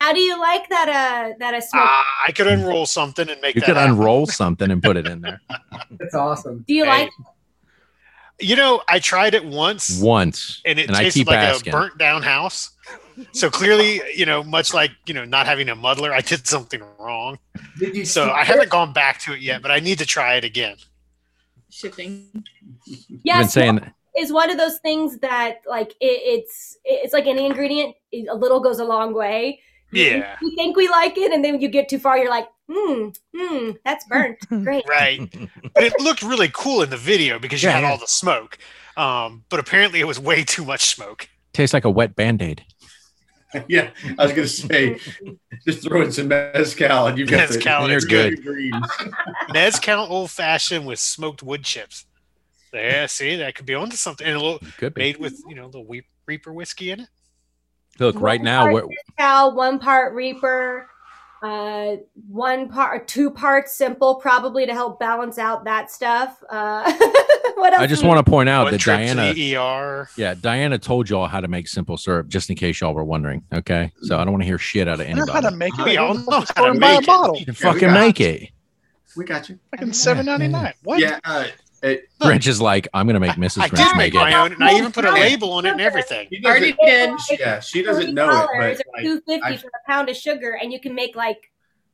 [0.00, 0.88] How do you like that?
[0.88, 1.82] Uh, that a smoke.
[1.84, 3.92] Uh, I could unroll something and make You that could happen.
[3.94, 5.40] unroll something and put it in there
[5.98, 6.64] It's awesome.
[6.68, 7.10] do you Hey, like?
[8.40, 11.72] You know, I tried it once once, and it I tasted keep like asking.
[11.72, 12.70] a burnt down house.
[13.32, 16.82] So clearly, you know, much like you know, not having a muddler, I did something
[16.98, 17.38] wrong.
[17.78, 20.34] Did you So I haven't gone back to it yet, but I need to try
[20.34, 20.76] it again.
[21.70, 22.44] Shifting.
[22.86, 23.80] You've been Yes, saying
[24.18, 27.94] is one of those things that like it, it's it's like any ingredient.
[28.30, 29.60] A little goes a long way.
[29.92, 30.36] Yeah.
[30.42, 33.08] You think we like it, and then when you get too far, you're like, hmm,
[33.34, 34.38] hmm, that's burnt.
[34.48, 34.84] Great.
[34.88, 35.20] Right.
[35.74, 37.90] but it looked really cool in the video because you Yeah, had yeah.
[37.92, 38.58] all the smoke.
[38.96, 41.28] Um, but apparently it was way too much smoke.
[41.52, 42.64] tastes like a wet band-aid.
[43.68, 44.98] yeah, I was gonna say,
[45.66, 48.42] just throw in some mezcal and you've got Mezcal and the, it's good.
[48.44, 48.86] greens.
[49.52, 52.04] Mezcal old fashioned with smoked wood chips.
[52.74, 54.26] Yeah, see, that could be onto something.
[54.26, 55.00] And a little Could be.
[55.00, 57.08] made with, you know, the Weep- Reaper whiskey in it.
[57.98, 60.88] Look, right One now part we're Cal, one part Reaper,
[61.42, 61.96] uh,
[62.28, 66.42] one part, two parts simple, probably to help balance out that stuff.
[66.50, 66.82] Uh,
[67.54, 67.82] what else?
[67.82, 70.08] I just want to point out One that Diana ER.
[70.16, 73.44] Yeah, Diana told y'all how to make simple syrup just in case y'all were wondering.
[73.52, 73.92] Okay.
[74.02, 75.84] So I don't want to hear shit out of I know how to make it.
[75.84, 77.06] We all Go to the know how to and buy a make it.
[77.06, 77.36] bottle.
[77.36, 78.26] You Yeah, we fucking got make you.
[78.26, 78.48] it.
[79.16, 79.58] We got you.
[79.70, 80.74] Fucking seven ninety nine.
[80.82, 81.00] What?
[81.00, 81.46] Yeah, uh,
[81.82, 83.62] it, Grinch is like, I'm gonna make Mrs.
[83.62, 84.34] I Grinch make make my it.
[84.34, 86.28] own, and I even put a label on it and everything.
[86.32, 87.40] she Already doesn't, did.
[87.40, 90.58] yeah, she doesn't know it, but like, two fifty I- for a pound of sugar,
[90.60, 91.50] and you can make like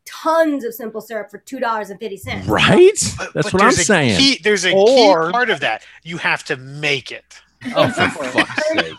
[0.07, 2.47] tons of simple syrup for two dollars and fifty cents.
[2.47, 2.93] Right?
[3.19, 4.19] But- That's but what I'm saying.
[4.19, 5.85] Key, there's a Or- key part of that.
[6.03, 7.41] You have to make it.
[7.75, 8.93] Oh, for fuck's sake.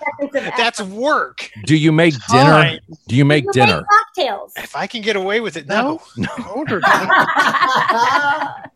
[0.57, 1.51] That's work.
[1.65, 2.79] Do you make dinner?
[3.07, 3.83] Do you make dinner?
[3.87, 4.53] cocktails.
[4.57, 6.65] If I can get away with it, no, no.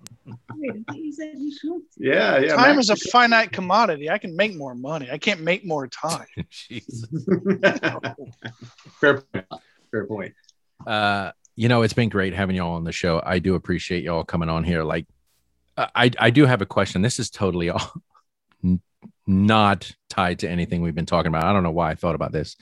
[0.61, 1.84] Older.
[1.98, 2.56] yeah, yeah.
[2.56, 4.10] time Max- is a finite commodity.
[4.10, 5.10] I can make more money.
[5.11, 6.26] I can't make more time.
[6.49, 7.06] Jesus.
[8.99, 9.45] fair point.
[9.91, 10.34] Fair point.
[10.86, 13.22] Uh, you know, it's been great having y'all on the show.
[13.26, 14.84] I do appreciate y'all coming on here.
[14.84, 15.07] Like,
[15.77, 17.02] uh, I I do have a question.
[17.02, 17.94] This is totally all
[19.27, 21.44] not tied to anything we've been talking about.
[21.44, 22.56] I don't know why I thought about this.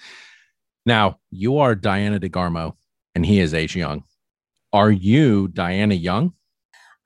[0.86, 2.74] Now, you are Diana DeGarmo,
[3.14, 4.04] and he is Ace Young.
[4.74, 6.34] Are you Diana Young?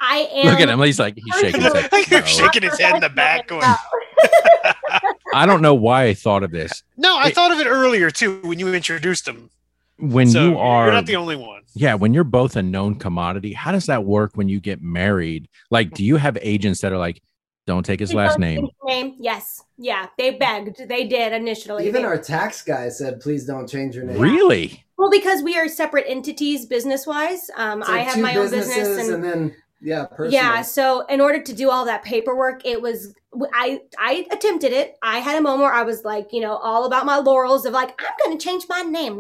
[0.02, 0.48] I am.
[0.48, 0.80] Look at him.
[0.82, 2.08] He's like he's shaking his head.
[2.10, 3.64] You're shaking his head in the back going,
[5.34, 6.84] I don't know why I thought of this.
[6.98, 9.50] No, I It- thought of it earlier too when you introduced him.
[9.98, 11.62] When so you are you're not the only one.
[11.76, 15.48] Yeah, when you're both a known commodity, how does that work when you get married?
[15.70, 17.22] Like, do you have agents that are like,
[17.68, 18.68] don't take his last name?
[18.86, 20.08] Name, yes, yeah.
[20.18, 20.90] They begged.
[20.90, 21.88] They did initially.
[21.88, 24.18] Even They- our tax guy said, please don't change your name.
[24.20, 24.84] Really?
[24.98, 27.50] well, because we are separate entities business wise.
[27.56, 30.62] Um, It's I have my own business, and, and then yeah, yeah.
[30.62, 33.14] So in order to do all that paperwork, it was
[33.54, 34.96] I I attempted it.
[35.02, 37.74] I had a moment where I was like, you know, all about my laurels of
[37.74, 39.20] like, I'm going to change my name.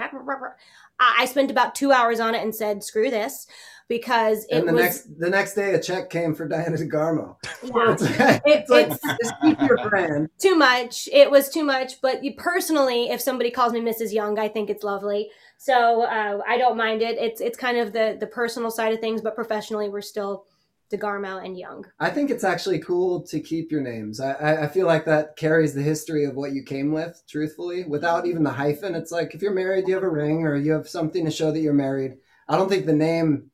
[1.00, 3.48] I spent about two hours on it and said, screw this,
[3.88, 7.36] because it And the was next the next day, a check came for Diana DeGarmo.
[7.64, 10.30] yeah, It's, It- like it's- just keep your brand.
[10.40, 11.10] too much.
[11.12, 12.00] It was too much.
[12.02, 14.14] But you, personally, if somebody calls me Mrs.
[14.14, 15.30] Young, I think it's lovely.
[15.58, 17.18] So uh, I don't mind it.
[17.18, 20.46] It's it's kind of the the personal side of things, but professionally, we're still
[20.92, 21.86] DeGarmo and Young.
[22.00, 24.20] I think it's actually cool to keep your names.
[24.20, 27.84] I, I, I feel like that carries the history of what you came with, truthfully,
[27.86, 28.96] without even the hyphen.
[28.96, 31.52] It's like if you're married, you have a ring or you have something to show
[31.52, 32.18] that you're married.
[32.48, 33.52] I don't think the name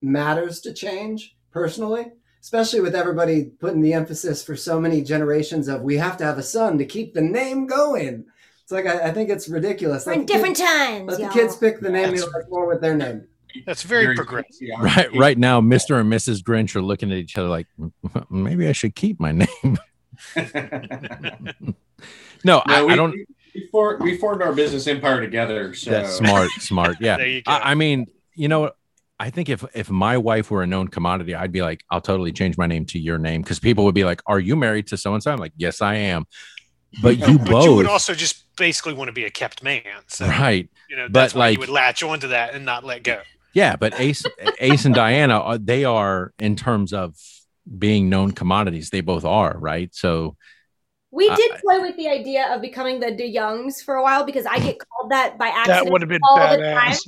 [0.00, 2.06] matters to change personally,
[2.40, 6.38] especially with everybody putting the emphasis for so many generations of we have to have
[6.38, 8.24] a son to keep the name going.
[8.62, 10.06] It's like I, I think it's ridiculous.
[10.06, 11.08] We're Let in different kids, times.
[11.08, 11.28] let y'all.
[11.28, 13.26] the kids pick the name they like more with their name.
[13.66, 14.56] That's very, progressive.
[14.60, 14.80] yeah.
[14.82, 16.00] Right, right now, Mr.
[16.00, 16.42] and Mrs.
[16.42, 17.66] Grinch are looking at each other like,
[18.30, 19.32] maybe I should keep my
[19.64, 19.78] name.
[22.44, 23.10] No, I, we, I don't.
[23.54, 25.74] We, for, we formed our business empire together.
[25.74, 26.96] So That's smart, smart.
[27.00, 27.16] Yeah.
[27.18, 27.50] There you go.
[27.50, 28.70] I, I mean, you know,
[29.18, 32.30] I think if if my wife were a known commodity, I'd be like, I'll totally
[32.30, 34.96] change my name to your name because people would be like, "Are you married to
[34.96, 36.26] so and so?" I'm like, "Yes, I am."
[37.02, 39.82] But you but both, you would also just basically want to be a kept man.
[40.06, 40.68] So right?
[40.88, 43.20] you know But, why like- you would latch onto that and not let go.
[43.58, 44.24] Yeah, but Ace,
[44.60, 47.14] Ace and Diana, uh, they are in terms of
[47.84, 48.90] being known commodities.
[48.90, 49.90] They both are, right?
[49.94, 50.36] So
[51.10, 54.24] We I- did play with the idea of becoming the De Youngs for a while
[54.24, 55.84] because I get called that by accident.
[55.84, 57.00] That would have been all the badass.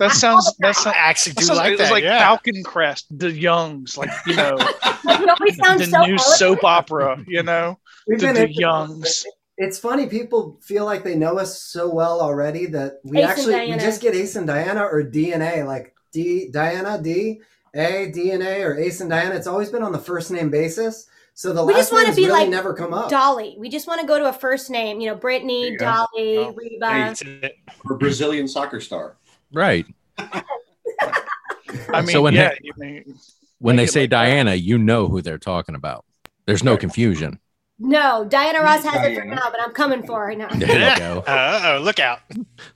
[0.00, 0.44] That sounds.
[0.60, 0.96] That I sounds.
[0.98, 1.92] actually That do sounds like that.
[1.92, 2.18] like yeah.
[2.20, 4.64] Falcon Crest, the Youngs, like you know, You
[5.06, 6.20] the so new eloquent.
[6.20, 7.22] soap opera.
[7.28, 9.24] You know, We've the, been the in- Youngs.
[9.56, 13.70] It's funny, people feel like they know us so well already that we Ace actually
[13.70, 17.40] we just get Ace and Diana or DNA, like D Diana, D,
[17.74, 19.34] A, DNA, or Ace and Diana.
[19.36, 21.06] It's always been on the first name basis.
[21.34, 23.10] So the We last just wanna be really like never come up.
[23.10, 23.54] Dolly.
[23.58, 25.00] We just want to go to a first name.
[25.00, 25.78] You know, Brittany, you.
[25.78, 26.52] Dolly, Oh.
[26.52, 27.14] Reba.
[27.20, 27.54] Hey,
[27.88, 29.16] Or Brazilian soccer star.
[29.52, 29.86] right
[30.18, 33.18] I mean, So when yeah, they- mean,
[33.58, 34.24] when they say like that.
[34.26, 36.04] Diana, you know who they're talking about.
[36.46, 37.38] There's no confusion.
[37.78, 39.34] No, Diana Ross has it for Diana.
[39.36, 40.48] now, but I'm coming for her now.
[40.48, 41.24] There you go.
[41.26, 42.20] Uh oh, look out.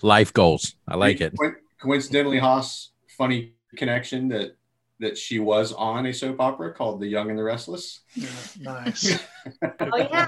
[0.02, 0.74] Life goals.
[0.88, 1.34] I like it.
[1.80, 4.56] Coincidentally, Hoss, funny connection that
[5.00, 8.00] that she was on a soap opera called The Young and the Restless.
[8.16, 8.28] yeah,
[8.60, 9.18] nice.
[9.80, 10.26] Oh yeah.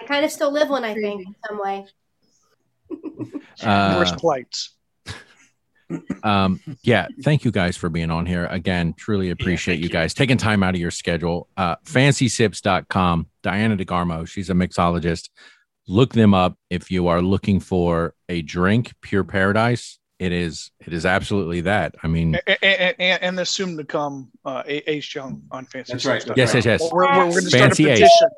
[0.00, 1.84] I kind of still live one, I think, in some way.
[3.62, 4.74] Uh, Worst plights.
[6.22, 9.92] Um yeah thank you guys for being on here again truly appreciate thank you you.
[9.92, 15.30] guys taking time out of your schedule uh fancysips.com diana degarmo she's a mixologist
[15.86, 20.92] look them up if you are looking for a drink pure paradise it is it
[20.92, 25.14] is absolutely that i mean And, and, and, and the soon to come uh, Ace
[25.14, 25.92] Young on Fancy.
[25.92, 26.20] That's right.
[26.22, 26.36] Stuff.
[26.36, 27.98] yes yes yes We're, we're, we're going to start a Fancy Ace.
[28.00, 28.28] petition.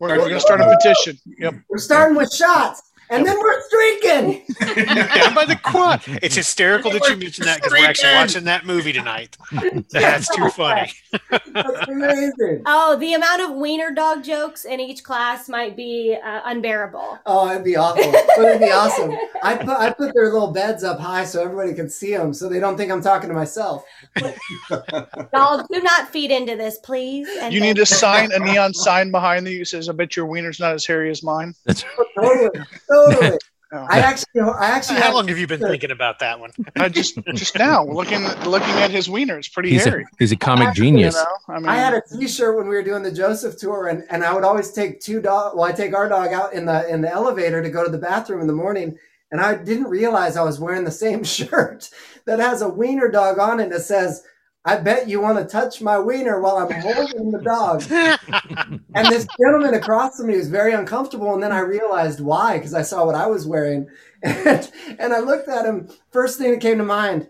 [0.00, 1.18] We're, we're going to start a petition.
[1.38, 1.54] Yep.
[1.68, 2.82] We're starting with shots,
[3.14, 4.42] and then we're streaking.
[4.86, 6.02] Down by the quad.
[6.22, 9.36] It's hysterical that you mentioned that because we're actually watching that movie tonight.
[9.90, 10.92] That's too funny.
[11.52, 12.62] That's amazing.
[12.66, 17.18] Oh, the amount of wiener dog jokes in each class might be uh, unbearable.
[17.26, 19.16] Oh, it'd be awful, but it'd be awesome.
[19.42, 22.48] I put I put their little beds up high so everybody can see them, so
[22.48, 23.84] they don't think I'm talking to myself.
[24.16, 27.28] Y'all do not feed into this, please.
[27.40, 30.26] And You need a sign, a neon sign behind you that says, "I bet your
[30.26, 31.54] wiener's not as hairy as mine."
[32.16, 32.50] Totally,
[32.90, 33.38] totally.
[33.74, 33.86] Oh.
[33.90, 36.52] I actually, I actually How long have you been thinking about that one?
[36.76, 40.06] I uh, just just now looking looking at his wiener, it's pretty he's a, hairy.
[40.16, 42.76] he's a comic Actually, You genius know, I mean, I had a T-shirt when we
[42.76, 45.56] were doing the Joseph tour, and, and I would always take two dog.
[45.56, 47.98] Well, I take our dog out in the in the elevator to go to the
[47.98, 48.96] bathroom in the morning,
[49.32, 51.90] and I didn't realize I was wearing the same shirt
[52.26, 54.22] that has a wiener dog on it that says,
[54.64, 57.82] "I bet you want to touch my wiener while I'm holding the dog."
[58.96, 62.74] And this gentleman across from me was very uncomfortable, and then I realized why because
[62.74, 63.88] I saw what I was wearing,
[64.22, 65.88] and, and I looked at him.
[66.12, 67.28] First thing that came to mind,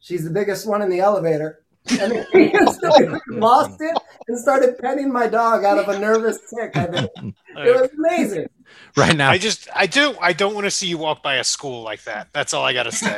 [0.00, 1.60] she's the biggest one in the elevator.
[1.90, 3.96] And then he instantly lost it
[4.28, 6.76] and started petting my dog out of a nervous tick.
[6.76, 7.10] I think
[7.56, 8.48] it was amazing.
[8.96, 11.44] right now I just I do I don't want to see you walk by a
[11.44, 12.28] school like that.
[12.32, 13.16] That's all I gotta say.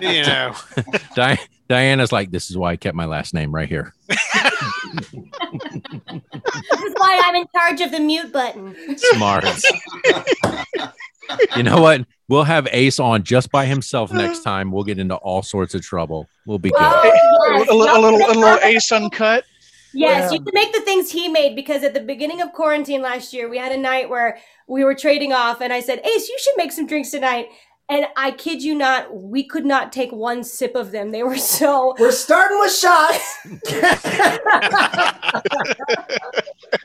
[0.00, 0.54] you know.
[1.14, 1.38] Di-
[1.68, 3.92] diana's like this is why i kept my last name right here
[6.70, 8.74] This is why I'm in charge of the mute button.
[8.96, 9.44] smart
[11.56, 15.16] you know what we'll have ace on just by himself next time we'll get into
[15.16, 17.02] all sorts of trouble we'll be good Oh,
[17.58, 17.68] yes.
[17.68, 19.44] a, little, a little, a little ace uncut.
[19.94, 20.38] Yes, Yeah.
[20.38, 23.48] you can make the things he made because at the beginning of quarantine last year,
[23.48, 24.38] we had a night where
[24.68, 27.46] we were trading off, and I said, Ace, you should make some drinks tonight.
[27.88, 31.12] And I kid you not, we could not take one sip of them.
[31.12, 33.60] They were so We're starting with shots, and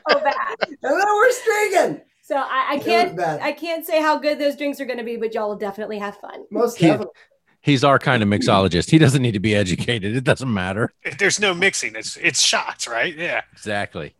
[0.08, 0.56] so bad.
[0.80, 2.00] then we're streaking.
[2.22, 3.18] So I, I can't.
[3.20, 5.98] I can't say how good those drinks are going to be, but y'all will definitely
[5.98, 6.44] have fun.
[6.50, 6.90] Most Yeah.
[6.92, 7.14] definitely.
[7.62, 11.38] he's our kind of mixologist he doesn't need to be educated it doesn't matter There's
[11.40, 11.94] no mixing.
[11.96, 13.14] It's it's shots, right?
[13.16, 13.42] Yeah.
[13.52, 14.14] Exactly.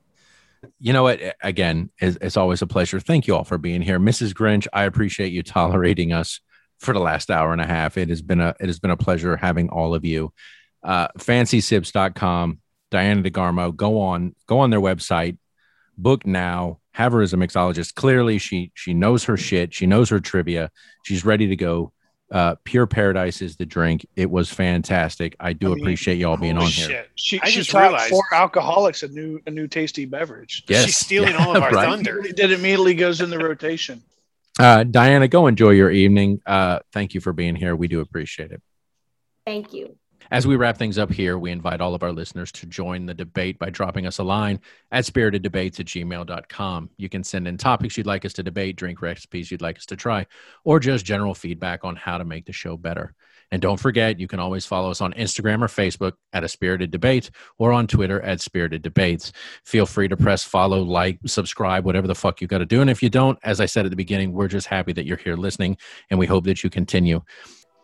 [0.79, 1.21] You know what?
[1.43, 3.01] Again, it's, it's always a pleasure.
[3.01, 3.99] Thank you all for being here.
[3.99, 4.33] Mrs.
[4.33, 6.41] Grinch, I appreciate you tolerating us
[6.83, 7.97] for the last hour and a half.
[7.97, 10.33] It has been a it has been a pleasure having all of you.
[10.83, 12.59] Uh, fancysips.com,
[12.91, 15.39] Diana DeGarmo, go on, go on their website,
[15.97, 17.95] book now, have her as a mixologist.
[17.95, 20.71] Clearly, she she knows her shit, she knows her trivia,
[21.05, 21.93] she's ready to go.
[22.31, 24.07] Uh, Pure Pear-adise is the drink.
[24.17, 25.37] It was fantastic.
[25.39, 27.05] I do I mean, appreciate y'all being on Holy here.
[27.15, 30.65] She, I she just taught realized- four alcoholics a new a new tasty beverage.
[30.67, 30.87] Yes.
[30.87, 31.87] She's stealing all of our Right.
[31.89, 32.25] thunder.
[32.39, 34.03] That immediately goes in the rotation.
[34.59, 36.41] Uh, Diana, go enjoy your evening.
[36.47, 37.75] Uh, thank you for being here.
[37.75, 38.63] We do appreciate it.
[39.47, 39.97] Thank you.
[40.31, 43.15] As we wrap things up here, we invite all of our listeners to join the
[43.15, 44.61] debate by dropping us a line
[44.91, 46.91] at spiriteddebates at gmail.com.
[46.97, 49.87] You can send in topics you'd like us to debate, drink recipes you'd like us
[49.87, 50.27] to try,
[50.65, 53.15] or just general feedback on how to make the show better.
[53.53, 56.91] And don't forget, you can always follow us on Instagram or Facebook at a spirited
[56.91, 59.31] debate or on Twitter at spirited debates.
[59.65, 62.81] Feel free to press follow, like, subscribe, whatever the fuck you got to do.
[62.81, 65.19] And if you don't, as I said at the beginning, we're just happy that you're
[65.19, 65.77] here listening
[66.11, 67.21] and we hope that you continue.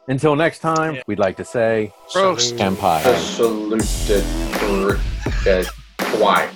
[0.08, 2.58] Until next time, we'd like to say Prost.
[2.58, 3.14] Empire.
[3.18, 3.84] Saluted
[6.00, 6.48] Hawaii.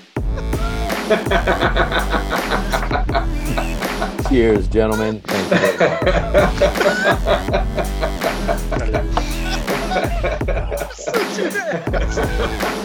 [4.31, 5.21] Cheers, gentlemen.
[10.94, 11.48] すげ
[12.78, 12.82] え